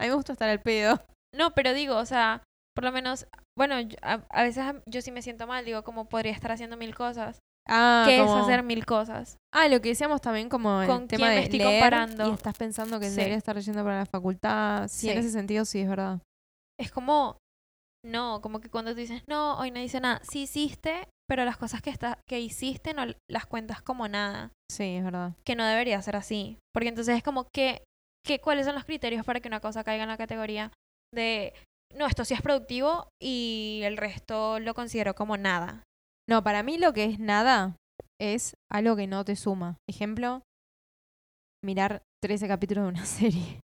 A 0.00 0.04
mí 0.04 0.08
me 0.08 0.14
gusta 0.14 0.32
estar 0.32 0.48
al 0.48 0.60
pedo. 0.60 1.00
No, 1.34 1.52
pero 1.54 1.74
digo, 1.74 1.96
o 1.96 2.06
sea, 2.06 2.42
por 2.74 2.84
lo 2.84 2.92
menos, 2.92 3.26
bueno, 3.56 3.80
yo- 3.80 3.96
a, 4.02 4.24
a 4.30 4.42
veces 4.44 4.64
yo 4.86 5.02
sí 5.02 5.10
me 5.10 5.22
siento 5.22 5.46
mal, 5.46 5.64
digo, 5.64 5.82
como 5.84 6.08
podría 6.08 6.32
estar 6.32 6.52
haciendo 6.52 6.76
mil 6.76 6.94
cosas. 6.94 7.38
Ah, 7.68 8.04
¿Qué 8.06 8.18
como- 8.18 8.38
es 8.38 8.44
hacer 8.44 8.62
mil 8.62 8.86
cosas? 8.86 9.36
Ah, 9.52 9.68
lo 9.68 9.80
que 9.82 9.90
decíamos 9.90 10.22
también 10.22 10.48
como 10.48 10.80
el 10.80 10.88
¿Con 10.88 11.06
tema 11.06 11.26
quién 11.26 11.28
me 11.30 11.34
de 11.36 11.42
estoy 11.42 11.58
leer 11.58 11.80
comparando? 11.82 12.28
y 12.28 12.32
estás 12.32 12.56
pensando 12.56 12.98
que 12.98 13.10
Sí. 13.10 13.16
debería 13.16 13.36
estar 13.36 13.56
leyendo 13.56 13.84
para 13.84 13.98
la 13.98 14.06
facultad. 14.06 14.88
Sí, 14.88 15.08
en 15.10 15.14
Sí. 15.14 15.18
ese 15.20 15.30
sentido 15.32 15.64
sí 15.66 15.80
es 15.80 15.88
verdad. 15.88 16.20
Es 16.80 16.90
como, 16.90 17.36
no, 18.04 18.40
como 18.40 18.60
que 18.60 18.70
cuando 18.70 18.92
tú 18.92 18.98
dices, 18.98 19.22
no, 19.26 19.58
hoy 19.58 19.70
no 19.70 19.80
hice 19.80 20.00
nada, 20.00 20.20
sí 20.28 20.42
hiciste, 20.42 21.08
pero 21.28 21.44
las 21.44 21.56
cosas 21.56 21.82
que, 21.82 21.90
está, 21.90 22.20
que 22.26 22.40
hiciste 22.40 22.94
no 22.94 23.04
las 23.30 23.46
cuentas 23.46 23.82
como 23.82 24.08
nada. 24.08 24.52
Sí, 24.70 24.96
es 24.96 25.04
verdad. 25.04 25.34
que 25.44 25.56
no 25.56 25.66
debería 25.66 26.00
ser 26.02 26.16
así. 26.16 26.58
Porque 26.72 26.88
entonces 26.88 27.16
es 27.16 27.22
como 27.22 27.46
que, 27.52 27.82
que 28.24 28.40
¿cuáles 28.40 28.66
son 28.66 28.74
los 28.74 28.84
criterios 28.84 29.24
para 29.24 29.40
que 29.40 29.48
una 29.48 29.60
cosa 29.60 29.84
caiga 29.84 30.04
en 30.04 30.08
la 30.08 30.16
categoría 30.16 30.72
de, 31.12 31.54
no, 31.94 32.06
esto 32.06 32.24
sí 32.24 32.34
es 32.34 32.42
productivo 32.42 33.08
y 33.20 33.80
el 33.84 33.96
resto 33.96 34.58
lo 34.60 34.74
considero 34.74 35.14
como 35.14 35.36
nada? 35.36 35.82
No, 36.28 36.42
para 36.42 36.62
mí 36.62 36.78
lo 36.78 36.92
que 36.92 37.04
es 37.04 37.18
nada 37.18 37.76
es 38.20 38.54
algo 38.70 38.96
que 38.96 39.06
no 39.06 39.24
te 39.24 39.36
suma. 39.36 39.76
Ejemplo, 39.88 40.42
mirar 41.64 42.02
13 42.22 42.48
capítulos 42.48 42.84
de 42.84 42.90
una 42.90 43.04
serie 43.06 43.60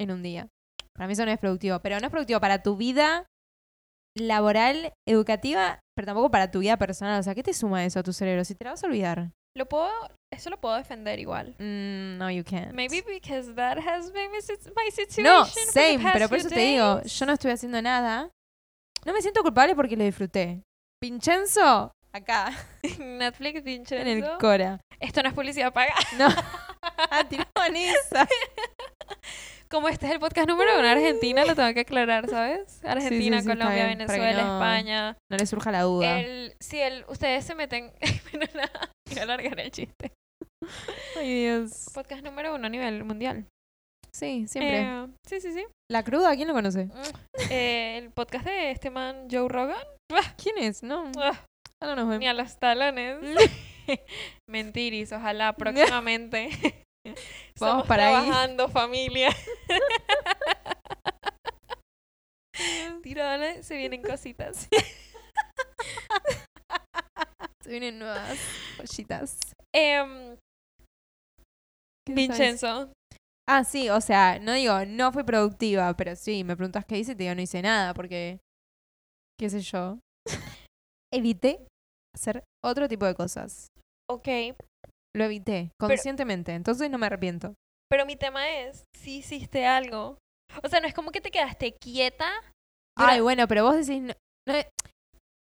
en 0.00 0.10
un 0.10 0.22
día. 0.22 0.48
Para 0.94 1.06
mí 1.06 1.12
eso 1.12 1.26
no 1.26 1.32
es 1.32 1.38
productivo. 1.38 1.78
Pero 1.80 1.98
no 2.00 2.06
es 2.06 2.10
productivo 2.10 2.40
para 2.40 2.62
tu 2.62 2.76
vida 2.76 3.26
laboral, 4.16 4.92
educativa, 5.06 5.80
pero 5.94 6.06
tampoco 6.06 6.30
para 6.30 6.50
tu 6.50 6.60
vida 6.60 6.76
personal. 6.76 7.20
O 7.20 7.22
sea, 7.22 7.34
¿qué 7.34 7.42
te 7.42 7.54
suma 7.54 7.84
eso 7.84 8.00
a 8.00 8.02
tu 8.02 8.12
cerebro? 8.12 8.44
Si 8.44 8.54
te 8.54 8.64
la 8.64 8.72
vas 8.72 8.82
a 8.82 8.86
olvidar. 8.86 9.30
Lo 9.56 9.66
puedo, 9.66 9.88
eso 10.32 10.50
lo 10.50 10.60
puedo 10.60 10.76
defender 10.76 11.18
igual. 11.18 11.54
Mm, 11.58 12.18
no, 12.18 12.30
you 12.30 12.44
can't. 12.44 12.72
Maybe 12.72 13.02
because 13.02 13.54
that 13.54 13.78
has 13.78 14.12
been 14.12 14.30
my, 14.30 14.42
sit- 14.42 14.72
my 14.76 14.90
situation. 14.90 15.24
No, 15.24 15.46
for 15.46 15.54
the 15.54 15.72
same, 15.72 15.98
past 16.02 16.12
pero 16.14 16.28
por 16.28 16.38
eso 16.38 16.48
te 16.48 16.60
digo, 16.60 17.02
yo 17.02 17.26
no 17.26 17.32
estoy 17.32 17.52
haciendo 17.52 17.80
nada. 17.80 18.30
No 19.04 19.12
me 19.12 19.22
siento 19.22 19.42
culpable 19.42 19.74
porque 19.74 19.96
lo 19.96 20.04
disfruté. 20.04 20.62
Vincenzo, 21.00 21.92
acá, 22.12 22.52
Netflix, 22.98 23.56
en 23.56 23.56
el 23.56 23.62
Vincenzo. 23.62 24.38
Cora. 24.38 24.80
Esto 25.00 25.22
no 25.22 25.28
es 25.28 25.34
publicidad 25.34 25.72
paga. 25.72 25.94
No, 26.18 26.26
ah, 26.82 27.24
esa. 27.74 28.28
Como 29.68 29.88
este 29.88 30.06
es 30.06 30.12
el 30.12 30.20
podcast 30.20 30.48
número 30.48 30.70
uno 30.78 30.80
en 30.80 30.96
Argentina, 30.96 31.44
lo 31.44 31.54
tengo 31.56 31.72
que 31.74 31.80
aclarar, 31.80 32.28
¿sabes? 32.28 32.84
Argentina, 32.84 33.40
sí, 33.40 33.48
Colombia, 33.48 33.86
bien, 33.86 33.98
Venezuela, 33.98 34.42
no- 34.44 34.54
España. 34.54 35.16
No 35.30 35.36
le 35.36 35.46
surja 35.46 35.72
la 35.72 35.82
duda. 35.82 36.20
El, 36.20 36.54
si 36.60 36.78
el, 36.80 37.04
ustedes 37.08 37.44
se 37.44 37.54
meten. 37.54 37.92
Bueno, 38.32 38.46
nada, 38.54 38.90
voy 39.10 39.18
a 39.18 39.22
alargar 39.22 39.58
el 39.60 39.70
chiste. 39.70 40.12
Ay, 41.16 41.42
Dios. 41.42 41.86
Podcast 41.94 42.22
número 42.24 42.54
uno 42.54 42.66
a 42.66 42.70
nivel 42.70 43.02
mundial. 43.04 43.46
Sí, 44.12 44.46
siempre. 44.48 44.80
Eh, 44.82 45.06
sí, 45.26 45.40
sí, 45.40 45.52
sí. 45.52 45.64
¿La 45.90 46.02
cruda? 46.02 46.34
¿Quién 46.36 46.48
lo 46.48 46.54
conoce? 46.54 46.86
Mm. 46.86 46.90
Eh, 47.50 47.98
el 47.98 48.10
podcast 48.10 48.44
de 48.46 48.70
este 48.70 48.90
man 48.90 49.28
Joe 49.30 49.48
Rogan. 49.48 49.76
¿Quién 50.42 50.58
es? 50.58 50.82
No, 50.82 51.10
Ah, 51.18 51.44
ahora 51.82 51.96
nos 52.04 52.18
ni 52.18 52.26
a 52.26 52.32
los 52.34 52.56
talones. 52.58 53.18
Mentiris, 54.48 55.12
ojalá 55.12 55.52
próximamente. 55.54 56.50
Vamos 57.14 57.54
Estamos 57.54 57.86
para 57.86 58.08
ahí. 58.08 58.14
trabajando, 58.26 58.68
familia. 58.68 59.30
Tirones, 63.02 63.66
se 63.66 63.76
vienen 63.76 64.02
cositas. 64.02 64.68
Se 67.62 67.70
vienen 67.70 67.98
nuevas 67.98 68.38
joyitas. 68.78 69.38
Em, 69.74 70.36
¿Qué 72.06 72.14
sabes? 72.14 72.14
Vincenzo, 72.14 72.92
Ah, 73.48 73.64
sí, 73.64 73.90
o 73.90 74.00
sea, 74.00 74.38
no 74.38 74.52
digo, 74.52 74.84
no 74.86 75.10
fui 75.12 75.24
productiva, 75.24 75.92
pero 75.96 76.14
sí, 76.14 76.44
me 76.44 76.56
preguntas 76.56 76.84
qué 76.84 76.98
hice 76.98 77.12
y 77.12 77.16
te 77.16 77.24
digo, 77.24 77.34
no 77.34 77.42
hice 77.42 77.60
nada, 77.62 77.92
porque, 77.92 78.38
qué 79.38 79.50
sé 79.50 79.60
yo, 79.62 79.98
evité 81.12 81.66
hacer 82.14 82.44
otro 82.64 82.86
tipo 82.88 83.04
de 83.04 83.14
cosas. 83.16 83.66
ok. 84.08 84.28
Lo 85.16 85.24
evité, 85.24 85.70
conscientemente, 85.80 86.52
entonces 86.52 86.90
no 86.90 86.98
me 86.98 87.06
arrepiento. 87.06 87.54
Pero 87.88 88.04
mi 88.04 88.16
tema 88.16 88.50
es, 88.50 88.84
si 88.94 89.18
hiciste 89.18 89.64
algo. 89.66 90.18
O 90.62 90.68
sea, 90.68 90.80
no 90.80 90.86
es 90.88 90.94
como 90.94 91.10
que 91.10 91.20
te 91.20 91.30
quedaste 91.30 91.74
quieta. 91.80 92.30
Ay, 92.98 93.20
bueno, 93.20 93.46
pero 93.48 93.64
vos 93.64 93.76
decís, 93.76 94.02
no- 94.02 94.14
no- 94.46 94.62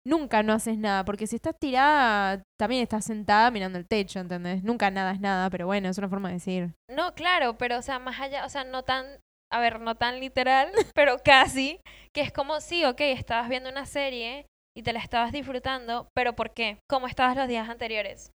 nunca 0.08 0.41
no 0.43 0.53
haces 0.53 0.77
nada, 0.77 1.05
porque 1.05 1.27
si 1.27 1.36
estás 1.36 1.55
tirada, 1.60 2.41
también 2.60 2.82
estás 2.82 3.05
sentada 3.05 3.51
mirando 3.51 3.77
el 3.77 3.88
techo, 3.88 4.19
¿entendés? 4.19 4.63
Nunca 4.63 4.89
nada 4.91 5.12
es 5.12 5.19
nada, 5.19 5.49
pero 5.49 5.65
bueno, 5.67 5.89
es 5.89 5.97
una 5.97 6.10
forma 6.10 6.29
de 6.29 6.36
decir. 6.36 6.73
No, 6.89 7.13
claro, 7.13 7.58
pero 7.58 7.77
o 7.77 7.82
sea, 7.82 7.99
más 7.99 8.19
allá, 8.19 8.45
o 8.45 8.49
sea, 8.49 8.63
no 8.63 8.84
tan, 8.84 9.05
a 9.51 9.60
ver, 9.60 9.79
no 9.82 9.95
tan 9.95 10.19
literal, 10.19 10.71
pero 10.95 11.17
casi, 11.23 11.79
que 12.13 12.21
es 12.21 12.32
como, 12.32 12.60
sí, 12.62 12.86
ok, 12.86 13.01
estabas 13.01 13.49
viendo 13.49 13.69
una 13.69 13.86
serie 13.86 14.45
y 14.75 14.84
te 14.84 14.93
la 14.93 14.99
estabas 14.99 15.32
disfrutando, 15.32 16.10
pero 16.15 16.36
¿por 16.36 16.53
qué? 16.53 16.79
¿Cómo 16.89 17.08
estabas 17.08 17.36
los 17.36 17.47
días 17.47 17.69
anteriores? 17.69 18.32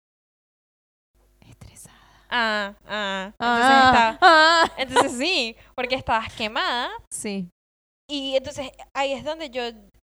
Ah, 2.34 2.74
ah, 2.86 3.26
entonces, 3.32 3.66
Ah, 3.70 3.90
estaba- 3.92 4.18
ah. 4.22 4.72
entonces 4.78 5.12
sí, 5.18 5.56
porque 5.74 5.94
estabas 5.96 6.32
quemada 6.34 6.90
Sí, 7.10 7.50
y 8.10 8.36
entonces 8.36 8.70
ahí 8.96 9.12
es 9.12 9.22
donde 9.24 9.50
yo 9.50 9.62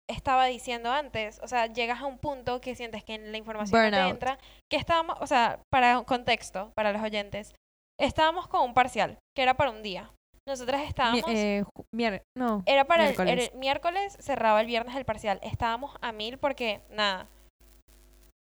estaba 0.09 0.45
diciendo 0.45 0.91
antes, 0.91 1.39
o 1.41 1.47
sea, 1.47 1.67
llegas 1.67 2.01
a 2.01 2.05
un 2.05 2.17
punto 2.17 2.59
que 2.61 2.75
sientes 2.75 3.03
que 3.03 3.17
la 3.17 3.37
información 3.37 3.81
no 3.91 3.97
te 3.97 4.07
entra, 4.09 4.37
que 4.69 4.77
estábamos, 4.77 5.15
o 5.21 5.27
sea, 5.27 5.61
para 5.71 6.01
contexto, 6.03 6.71
para 6.75 6.91
los 6.91 7.01
oyentes, 7.01 7.53
estábamos 7.99 8.47
con 8.47 8.61
un 8.61 8.73
parcial, 8.73 9.17
que 9.35 9.43
era 9.43 9.55
para 9.55 9.71
un 9.71 9.81
día. 9.83 10.11
Nosotras 10.47 10.81
Mi- 10.81 10.87
estábamos... 10.87 11.23
eh, 11.27 11.63
ju- 11.65 11.85
mier- 11.93 12.21
no. 12.37 12.63
Era 12.65 12.85
para 12.85 13.03
el- 13.09 13.15
miércoles. 13.17 13.51
el, 13.53 13.59
miércoles, 13.59 14.17
cerraba 14.21 14.61
el 14.61 14.67
viernes 14.67 14.95
el 14.95 15.03
parcial. 15.03 15.39
Estábamos 15.43 15.95
a 16.01 16.11
mil 16.13 16.37
porque, 16.37 16.81
nada, 16.89 17.27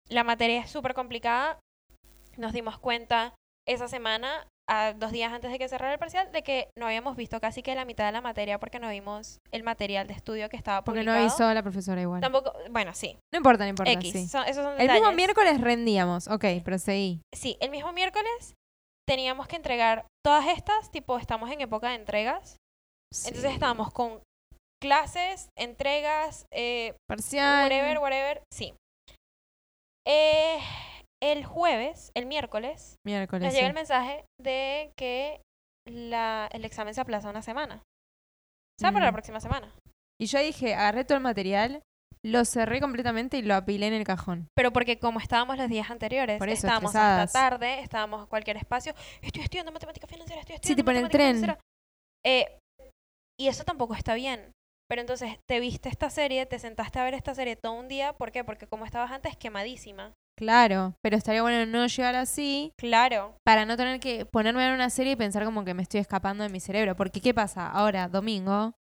la 0.09 0.23
materia 0.25 0.61
es 0.61 0.71
súper 0.71 0.95
complicada. 0.95 1.59
Nos 2.37 2.53
dimos 2.53 2.79
cuenta 2.79 3.35
esa 3.69 3.87
semana, 3.89 4.47
a 4.71 4.93
dos 4.93 5.13
días 5.13 5.33
antes 5.33 5.51
de 5.51 5.59
que 5.59 5.69
cerrara 5.69 5.93
el 5.95 5.99
parcial, 5.99 6.31
de 6.33 6.43
que 6.43 6.69
no 6.79 6.87
habíamos 6.87 7.17
visto 7.17 7.41
casi 7.41 7.63
que 7.63 7.75
la 7.75 7.85
mitad 7.85 8.05
de 8.07 8.13
la 8.13 8.21
materia 8.21 8.59
porque 8.59 8.79
no 8.81 8.89
vimos 8.91 9.39
el 9.53 9.63
material 9.63 10.07
de 10.07 10.15
estudio 10.15 10.49
que 10.49 10.57
estaba 10.57 10.83
Porque 10.85 11.01
no 11.01 11.13
publicado. 11.13 11.21
avisó 11.29 11.45
a 11.47 11.55
la 11.55 11.63
profesora 11.63 12.01
igual. 12.03 12.21
Tampoco, 12.21 12.53
bueno, 12.71 12.95
sí, 12.95 13.17
No 13.33 13.39
importa, 13.39 13.65
no 13.65 13.71
importa, 13.71 13.93
X. 13.93 14.13
sí. 14.13 14.29
son- 14.29 14.45
esos 14.47 14.65
son 14.65 14.81
El 14.81 14.91
mismo 14.91 15.13
miércoles 15.13 15.61
rendíamos, 15.61 16.29
ok, 16.29 16.45
pero 16.65 16.79
seguí. 16.79 17.21
Sí, 17.35 17.57
el 17.61 17.71
mismo 17.71 17.93
miércoles 17.93 18.55
teníamos 19.09 19.49
que 19.49 19.57
entregar 19.57 20.07
todas 20.25 20.47
estas, 20.49 20.91
tipo, 20.91 21.17
estamos 21.19 21.51
en 21.51 21.61
época 21.63 21.89
de 21.91 21.95
entregas. 21.95 22.57
Entonces 23.25 23.49
Sí. 23.51 23.55
estábamos 23.55 23.91
con 23.93 24.21
clases, 24.83 25.49
entregas, 25.57 26.45
eh, 26.53 26.95
Parcial. 27.09 27.63
Whatever, 27.65 27.99
whatever, 28.01 28.43
sí. 28.53 28.75
Eh, 30.07 30.59
el 31.23 31.45
jueves, 31.45 32.11
el 32.15 32.27
miércoles, 32.27 32.97
Miércoles. 33.05 33.43
nos 33.45 33.53
llega 33.53 33.67
sí. 33.67 33.69
el 33.71 33.75
mensaje 33.75 34.25
de 34.41 34.93
que 34.97 35.41
la, 35.87 36.49
el 36.53 36.65
examen 36.65 36.95
se 36.95 37.01
aplaza 37.01 37.31
una 37.31 37.43
semana. 37.43 37.77
O 37.77 38.81
sea, 38.81 38.93
para 38.93 39.07
la 39.07 39.11
Mm. 39.11 39.15
próxima 39.15 39.41
semana. 39.41 39.73
Y 40.21 40.27
yo 40.27 40.39
dije, 40.41 40.75
agarré 40.75 41.05
todo 41.05 41.17
el 41.19 41.25
material, 41.25 41.83
lo 42.25 42.45
cerré 42.45 42.81
completamente 42.81 43.39
y 43.39 43.43
lo 43.43 43.55
apilé 43.55 43.87
en 43.89 43.95
el 43.95 44.05
cajón. 44.05 44.49
Pero 44.55 44.73
porque 44.73 44.99
como 44.99 45.19
estábamos 45.21 45.57
los 45.57 45.69
días 45.69 45.91
anteriores, 45.91 46.39
Por 46.39 46.49
eso, 46.49 46.66
estábamos 46.66 46.91
estresadas. 46.91 47.25
hasta 47.35 47.51
tarde, 47.51 47.81
estábamos 47.81 48.23
en 48.23 48.27
cualquier 48.27 48.57
espacio, 48.57 48.95
estoy 49.23 49.43
estudiando 49.43 49.73
matemática 49.73 50.07
financiera, 50.07 50.41
estoy 50.41 50.57
estudiando 50.57 50.77
Sí, 50.77 50.77
tipo 50.77 50.91
en 50.91 50.97
el 51.05 51.09
tren. 51.11 51.37
financiera". 51.41 51.59
Eh, 52.27 52.59
y 53.41 53.49
eso 53.49 53.64
tampoco 53.64 53.95
está 53.95 54.14
bien. 54.14 54.53
Pero 54.89 55.01
entonces 55.03 55.39
te 55.49 55.61
viste 55.61 55.89
esta 55.89 56.09
serie, 56.11 56.47
te 56.47 56.59
sentaste 56.59 56.99
a 56.99 57.05
ver 57.05 57.14
esta 57.14 57.35
serie 57.35 57.57
todo 57.57 57.73
un 57.75 57.89
día, 57.89 58.14
¿por 58.14 58.33
qué? 58.33 58.43
Porque 58.43 58.66
como 58.66 58.85
estabas 58.87 59.11
antes 59.12 59.37
quemadísima. 59.37 60.14
Claro, 60.39 60.95
pero 61.03 61.16
estaría 61.16 61.43
bueno 61.43 61.66
no 61.66 61.84
llegar 61.89 62.14
así 62.14 62.72
Claro. 62.78 63.34
para 63.45 63.64
no 63.66 63.76
tener 63.76 63.99
que 63.99 64.24
ponerme 64.24 64.64
ver 64.64 64.72
una 64.72 64.89
serie 64.89 65.14
y 65.14 65.16
pensar 65.16 65.45
como 65.45 65.64
que 65.64 65.74
me 65.74 65.82
estoy 65.82 65.99
escapando 65.99 66.45
de 66.45 66.49
mi 66.51 66.61
cerebro. 66.61 66.95
Porque, 66.95 67.20
¿qué 67.20 67.34
pasa? 67.34 67.68
Ahora, 67.68 68.07
domingo, 68.09 68.72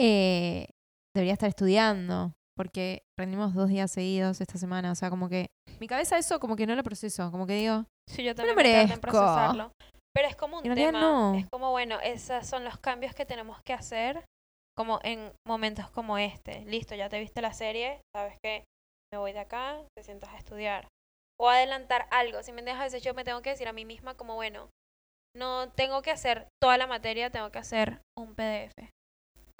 eh, 0.00 0.68
debería 1.14 1.32
estar 1.34 1.48
estudiando. 1.48 2.32
Porque 2.54 3.02
rendimos 3.18 3.54
dos 3.54 3.70
días 3.70 3.90
seguidos 3.90 4.40
esta 4.40 4.58
semana. 4.58 4.92
O 4.92 4.94
sea, 4.94 5.08
como 5.10 5.28
que 5.28 5.46
mi 5.80 5.88
cabeza 5.88 6.18
eso 6.18 6.38
como 6.38 6.54
que 6.54 6.66
no 6.66 6.74
lo 6.76 6.82
proceso. 6.84 7.30
Como 7.32 7.46
que 7.46 7.54
digo, 7.54 7.86
Sí, 8.08 8.22
yo 8.22 8.34
también 8.34 8.54
me 8.56 8.62
tardé 8.62 8.80
en 8.82 8.86
merezco. 8.88 9.00
procesarlo. 9.00 9.72
Pero 10.14 10.28
es 10.28 10.36
como 10.36 10.58
un 10.58 10.66
En 10.66 10.74
tema. 10.74 11.00
no. 11.00 11.34
Es 11.34 11.48
como, 11.48 11.70
bueno, 11.70 11.98
esos 12.00 12.46
son 12.46 12.64
los 12.64 12.78
cambios 12.78 13.14
que 13.14 13.24
tenemos 13.24 13.58
que 13.64 13.72
hacer 13.72 14.24
como 14.76 15.00
en 15.02 15.32
momentos 15.46 15.90
como 15.90 16.18
este. 16.18 16.64
Listo, 16.66 16.94
ya 16.94 17.08
te 17.08 17.18
viste 17.18 17.40
la 17.40 17.54
serie, 17.54 18.00
sabes 18.14 18.36
que 18.42 18.64
me 19.12 19.18
voy 19.18 19.32
de 19.32 19.40
acá, 19.40 19.76
te 19.96 20.02
sientas 20.02 20.30
a 20.30 20.38
estudiar. 20.38 20.88
O 21.38 21.48
adelantar 21.48 22.06
algo. 22.10 22.42
Si 22.42 22.52
me 22.52 22.62
dejas 22.62 22.80
a 22.80 22.84
veces 22.84 23.02
yo 23.02 23.14
me 23.14 23.24
tengo 23.24 23.42
que 23.42 23.50
decir 23.50 23.68
a 23.68 23.72
mí 23.72 23.84
misma 23.84 24.14
como, 24.14 24.34
bueno, 24.34 24.70
no 25.36 25.70
tengo 25.70 26.02
que 26.02 26.10
hacer 26.10 26.46
toda 26.60 26.78
la 26.78 26.86
materia, 26.86 27.30
tengo 27.30 27.50
que 27.50 27.58
hacer 27.58 28.00
un 28.18 28.34
PDF. 28.34 28.72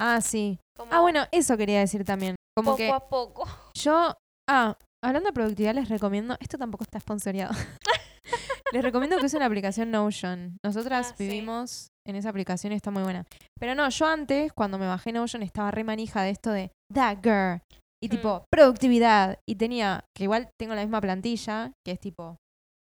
Ah, 0.00 0.20
sí. 0.20 0.58
Como 0.76 0.92
Ah, 0.92 1.00
bueno, 1.00 1.24
eso 1.32 1.56
quería 1.56 1.80
decir 1.80 2.04
también. 2.04 2.36
Como 2.56 2.72
poco 2.72 2.76
que 2.78 2.90
a 2.90 3.00
poco. 3.00 3.44
yo. 3.76 4.14
Ah, 4.48 4.76
hablando 5.04 5.28
de 5.28 5.32
productividad, 5.32 5.74
les 5.74 5.88
recomiendo. 5.88 6.36
Esto 6.40 6.58
tampoco 6.58 6.84
está 6.84 6.98
sponsoreado. 7.00 7.52
les 8.72 8.82
recomiendo 8.82 9.18
que 9.18 9.26
usen 9.26 9.40
la 9.40 9.46
aplicación 9.46 9.90
Notion. 9.90 10.56
Nosotras 10.64 11.10
Ah, 11.12 11.14
sí. 11.16 11.24
vivimos 11.28 11.88
en 12.06 12.16
esa 12.16 12.30
aplicación 12.30 12.72
y 12.72 12.76
está 12.76 12.90
muy 12.90 13.02
buena. 13.02 13.24
Pero 13.58 13.74
no, 13.74 13.88
yo 13.88 14.06
antes, 14.06 14.52
cuando 14.52 14.78
me 14.78 14.86
bajé 14.86 15.12
Notion, 15.12 15.42
estaba 15.42 15.70
re 15.70 15.84
manija 15.84 16.22
de 16.22 16.30
esto 16.30 16.50
de 16.50 16.70
That 16.92 17.18
Girl. 17.22 17.60
Y 18.02 18.08
Hmm. 18.08 18.10
tipo, 18.10 18.44
productividad. 18.50 19.38
Y 19.48 19.56
tenía, 19.56 20.04
que 20.16 20.24
igual 20.24 20.50
tengo 20.58 20.74
la 20.74 20.82
misma 20.82 21.00
plantilla, 21.00 21.72
que 21.86 21.92
es 21.92 22.00
tipo 22.00 22.36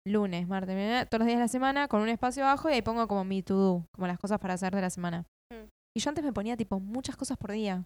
lunes, 0.06 0.48
martes, 0.48 1.08
todos 1.08 1.20
los 1.20 1.26
días 1.26 1.38
de 1.38 1.44
la 1.44 1.48
semana, 1.48 1.88
con 1.88 2.00
un 2.00 2.08
espacio 2.08 2.44
abajo 2.44 2.70
y 2.70 2.74
ahí 2.74 2.82
pongo 2.82 3.06
como 3.06 3.24
mi 3.24 3.42
to-do, 3.42 3.84
como 3.94 4.06
las 4.06 4.18
cosas 4.18 4.38
para 4.38 4.54
hacer 4.54 4.74
de 4.74 4.80
la 4.80 4.90
semana. 4.90 5.26
Mm. 5.52 5.68
Y 5.96 6.00
yo 6.00 6.08
antes 6.08 6.24
me 6.24 6.32
ponía 6.32 6.56
tipo 6.56 6.80
muchas 6.80 7.16
cosas 7.16 7.36
por 7.36 7.52
día. 7.52 7.84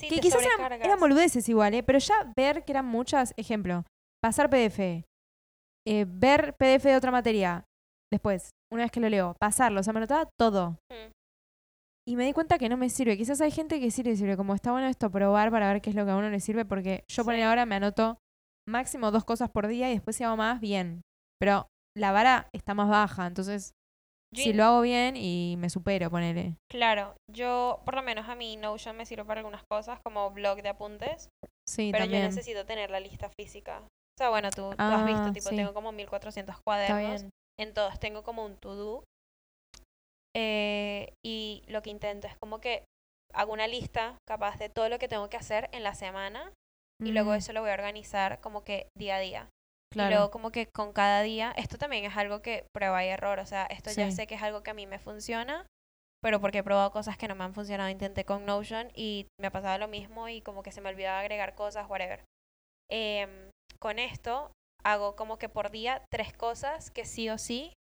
Sí, 0.00 0.08
que 0.08 0.20
quizás 0.20 0.42
eran, 0.42 0.72
eran 0.80 0.98
boludeces 0.98 1.48
igual, 1.48 1.74
¿eh? 1.74 1.82
Pero 1.82 1.98
ya 1.98 2.32
ver 2.36 2.64
que 2.64 2.72
eran 2.72 2.86
muchas, 2.86 3.34
ejemplo, 3.36 3.84
pasar 4.22 4.48
PDF, 4.48 5.04
eh, 5.86 6.06
ver 6.08 6.54
PDF 6.56 6.88
de 6.88 6.96
otra 6.96 7.10
materia, 7.10 7.64
después, 8.12 8.50
una 8.72 8.84
vez 8.84 8.90
que 8.90 9.00
lo 9.00 9.08
leo, 9.08 9.34
pasarlo, 9.38 9.80
o 9.80 9.82
sea, 9.82 9.92
me 9.92 9.98
anotaba 9.98 10.28
todo. 10.38 10.78
Mm. 10.90 11.10
Y 12.06 12.16
me 12.16 12.24
di 12.24 12.32
cuenta 12.32 12.58
que 12.58 12.68
no 12.68 12.76
me 12.76 12.90
sirve. 12.90 13.16
Quizás 13.16 13.40
hay 13.40 13.50
gente 13.50 13.80
que 13.80 13.90
sí 13.90 14.02
le 14.02 14.16
sirve, 14.16 14.36
como 14.36 14.54
está 14.54 14.72
bueno 14.72 14.86
esto, 14.88 15.10
probar 15.10 15.50
para 15.50 15.72
ver 15.72 15.80
qué 15.80 15.90
es 15.90 15.96
lo 15.96 16.04
que 16.04 16.10
a 16.10 16.16
uno 16.16 16.28
le 16.28 16.40
sirve, 16.40 16.64
porque 16.64 17.04
yo 17.08 17.24
por 17.24 17.34
Sí. 17.34 17.40
ahora 17.42 17.64
me 17.64 17.76
anoto 17.76 18.18
máximo 18.68 19.10
dos 19.10 19.24
cosas 19.24 19.50
por 19.50 19.66
día 19.68 19.90
y 19.90 19.94
después 19.94 20.16
si 20.16 20.24
hago 20.24 20.36
más, 20.36 20.60
bien. 20.60 21.00
Pero 21.40 21.66
la 21.96 22.12
vara 22.12 22.48
está 22.52 22.74
más 22.74 22.88
baja, 22.88 23.26
entonces 23.26 23.72
Yo 24.34 24.42
si 24.42 24.52
lo 24.52 24.64
hago 24.64 24.80
bien 24.82 25.16
y 25.16 25.56
me 25.58 25.70
supero, 25.70 26.10
ponele. 26.10 26.56
Claro, 26.70 27.14
yo, 27.32 27.80
por 27.84 27.94
lo 27.94 28.02
menos 28.02 28.28
a 28.28 28.34
mí, 28.34 28.56
Notion 28.56 28.96
me 28.96 29.06
sirve 29.06 29.24
para 29.24 29.40
algunas 29.40 29.62
cosas, 29.70 30.00
como 30.04 30.30
blog 30.32 30.60
de 30.62 30.70
apuntes, 30.70 31.28
Sí, 31.68 31.90
pero 31.92 32.04
también. 32.04 32.22
yo 32.22 32.28
necesito 32.28 32.66
tener 32.66 32.90
la 32.90 33.00
lista 33.00 33.30
física. 33.38 33.78
O 33.80 34.18
sea, 34.18 34.30
bueno, 34.30 34.50
tú, 34.50 34.70
tú 34.76 34.82
has 34.82 35.06
visto, 35.06 35.22
Ah, 35.28 35.32
tipo, 35.32 35.48
sí. 35.50 35.56
tengo 35.56 35.72
como 35.72 35.92
1400 35.92 36.54
Está 36.56 36.62
cuadernos. 36.64 37.26
En 37.58 37.72
todos 37.72 37.98
tengo 38.00 38.22
como 38.24 38.44
un 38.44 38.56
to-do. 38.56 39.04
Eh, 40.36 41.12
y 41.24 41.62
lo 41.68 41.82
que 41.82 41.90
intento 41.90 42.26
es 42.26 42.36
como 42.38 42.60
que 42.60 42.84
hago 43.32 43.52
una 43.52 43.66
lista 43.66 44.16
capaz 44.28 44.58
de 44.58 44.68
todo 44.68 44.88
lo 44.88 44.98
que 44.98 45.08
tengo 45.08 45.28
que 45.28 45.36
hacer 45.36 45.68
en 45.72 45.82
la 45.82 45.94
semana 45.94 46.52
y 47.02 47.12
luego 47.12 47.32
Mm, 47.32 47.36
eso 47.36 47.52
lo 47.52 47.60
voy 47.60 47.70
a 47.70 47.74
organizar 47.74 48.40
como 48.40 48.64
que 48.64 48.88
día 48.96 49.16
a 49.16 49.20
día. 49.20 49.48
Y 49.92 49.96
claro. 49.96 50.10
luego 50.10 50.30
como 50.30 50.50
que 50.50 50.66
con 50.66 50.92
cada 50.92 51.22
día, 51.22 51.52
esto 51.56 51.78
también 51.78 52.04
es 52.04 52.16
algo 52.16 52.42
que 52.42 52.66
prueba 52.74 53.04
y 53.04 53.08
error, 53.08 53.38
o 53.38 53.46
sea, 53.46 53.64
esto 53.66 53.90
ya 53.92 54.10
sé 54.10 54.26
que 54.26 54.34
es 54.34 54.42
algo 54.42 54.62
que 54.62 54.70
a 54.70 54.74
mí 54.74 54.86
me 54.86 54.98
funciona, 54.98 55.66
pero 56.20 56.40
porque 56.40 56.58
he 56.58 56.64
probado 56.64 56.90
cosas 56.90 57.16
que 57.16 57.28
no 57.28 57.36
me 57.36 57.44
han 57.44 57.54
funcionado, 57.54 57.90
intenté 57.90 58.24
con 58.24 58.44
Notion 58.44 58.90
y 58.94 59.26
me 59.40 59.48
ha 59.48 59.52
pasado 59.52 59.78
lo 59.78 59.88
mismo 59.88 60.28
y 60.28 60.40
como 60.40 60.62
que 60.62 60.72
se 60.72 60.80
me 60.80 60.88
olvidaba 60.88 61.20
agregar 61.20 61.54
cosas, 61.54 61.88
whatever. 61.88 62.24
Em, 62.90 63.50
con 63.78 63.98
esto 63.98 64.50
hago 64.82 65.14
como 65.14 65.38
que 65.38 65.48
por 65.48 65.70
día 65.70 66.04
tres 66.10 66.32
cosas 66.32 66.90
que 66.90 67.04
sí 67.04 67.30
o 67.30 67.38
sí 67.38 67.72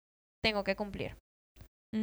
tengo 0.43 0.63
que 0.63 0.75
cumplir. 0.75 1.17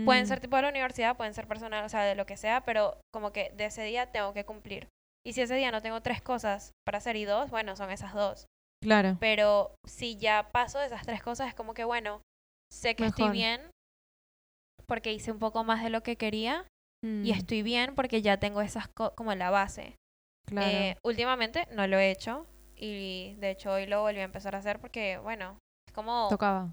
Pueden 0.05 0.25
Mm, 0.25 0.29
ser 0.29 0.41
tipo 0.41 0.57
de 0.57 0.63
la 0.63 0.69
universidad, 0.69 1.17
pueden 1.17 1.35
ser 1.35 1.47
personal, 1.47 1.85
o 1.85 1.89
sea, 1.89 2.03
de 2.05 2.15
lo 2.15 2.27
que 2.27 2.37
sea, 2.37 2.63
pero 2.65 3.01
como 3.13 3.33
que 3.33 3.51
de 3.57 3.67
ese 3.67 3.83
día 3.83 4.11
tengo 4.13 4.33
que 4.33 4.45
cumplir. 4.45 4.89
Y 5.27 5.33
si 5.35 5.43
ese 5.43 5.55
día 5.57 5.71
no 5.71 5.83
tengo 5.83 6.01
tres 6.01 6.23
cosas 6.23 6.73
para 6.87 6.99
hacer 6.99 7.17
y 7.17 7.25
dos, 7.25 7.51
bueno, 7.51 7.77
son 7.77 7.91
esas 7.91 8.15
dos. 8.15 8.47
Claro. 8.83 9.17
Pero 9.21 9.75
si 9.87 10.17
ya 10.17 10.49
paso 10.53 10.79
de 10.79 10.87
esas 10.87 11.03
tres 11.05 11.23
cosas, 11.23 11.49
es 11.49 11.55
como 11.55 11.75
que, 11.75 11.85
bueno, 11.85 12.23
sé 12.73 12.95
que 12.97 13.05
estoy 13.05 13.29
bien 13.31 13.71
porque 14.87 15.13
hice 15.13 15.33
un 15.33 15.39
poco 15.39 15.63
más 15.65 15.83
de 15.83 15.91
lo 15.91 16.03
que 16.03 16.17
quería 16.17 16.67
y 17.03 17.31
Mm, 17.33 17.33
estoy 17.33 17.63
bien 17.63 17.95
porque 17.95 18.23
ya 18.23 18.39
tengo 18.39 18.61
esas 18.63 18.89
co- 18.89 19.15
como 19.15 19.35
la 19.35 19.51
base. 19.51 19.97
claro. 20.47 20.77
Eh, 20.77 20.97
últimamente 21.05 21.67
no 21.73 21.87
lo 21.87 21.99
he 21.99 22.11
hecho 22.11 22.47
y 22.77 23.35
de 23.39 23.51
hecho 23.51 23.73
hoy 23.73 23.87
lo 23.87 24.01
volví 24.03 24.21
a 24.21 24.25
empezar 24.25 24.55
a 24.55 24.59
hacer 24.59 24.81
porque, 24.81 25.19
bueno, 25.19 25.59
es 25.87 25.95
como 25.95 26.29
Tocaba. 26.31 26.73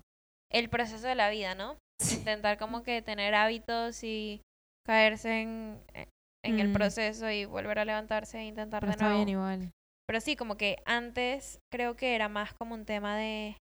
el 0.52 0.70
proceso 0.70 1.08
de 1.08 1.16
la 1.16 1.30
vida, 1.30 1.56
¿no? 1.56 1.78
Intentar 2.12 2.58
como 2.58 2.84
que 2.84 3.02
tener 3.02 3.34
hábitos 3.36 4.04
y 4.04 4.42
caerse 4.86 5.42
en, 5.42 5.82
eh, 5.94 6.08
en 6.46 6.60
el 6.60 6.70
Mm. 6.70 6.74
proceso 6.74 7.30
y 7.30 7.46
volver 7.46 7.80
a 7.80 7.86
levantarse 7.86 8.38
e 8.40 8.46
intentar 8.46 8.82
Pero 8.82 8.92
de 8.92 8.96
está 8.96 9.06
nuevo. 9.06 9.18
bien 9.26 9.30
igual. 9.30 9.72
Pero 10.08 10.22
sí, 10.22 10.36
como 10.36 10.56
que 10.56 10.78
antes 10.86 11.60
creo 11.72 11.96
que 11.96 12.16
era 12.16 12.30
más 12.30 12.54
como 12.54 12.76
un 12.76 12.86
tema 12.86 13.18
de 13.18 13.58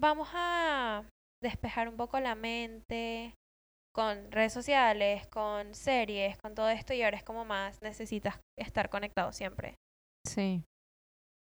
vamos 0.00 0.28
a 0.32 1.04
despejar 1.42 1.88
un 1.88 1.96
poco 1.96 2.18
la 2.20 2.34
mente 2.34 3.34
con 3.94 4.30
redes 4.30 4.52
sociales, 4.52 5.26
con 5.26 5.74
series, 5.74 6.38
con 6.38 6.54
todo 6.54 6.68
esto 6.70 6.94
y 6.94 7.02
ahora 7.02 7.16
es 7.16 7.24
como 7.24 7.44
más 7.44 7.82
necesitas 7.82 8.38
estar 8.58 8.88
conectado 8.90 9.32
siempre. 9.32 9.74
Sí. 10.26 10.62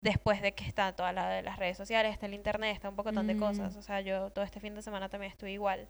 Después 0.01 0.41
de 0.41 0.53
que 0.53 0.63
está 0.65 0.95
toda 0.95 1.11
la 1.11 1.29
de 1.29 1.41
las 1.41 1.57
redes 1.59 1.75
sociales, 1.77 2.13
está 2.13 2.25
el 2.25 2.33
internet, 2.33 2.73
está 2.73 2.89
un 2.89 2.95
poco 2.95 3.11
de 3.11 3.33
Mm. 3.35 3.39
cosas. 3.39 3.75
O 3.75 3.81
sea, 3.81 3.99
yo 4.01 4.31
todo 4.31 4.45
este 4.45 4.59
fin 4.59 4.73
de 4.75 4.81
semana 4.81 5.09
también 5.09 5.31
estuve 5.31 5.51
igual. 5.51 5.89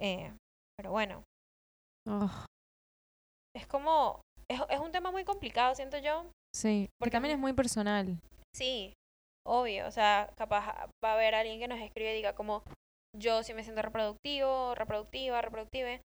Eh, 0.00 0.32
pero 0.76 0.90
bueno, 0.90 1.24
Oh, 2.06 2.30
es 3.54 3.66
como, 3.66 4.20
es, 4.50 4.60
es 4.70 4.80
un 4.80 4.92
tema 4.92 5.10
muy 5.10 5.24
complicado, 5.24 5.74
siento 5.74 5.98
yo. 5.98 6.30
sí. 6.54 6.88
Porque 6.98 7.10
también 7.12 7.34
es 7.34 7.40
muy 7.40 7.52
personal. 7.52 8.18
Sí, 8.54 8.94
obvio. 9.46 9.86
O 9.86 9.90
sea, 9.90 10.32
capaz 10.36 10.66
va 11.04 11.10
a 11.10 11.14
haber 11.14 11.34
alguien 11.34 11.60
que 11.60 11.68
nos 11.68 11.78
escribe 11.80 12.12
y 12.12 12.16
diga 12.16 12.34
como, 12.34 12.62
yo 13.16 13.42
sí 13.42 13.52
me 13.54 13.62
siento 13.62 13.82
reproductivo, 13.82 14.74
reproductiva, 14.74 15.42
reproductive. 15.42 16.00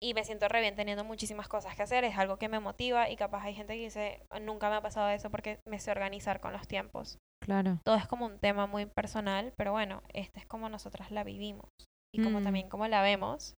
Y 0.00 0.14
me 0.14 0.24
siento 0.24 0.46
re 0.48 0.60
bien 0.60 0.76
teniendo 0.76 1.02
muchísimas 1.04 1.48
cosas 1.48 1.74
que 1.74 1.82
hacer, 1.82 2.04
es 2.04 2.16
algo 2.16 2.36
que 2.38 2.48
me 2.48 2.60
motiva 2.60 3.10
y 3.10 3.16
capaz 3.16 3.42
hay 3.44 3.54
gente 3.54 3.74
que 3.74 3.80
dice, 3.84 4.22
nunca 4.42 4.70
me 4.70 4.76
ha 4.76 4.80
pasado 4.80 5.08
eso 5.10 5.30
porque 5.30 5.58
me 5.68 5.80
sé 5.80 5.90
organizar 5.90 6.40
con 6.40 6.52
los 6.52 6.68
tiempos. 6.68 7.18
Claro. 7.44 7.78
Todo 7.84 7.96
es 7.96 8.06
como 8.06 8.26
un 8.26 8.38
tema 8.38 8.66
muy 8.66 8.86
personal, 8.86 9.52
pero 9.56 9.72
bueno, 9.72 10.02
esta 10.12 10.38
es 10.38 10.46
como 10.46 10.68
nosotras 10.68 11.10
la 11.10 11.24
vivimos 11.24 11.68
y 12.14 12.22
como 12.22 12.40
Mm. 12.40 12.44
también 12.44 12.68
como 12.68 12.86
la 12.86 13.02
vemos. 13.02 13.54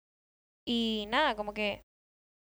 Y 0.66 1.07
nada, 1.09 1.34
como 1.34 1.55
que 1.55 1.82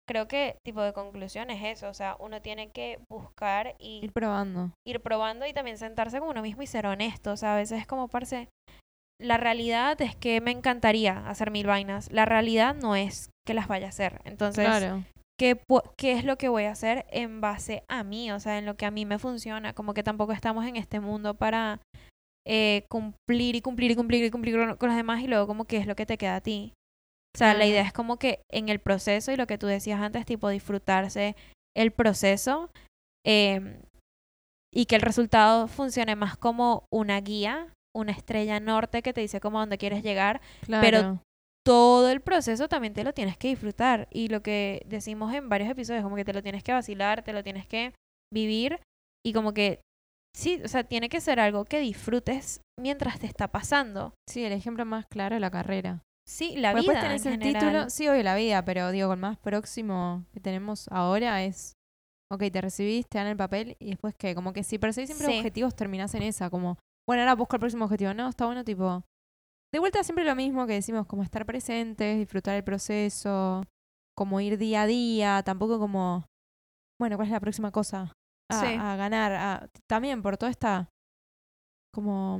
creo 0.09 0.27
que 0.27 0.57
tipo 0.65 0.81
de 0.81 0.93
conclusión 0.93 1.49
es 1.49 1.63
eso, 1.63 1.87
o 1.89 1.93
sea, 1.93 2.17
uno 2.19 2.41
tiene 2.41 2.71
que 2.71 2.99
buscar 3.09 3.75
y 3.79 4.03
Ir 4.03 4.11
probando. 4.11 4.71
ir 4.85 5.01
probando 5.01 5.45
y 5.45 5.53
también 5.53 5.77
sentarse 5.77 6.19
con 6.19 6.29
uno 6.29 6.41
mismo 6.41 6.61
y 6.63 6.67
ser 6.67 6.85
honesto. 6.85 7.31
O 7.31 7.37
sea, 7.37 7.53
a 7.53 7.57
veces 7.57 7.79
es 7.79 7.87
como, 7.87 8.07
parce, 8.07 8.49
la 9.21 9.37
realidad 9.37 10.01
es 10.01 10.15
que 10.15 10.41
me 10.41 10.51
encantaría 10.51 11.27
hacer 11.27 11.51
mil 11.51 11.67
vainas. 11.67 12.11
La 12.11 12.25
realidad 12.25 12.75
no 12.75 12.95
es 12.95 13.29
que 13.47 13.53
las 13.53 13.67
vaya 13.67 13.87
a 13.87 13.89
hacer. 13.89 14.21
Entonces, 14.25 14.65
claro. 14.65 15.03
¿qué, 15.39 15.55
pu- 15.57 15.83
¿qué 15.97 16.13
es 16.13 16.25
lo 16.25 16.37
que 16.37 16.49
voy 16.49 16.63
a 16.63 16.71
hacer 16.71 17.05
en 17.09 17.41
base 17.41 17.83
a 17.87 18.03
mí? 18.03 18.31
O 18.31 18.39
sea, 18.39 18.57
en 18.57 18.65
lo 18.65 18.75
que 18.75 18.85
a 18.85 18.91
mí 18.91 19.05
me 19.05 19.19
funciona. 19.19 19.73
Como 19.73 19.93
que 19.93 20.03
tampoco 20.03 20.33
estamos 20.33 20.65
en 20.65 20.75
este 20.75 20.99
mundo 20.99 21.35
para 21.35 21.79
eh, 22.47 22.85
cumplir 22.89 23.55
y 23.55 23.61
cumplir 23.61 23.91
y 23.91 23.95
cumplir 23.95 24.23
y 24.25 24.31
cumplir 24.31 24.57
con, 24.57 24.75
con 24.77 24.89
los 24.89 24.97
demás 24.97 25.21
y 25.21 25.27
luego 25.27 25.47
como 25.47 25.65
qué 25.65 25.77
es 25.77 25.87
lo 25.87 25.95
que 25.95 26.05
te 26.05 26.17
queda 26.17 26.35
a 26.37 26.41
ti. 26.41 26.73
O 27.35 27.37
sea, 27.37 27.53
la 27.53 27.65
idea 27.65 27.81
es 27.81 27.91
como 27.91 28.17
que 28.17 28.39
en 28.49 28.69
el 28.69 28.79
proceso 28.79 29.31
y 29.31 29.35
lo 29.35 29.45
que 29.45 29.57
tú 29.57 29.67
decías 29.67 29.99
antes, 29.99 30.25
tipo 30.25 30.47
disfrutarse 30.47 31.35
el 31.75 31.91
proceso 31.91 32.69
em, 33.25 33.81
y 34.73 34.85
que 34.85 34.95
el 34.95 35.01
resultado 35.01 35.67
funcione 35.67 36.15
más 36.15 36.37
como 36.37 36.85
una 36.93 37.19
guía, 37.19 37.73
una 37.95 38.11
estrella 38.11 38.59
norte 38.59 39.01
que 39.01 39.13
te 39.13 39.21
dice 39.21 39.39
como 39.39 39.57
a 39.59 39.61
dónde 39.61 39.77
quieres 39.77 40.03
llegar, 40.03 40.41
Claro. 40.61 41.21
todo 41.65 42.11
el 42.11 42.21
proceso 42.21 42.67
también 42.67 42.93
te 42.93 43.03
lo 43.03 43.13
tienes 43.13 43.37
que 43.37 43.47
disfrutar. 43.47 44.07
Y 44.11 44.27
lo 44.27 44.41
que 44.43 44.83
decimos 44.87 45.33
en 45.33 45.49
varios 45.49 45.69
episodios, 45.69 46.03
como 46.03 46.15
que 46.15 46.25
te 46.25 46.33
lo 46.33 46.43
tienes 46.43 46.63
que 46.63 46.73
vacilar, 46.73 47.23
te 47.23 47.33
lo 47.33 47.41
tienes 47.43 47.65
que 47.65 47.93
vivir 48.33 48.79
y 49.25 49.33
como 49.33 49.53
que 49.53 49.81
sí, 50.35 50.61
o 50.63 50.67
sea, 50.67 50.83
tiene 50.83 51.09
que 51.09 51.21
ser 51.21 51.39
algo 51.39 51.65
que 51.65 51.79
disfrutes 51.79 52.61
mientras 52.79 53.19
te 53.19 53.25
está 53.27 53.47
pasando. 53.47 54.13
Sí, 54.29 54.43
el 54.43 54.51
ejemplo 54.53 54.85
más 54.85 55.05
claro 55.07 55.35
es 55.35 55.41
la 55.41 55.49
carrera. 55.49 56.01
Sí, 56.27 56.55
la 56.57 56.73
vida 56.73 56.81
Después 56.81 56.99
tenés 56.99 57.25
en 57.25 57.33
el 57.33 57.39
general. 57.39 57.61
título, 57.71 57.89
sí, 57.89 58.07
obvio, 58.07 58.23
la 58.23 58.35
vida, 58.35 58.65
pero 58.65 58.91
digo, 58.91 59.13
el 59.13 59.19
más 59.19 59.37
próximo 59.37 60.25
que 60.33 60.39
tenemos 60.39 60.87
ahora 60.91 61.43
es, 61.43 61.73
ok, 62.31 62.43
te 62.51 62.61
recibís, 62.61 63.05
te 63.09 63.19
dan 63.19 63.27
el 63.27 63.37
papel 63.37 63.77
y 63.79 63.91
después 63.91 64.13
que, 64.17 64.33
como 64.35 64.51
que 64.51 64.63
si 64.63 64.77
perseguís 64.79 65.09
siempre 65.09 65.27
Sí. 65.27 65.37
objetivos, 65.37 65.75
terminás 65.75 66.13
en 66.15 66.23
esa, 66.23 66.49
como, 66.49 66.77
bueno, 67.07 67.21
ahora 67.23 67.35
busco 67.35 67.55
el 67.55 67.59
próximo 67.59 67.85
objetivo. 67.85 68.13
No, 68.13 68.29
está 68.29 68.45
bueno, 68.45 68.63
tipo, 68.63 69.03
de 69.73 69.79
vuelta 69.79 70.03
siempre 70.03 70.23
lo 70.25 70.35
mismo 70.35 70.65
que 70.67 70.73
decimos, 70.73 71.05
como 71.07 71.23
estar 71.23 71.45
presentes, 71.45 72.17
disfrutar 72.17 72.55
el 72.55 72.63
proceso, 72.63 73.63
como 74.17 74.39
ir 74.41 74.57
día 74.57 74.83
a 74.83 74.87
día, 74.87 75.43
tampoco 75.43 75.79
como, 75.79 76.25
bueno, 76.99 77.17
¿cuál 77.17 77.27
es 77.27 77.31
la 77.33 77.39
próxima 77.39 77.71
cosa? 77.71 78.11
A, 78.51 78.59
Sí. 78.59 78.67
a 78.79 78.95
ganar, 78.95 79.31
a- 79.33 79.69
también 79.89 80.21
por 80.21 80.37
toda 80.37 80.51
esta, 80.51 80.89
como, 81.93 82.39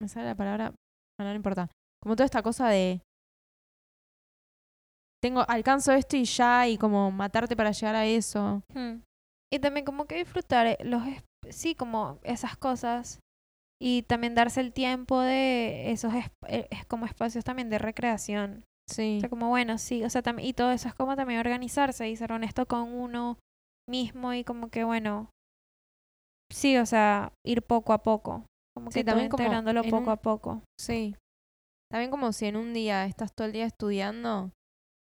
me 0.00 0.08
sale 0.08 0.26
la 0.26 0.34
palabra, 0.34 0.74
bueno, 1.18 1.30
no 1.30 1.36
importa. 1.36 1.68
Como 2.02 2.16
toda 2.16 2.24
esta 2.24 2.42
cosa 2.42 2.68
de 2.68 3.00
tengo, 5.22 5.44
alcanzo 5.48 5.92
esto 5.92 6.16
y 6.16 6.24
ya, 6.24 6.66
y 6.66 6.76
como 6.76 7.10
matarte 7.12 7.54
para 7.56 7.70
llegar 7.70 7.94
a 7.94 8.06
eso. 8.06 8.62
Hmm. 8.74 9.02
Y 9.52 9.58
también 9.60 9.84
como 9.86 10.06
que 10.06 10.16
disfrutar 10.16 10.66
eh, 10.66 10.78
los, 10.82 11.02
sí, 11.50 11.74
como 11.74 12.18
esas 12.22 12.56
cosas. 12.56 13.20
Y 13.80 14.02
también 14.02 14.34
darse 14.34 14.60
el 14.60 14.72
tiempo 14.72 15.20
de 15.20 15.90
esos 15.90 16.14
es, 16.14 16.26
eh, 16.46 16.68
es 16.70 16.86
como 16.86 17.04
espacios 17.06 17.44
también 17.44 17.68
de 17.68 17.78
recreación. 17.78 18.64
Sí. 18.88 19.16
O 19.16 19.20
sea, 19.20 19.28
como 19.28 19.48
bueno, 19.48 19.78
sí, 19.78 20.04
o 20.04 20.10
sea, 20.10 20.22
y 20.38 20.52
todo 20.52 20.70
eso 20.70 20.88
es 20.88 20.94
como 20.94 21.16
también 21.16 21.40
organizarse 21.40 22.08
y 22.08 22.16
ser 22.16 22.32
honesto 22.32 22.66
con 22.66 22.92
uno 22.92 23.38
mismo 23.88 24.32
y 24.34 24.44
como 24.44 24.68
que 24.68 24.84
bueno, 24.84 25.30
sí, 26.52 26.76
o 26.76 26.86
sea, 26.86 27.32
ir 27.44 27.62
poco 27.62 27.92
a 27.92 28.02
poco. 28.02 28.46
Como 28.74 28.90
Sí, 28.90 29.00
que 29.00 29.04
todo 29.04 29.12
también 29.14 29.30
como 29.30 29.42
integrándolo 29.42 29.82
poco 29.82 29.96
un- 30.04 30.08
a 30.10 30.16
poco. 30.16 30.62
Sí. 30.80 31.16
También 31.90 32.10
como 32.10 32.32
si 32.32 32.46
en 32.46 32.56
un 32.56 32.72
día 32.72 33.04
estás 33.06 33.32
todo 33.34 33.46
el 33.46 33.52
día 33.52 33.66
estudiando, 33.66 34.50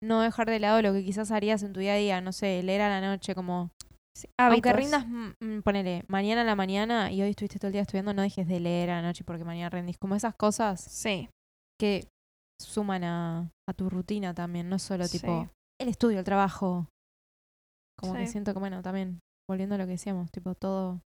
no 0.02 0.22
dejar 0.22 0.50
de 0.50 0.60
lado 0.60 0.82
lo 0.82 0.94
que 0.94 1.04
quizás 1.04 1.32
harías 1.32 1.62
en 1.64 1.74
tu 1.74 1.80
día 1.80 1.94
a 1.94 1.98
día, 1.98 2.22
no 2.22 2.32
sé, 2.32 2.62
leer 2.64 2.82
a 2.82 2.90
la 2.90 3.02
noche, 3.02 3.36
como... 3.36 3.72
Sí, 4.20 4.28
Aunque 4.38 4.74
rindas, 4.74 5.08
mm, 5.08 5.30
mm, 5.40 5.62
ponele, 5.62 6.04
mañana 6.08 6.42
a 6.42 6.44
la 6.44 6.56
mañana 6.56 7.12
y 7.12 7.22
hoy 7.22 7.30
estuviste 7.30 7.58
todo 7.60 7.68
el 7.68 7.74
día 7.74 7.84
estudiando, 7.84 8.14
no 8.14 8.22
dejes 8.22 8.48
de 8.48 8.60
leer 8.60 8.90
a 8.90 8.96
la 9.02 9.08
noche 9.08 9.24
porque 9.24 9.46
mañana 9.46 9.70
rendís. 9.70 9.98
Como 9.98 10.16
esas 10.16 10.36
cosas 10.36 10.82
Sí, 10.82 11.30
que 11.80 12.08
suman 12.62 13.04
a, 13.06 13.50
a 13.68 13.74
tu 13.74 13.90
rutina 13.90 14.34
también, 14.34 14.68
no 14.68 14.78
solo 14.80 15.06
Sí. 15.06 15.20
tipo 15.20 15.48
el 15.80 15.88
estudio, 15.88 16.20
el 16.20 16.26
trabajo. 16.26 16.88
Como 17.98 18.14
que 18.14 18.26
Sí. 18.26 18.32
siento 18.34 18.54
que, 18.54 18.60
bueno, 18.60 18.82
también, 18.82 19.20
volviendo 19.50 19.76
a 19.76 19.78
lo 19.78 19.86
que 19.86 19.92
decíamos, 19.92 20.32
tipo 20.32 20.54
todo, 20.56 21.02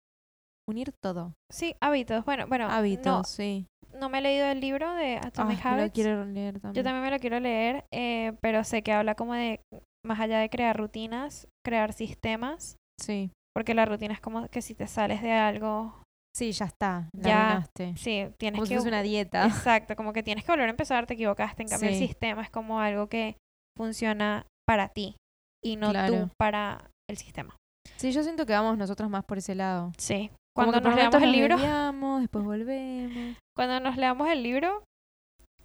unir 0.68 0.92
todo. 1.02 1.34
sí, 1.50 1.74
hábitos. 1.80 2.24
Bueno, 2.24 2.46
bueno, 2.46 2.68
Hábitos, 2.70 3.28
sí. 3.28 3.66
no, 3.92 4.00
no 4.00 4.08
me 4.08 4.18
he 4.18 4.22
leído 4.22 4.46
el 4.46 4.60
libro 4.60 4.94
de 4.94 5.16
Ah, 5.16 5.26
Atomic 5.26 5.58
me 5.64 5.70
lo 5.70 5.82
Habits. 5.82 5.94
quiero 5.94 6.24
leer 6.24 6.60
también. 6.60 6.74
Yo 6.74 6.82
también 6.82 7.04
me 7.04 7.10
lo 7.10 7.18
quiero 7.18 7.40
leer, 7.40 7.84
eh, 7.90 8.32
pero 8.40 8.64
sé 8.64 8.82
que 8.82 8.92
habla 8.92 9.14
como 9.14 9.34
de, 9.34 9.60
más 10.04 10.18
allá 10.20 10.38
de 10.38 10.48
crear 10.48 10.76
rutinas, 10.76 11.46
crear 11.64 11.92
sistemas, 11.92 12.76
Sí. 13.02 13.30
porque 13.54 13.74
la 13.74 13.84
rutina 13.84 14.14
es 14.14 14.20
como 14.20 14.48
que 14.48 14.62
si 14.62 14.74
te 14.74 14.86
sales 14.86 15.20
de 15.22 15.32
algo, 15.32 16.00
Sí, 16.34 16.52
ya 16.52 16.64
está, 16.64 17.08
la 17.14 17.28
Ya. 17.28 17.42
arruinaste. 17.50 17.96
sí, 17.98 18.26
tienes 18.38 18.58
Como 18.58 18.66
que... 18.68 18.74
fuese 18.76 18.88
una 18.88 19.02
dieta. 19.02 19.46
Exacto, 19.46 19.94
como 19.96 20.12
que 20.14 20.22
tienes 20.22 20.44
que 20.44 20.52
volver 20.52 20.66
a 20.68 20.70
empezar, 20.70 21.06
te 21.06 21.12
equivocaste, 21.14 21.62
en 21.62 21.68
cambio 21.68 21.90
el 21.90 21.96
sistema 21.96 22.40
es 22.42 22.48
como 22.50 22.80
algo 22.80 23.08
que 23.08 23.36
funciona 23.76 24.46
para 24.66 24.88
ti 24.88 25.16
y 25.62 25.76
no 25.76 25.90
Claro. 25.90 26.12
tú 26.14 26.30
para 26.38 26.88
el 27.10 27.18
sistema. 27.18 27.54
Sí, 27.96 28.12
yo 28.12 28.22
siento 28.22 28.46
que 28.46 28.52
vamos 28.54 28.78
nosotras 28.78 29.10
más 29.10 29.24
por 29.24 29.36
ese 29.38 29.54
lado. 29.54 29.92
Sí. 29.98 30.30
Cuando 30.56 30.80
nos 30.80 30.94
leamos 30.94 31.16
el 31.16 31.22
nos 31.22 31.32
libro, 31.36 31.56
desviamos, 31.56 32.20
después 32.22 32.44
volvemos. 32.46 33.36
cuando 33.54 33.80
nos 33.80 33.96
leamos 33.98 34.28
el 34.30 34.42
libro, 34.42 34.84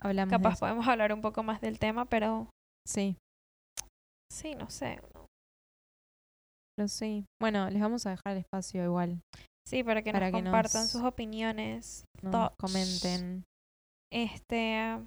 Hablamos 0.01 0.31
capaz 0.31 0.59
podemos 0.59 0.85
hablar 0.87 1.13
un 1.13 1.21
poco 1.21 1.43
más 1.43 1.61
del 1.61 1.79
tema, 1.79 2.05
pero 2.05 2.49
Sí, 2.85 3.15
sí, 4.31 4.53
no 4.55 4.69
sé. 4.69 4.99
no. 5.15 5.26
Pero 6.77 6.87
sí. 6.87 7.25
Bueno, 7.41 7.69
les 7.69 7.81
vamos 7.81 8.05
a 8.05 8.11
dejar 8.11 8.33
el 8.33 8.39
espacio 8.39 8.83
igual. 8.85 9.19
Sí, 9.67 9.83
para 9.83 10.01
que 10.01 10.11
Para 10.13 10.29
nos 10.31 10.37
que 10.39 10.43
compartan 10.43 10.81
nos- 10.83 10.91
sus 10.91 11.01
opiniones. 11.03 12.05
Nos 12.21 12.31
Thoughts. 12.31 12.55
comenten. 12.57 13.43
Este, 14.13 14.97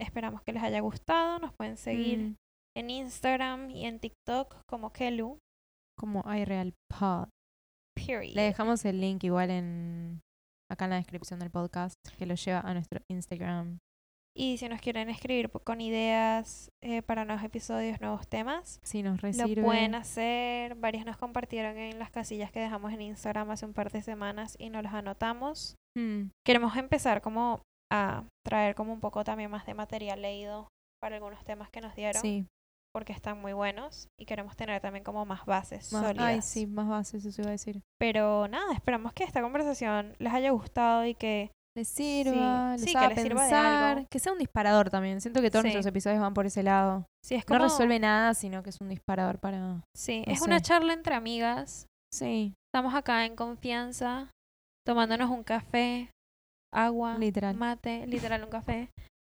esperamos 0.00 0.42
que 0.42 0.52
les 0.52 0.62
haya 0.62 0.80
gustado. 0.80 1.38
Nos 1.40 1.52
pueden 1.54 1.76
seguir 1.76 2.18
Mm, 2.18 2.34
en 2.76 2.90
Instagram 2.90 3.70
y 3.70 3.86
en 3.86 3.98
TikTok 3.98 4.56
como 4.68 4.92
Kelu. 4.92 5.38
como 5.98 6.22
iReal 6.32 6.74
Pod. 6.88 7.28
Period. 7.96 8.36
Le 8.36 8.42
dejamos 8.42 8.84
el 8.84 9.00
link 9.00 9.24
igual 9.24 9.50
en 9.50 10.20
acá 10.70 10.84
en 10.84 10.90
la 10.90 10.96
descripción 10.96 11.40
del 11.40 11.50
podcast 11.50 11.96
que 12.16 12.26
lo 12.26 12.34
lleva 12.36 12.60
a 12.60 12.72
nuestro 12.74 13.00
Instagram. 13.10 13.78
Y 14.40 14.56
si 14.58 14.68
nos 14.68 14.80
quieren 14.80 15.10
escribir 15.10 15.50
con 15.50 15.80
ideas 15.80 16.70
eh, 16.80 17.02
para 17.02 17.24
nuevos 17.24 17.42
episodios, 17.44 18.00
nuevos 18.00 18.28
temas, 18.28 18.78
Si 18.84 19.02
nos 19.02 19.16
lo 19.16 19.22
recibe. 19.22 19.62
pueden 19.62 19.96
hacer. 19.96 20.76
Varios 20.76 21.04
nos 21.04 21.16
compartieron 21.16 21.76
en 21.76 21.98
las 21.98 22.10
casillas 22.12 22.52
que 22.52 22.60
dejamos 22.60 22.92
en 22.92 23.00
Instagram 23.00 23.50
hace 23.50 23.66
un 23.66 23.72
par 23.74 23.90
de 23.90 24.00
semanas 24.00 24.54
y 24.58 24.70
nos 24.70 24.84
los 24.84 24.92
anotamos. 24.92 25.74
Mm, 25.96 26.28
Queremos 26.46 26.76
empezar 26.76 27.20
como 27.20 27.62
a 27.92 28.24
traer 28.46 28.76
como 28.76 28.92
un 28.92 29.00
poco 29.00 29.24
también 29.24 29.50
más 29.50 29.66
de 29.66 29.74
material 29.74 30.22
leído 30.22 30.68
para 31.02 31.16
algunos 31.16 31.42
temas 31.44 31.70
que 31.70 31.80
nos 31.80 31.94
dieron 31.96 32.20
sí, 32.22 32.46
porque 32.94 33.12
están 33.12 33.40
muy 33.40 33.54
buenos 33.54 34.08
y 34.20 34.24
queremos 34.26 34.54
tener 34.56 34.80
también 34.80 35.02
como 35.04 35.24
más 35.24 35.46
bases 35.46 35.92
más, 35.92 36.02
sólidas. 36.04 36.26
ay, 36.26 36.42
sí, 36.42 36.66
más 36.66 36.86
bases, 36.86 37.24
eso 37.24 37.42
iba 37.42 37.48
a 37.48 37.52
decir. 37.52 37.80
Pero 37.98 38.46
nada, 38.46 38.72
esperamos 38.72 39.12
que 39.14 39.24
esta 39.24 39.40
conversación 39.42 40.14
les 40.18 40.32
haya 40.32 40.50
gustado 40.50 41.04
y 41.06 41.14
que 41.14 41.50
Les 41.78 41.86
sirva, 41.88 42.76
Sí, 42.76 42.86
les 42.86 42.92
que 42.92 42.98
haga 42.98 43.08
les 43.14 43.22
de 43.24 43.30
pensar, 43.30 44.06
que 44.08 44.18
sea 44.18 44.32
un 44.32 44.38
disparador 44.40 44.90
también. 44.90 45.20
Siento 45.20 45.40
que 45.40 45.48
todos 45.50 45.62
Sí. 45.62 45.68
nuestros 45.68 45.86
episodios 45.86 46.20
van 46.20 46.34
por 46.34 46.44
ese 46.44 46.64
lado. 46.64 47.06
No 47.48 47.58
resuelve 47.58 48.00
nada, 48.00 48.34
sino 48.34 48.64
que 48.64 48.70
es 48.70 48.80
un 48.80 48.88
disparador 48.88 49.38
para... 49.38 49.82
Sí, 49.94 50.24
no 50.26 50.32
es 50.32 50.40
una 50.42 50.60
charla 50.60 50.92
entre 50.92 51.14
amigas. 51.14 51.86
Sí, 52.12 52.54
Estamos 52.72 52.94
acá 52.94 53.24
en 53.26 53.36
confianza, 53.36 54.30
tomándonos 54.84 55.30
un 55.30 55.44
café, 55.44 56.10
agua, 56.74 57.16
literal. 57.16 57.54
mate, 57.56 58.06
literal 58.06 58.42
un 58.44 58.50
café. 58.50 58.90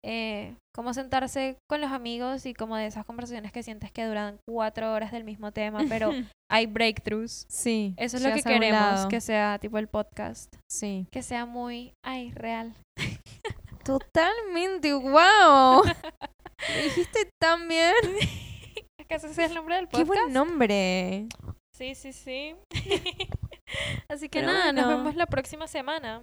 Eh, 0.05 0.55
como 0.75 0.95
sentarse 0.95 1.57
con 1.69 1.81
los 1.81 1.91
amigos 1.91 2.47
y 2.47 2.55
como 2.55 2.77
de 2.77 2.87
esas 2.87 3.05
conversaciones 3.05 3.51
que 3.51 3.63
sientes 3.65 3.91
que 3.91 4.05
duran 4.05 4.39
cuatro 4.49 4.93
horas 4.93 5.11
del 5.11 5.25
mismo 5.25 5.51
tema, 5.53 5.81
pero 5.89 6.11
hay 6.51 6.67
breakthroughs. 6.67 7.47
sí. 7.49 7.95
Eso 7.97 8.17
es 8.17 8.23
lo 8.23 8.33
que 8.33 8.43
queremos, 8.43 9.07
que 9.07 9.21
sea 9.21 9.59
tipo 9.61 9.79
el 9.79 9.89
podcast, 9.89 10.55
Sí. 10.71 11.07
que 11.11 11.23
sea 11.23 11.47
muy, 11.47 11.93
ay, 12.05 12.31
real. 12.33 12.75
Totalmente, 13.85 14.93
wow. 14.93 15.83
Lo 15.83 15.85
dijiste 16.85 17.31
tan 17.41 17.67
bien. 17.69 17.95
¿Es 19.01 19.07
que 19.07 19.15
ese 19.15 19.29
es 19.29 19.39
el 19.39 19.55
nombre 19.55 19.77
del 19.77 19.89
Qué 19.89 20.05
podcast? 20.05 20.07
buen 20.09 20.33
nombre. 20.33 21.27
Sí, 21.75 21.95
sí, 21.95 22.13
sí. 22.13 22.55
Así 24.09 24.29
que 24.29 24.41
Pero 24.41 24.53
nada, 24.53 24.73
nos 24.73 24.89
vemos 24.89 25.15
la 25.17 25.27
próxima 25.27 25.67
semana. 25.69 26.23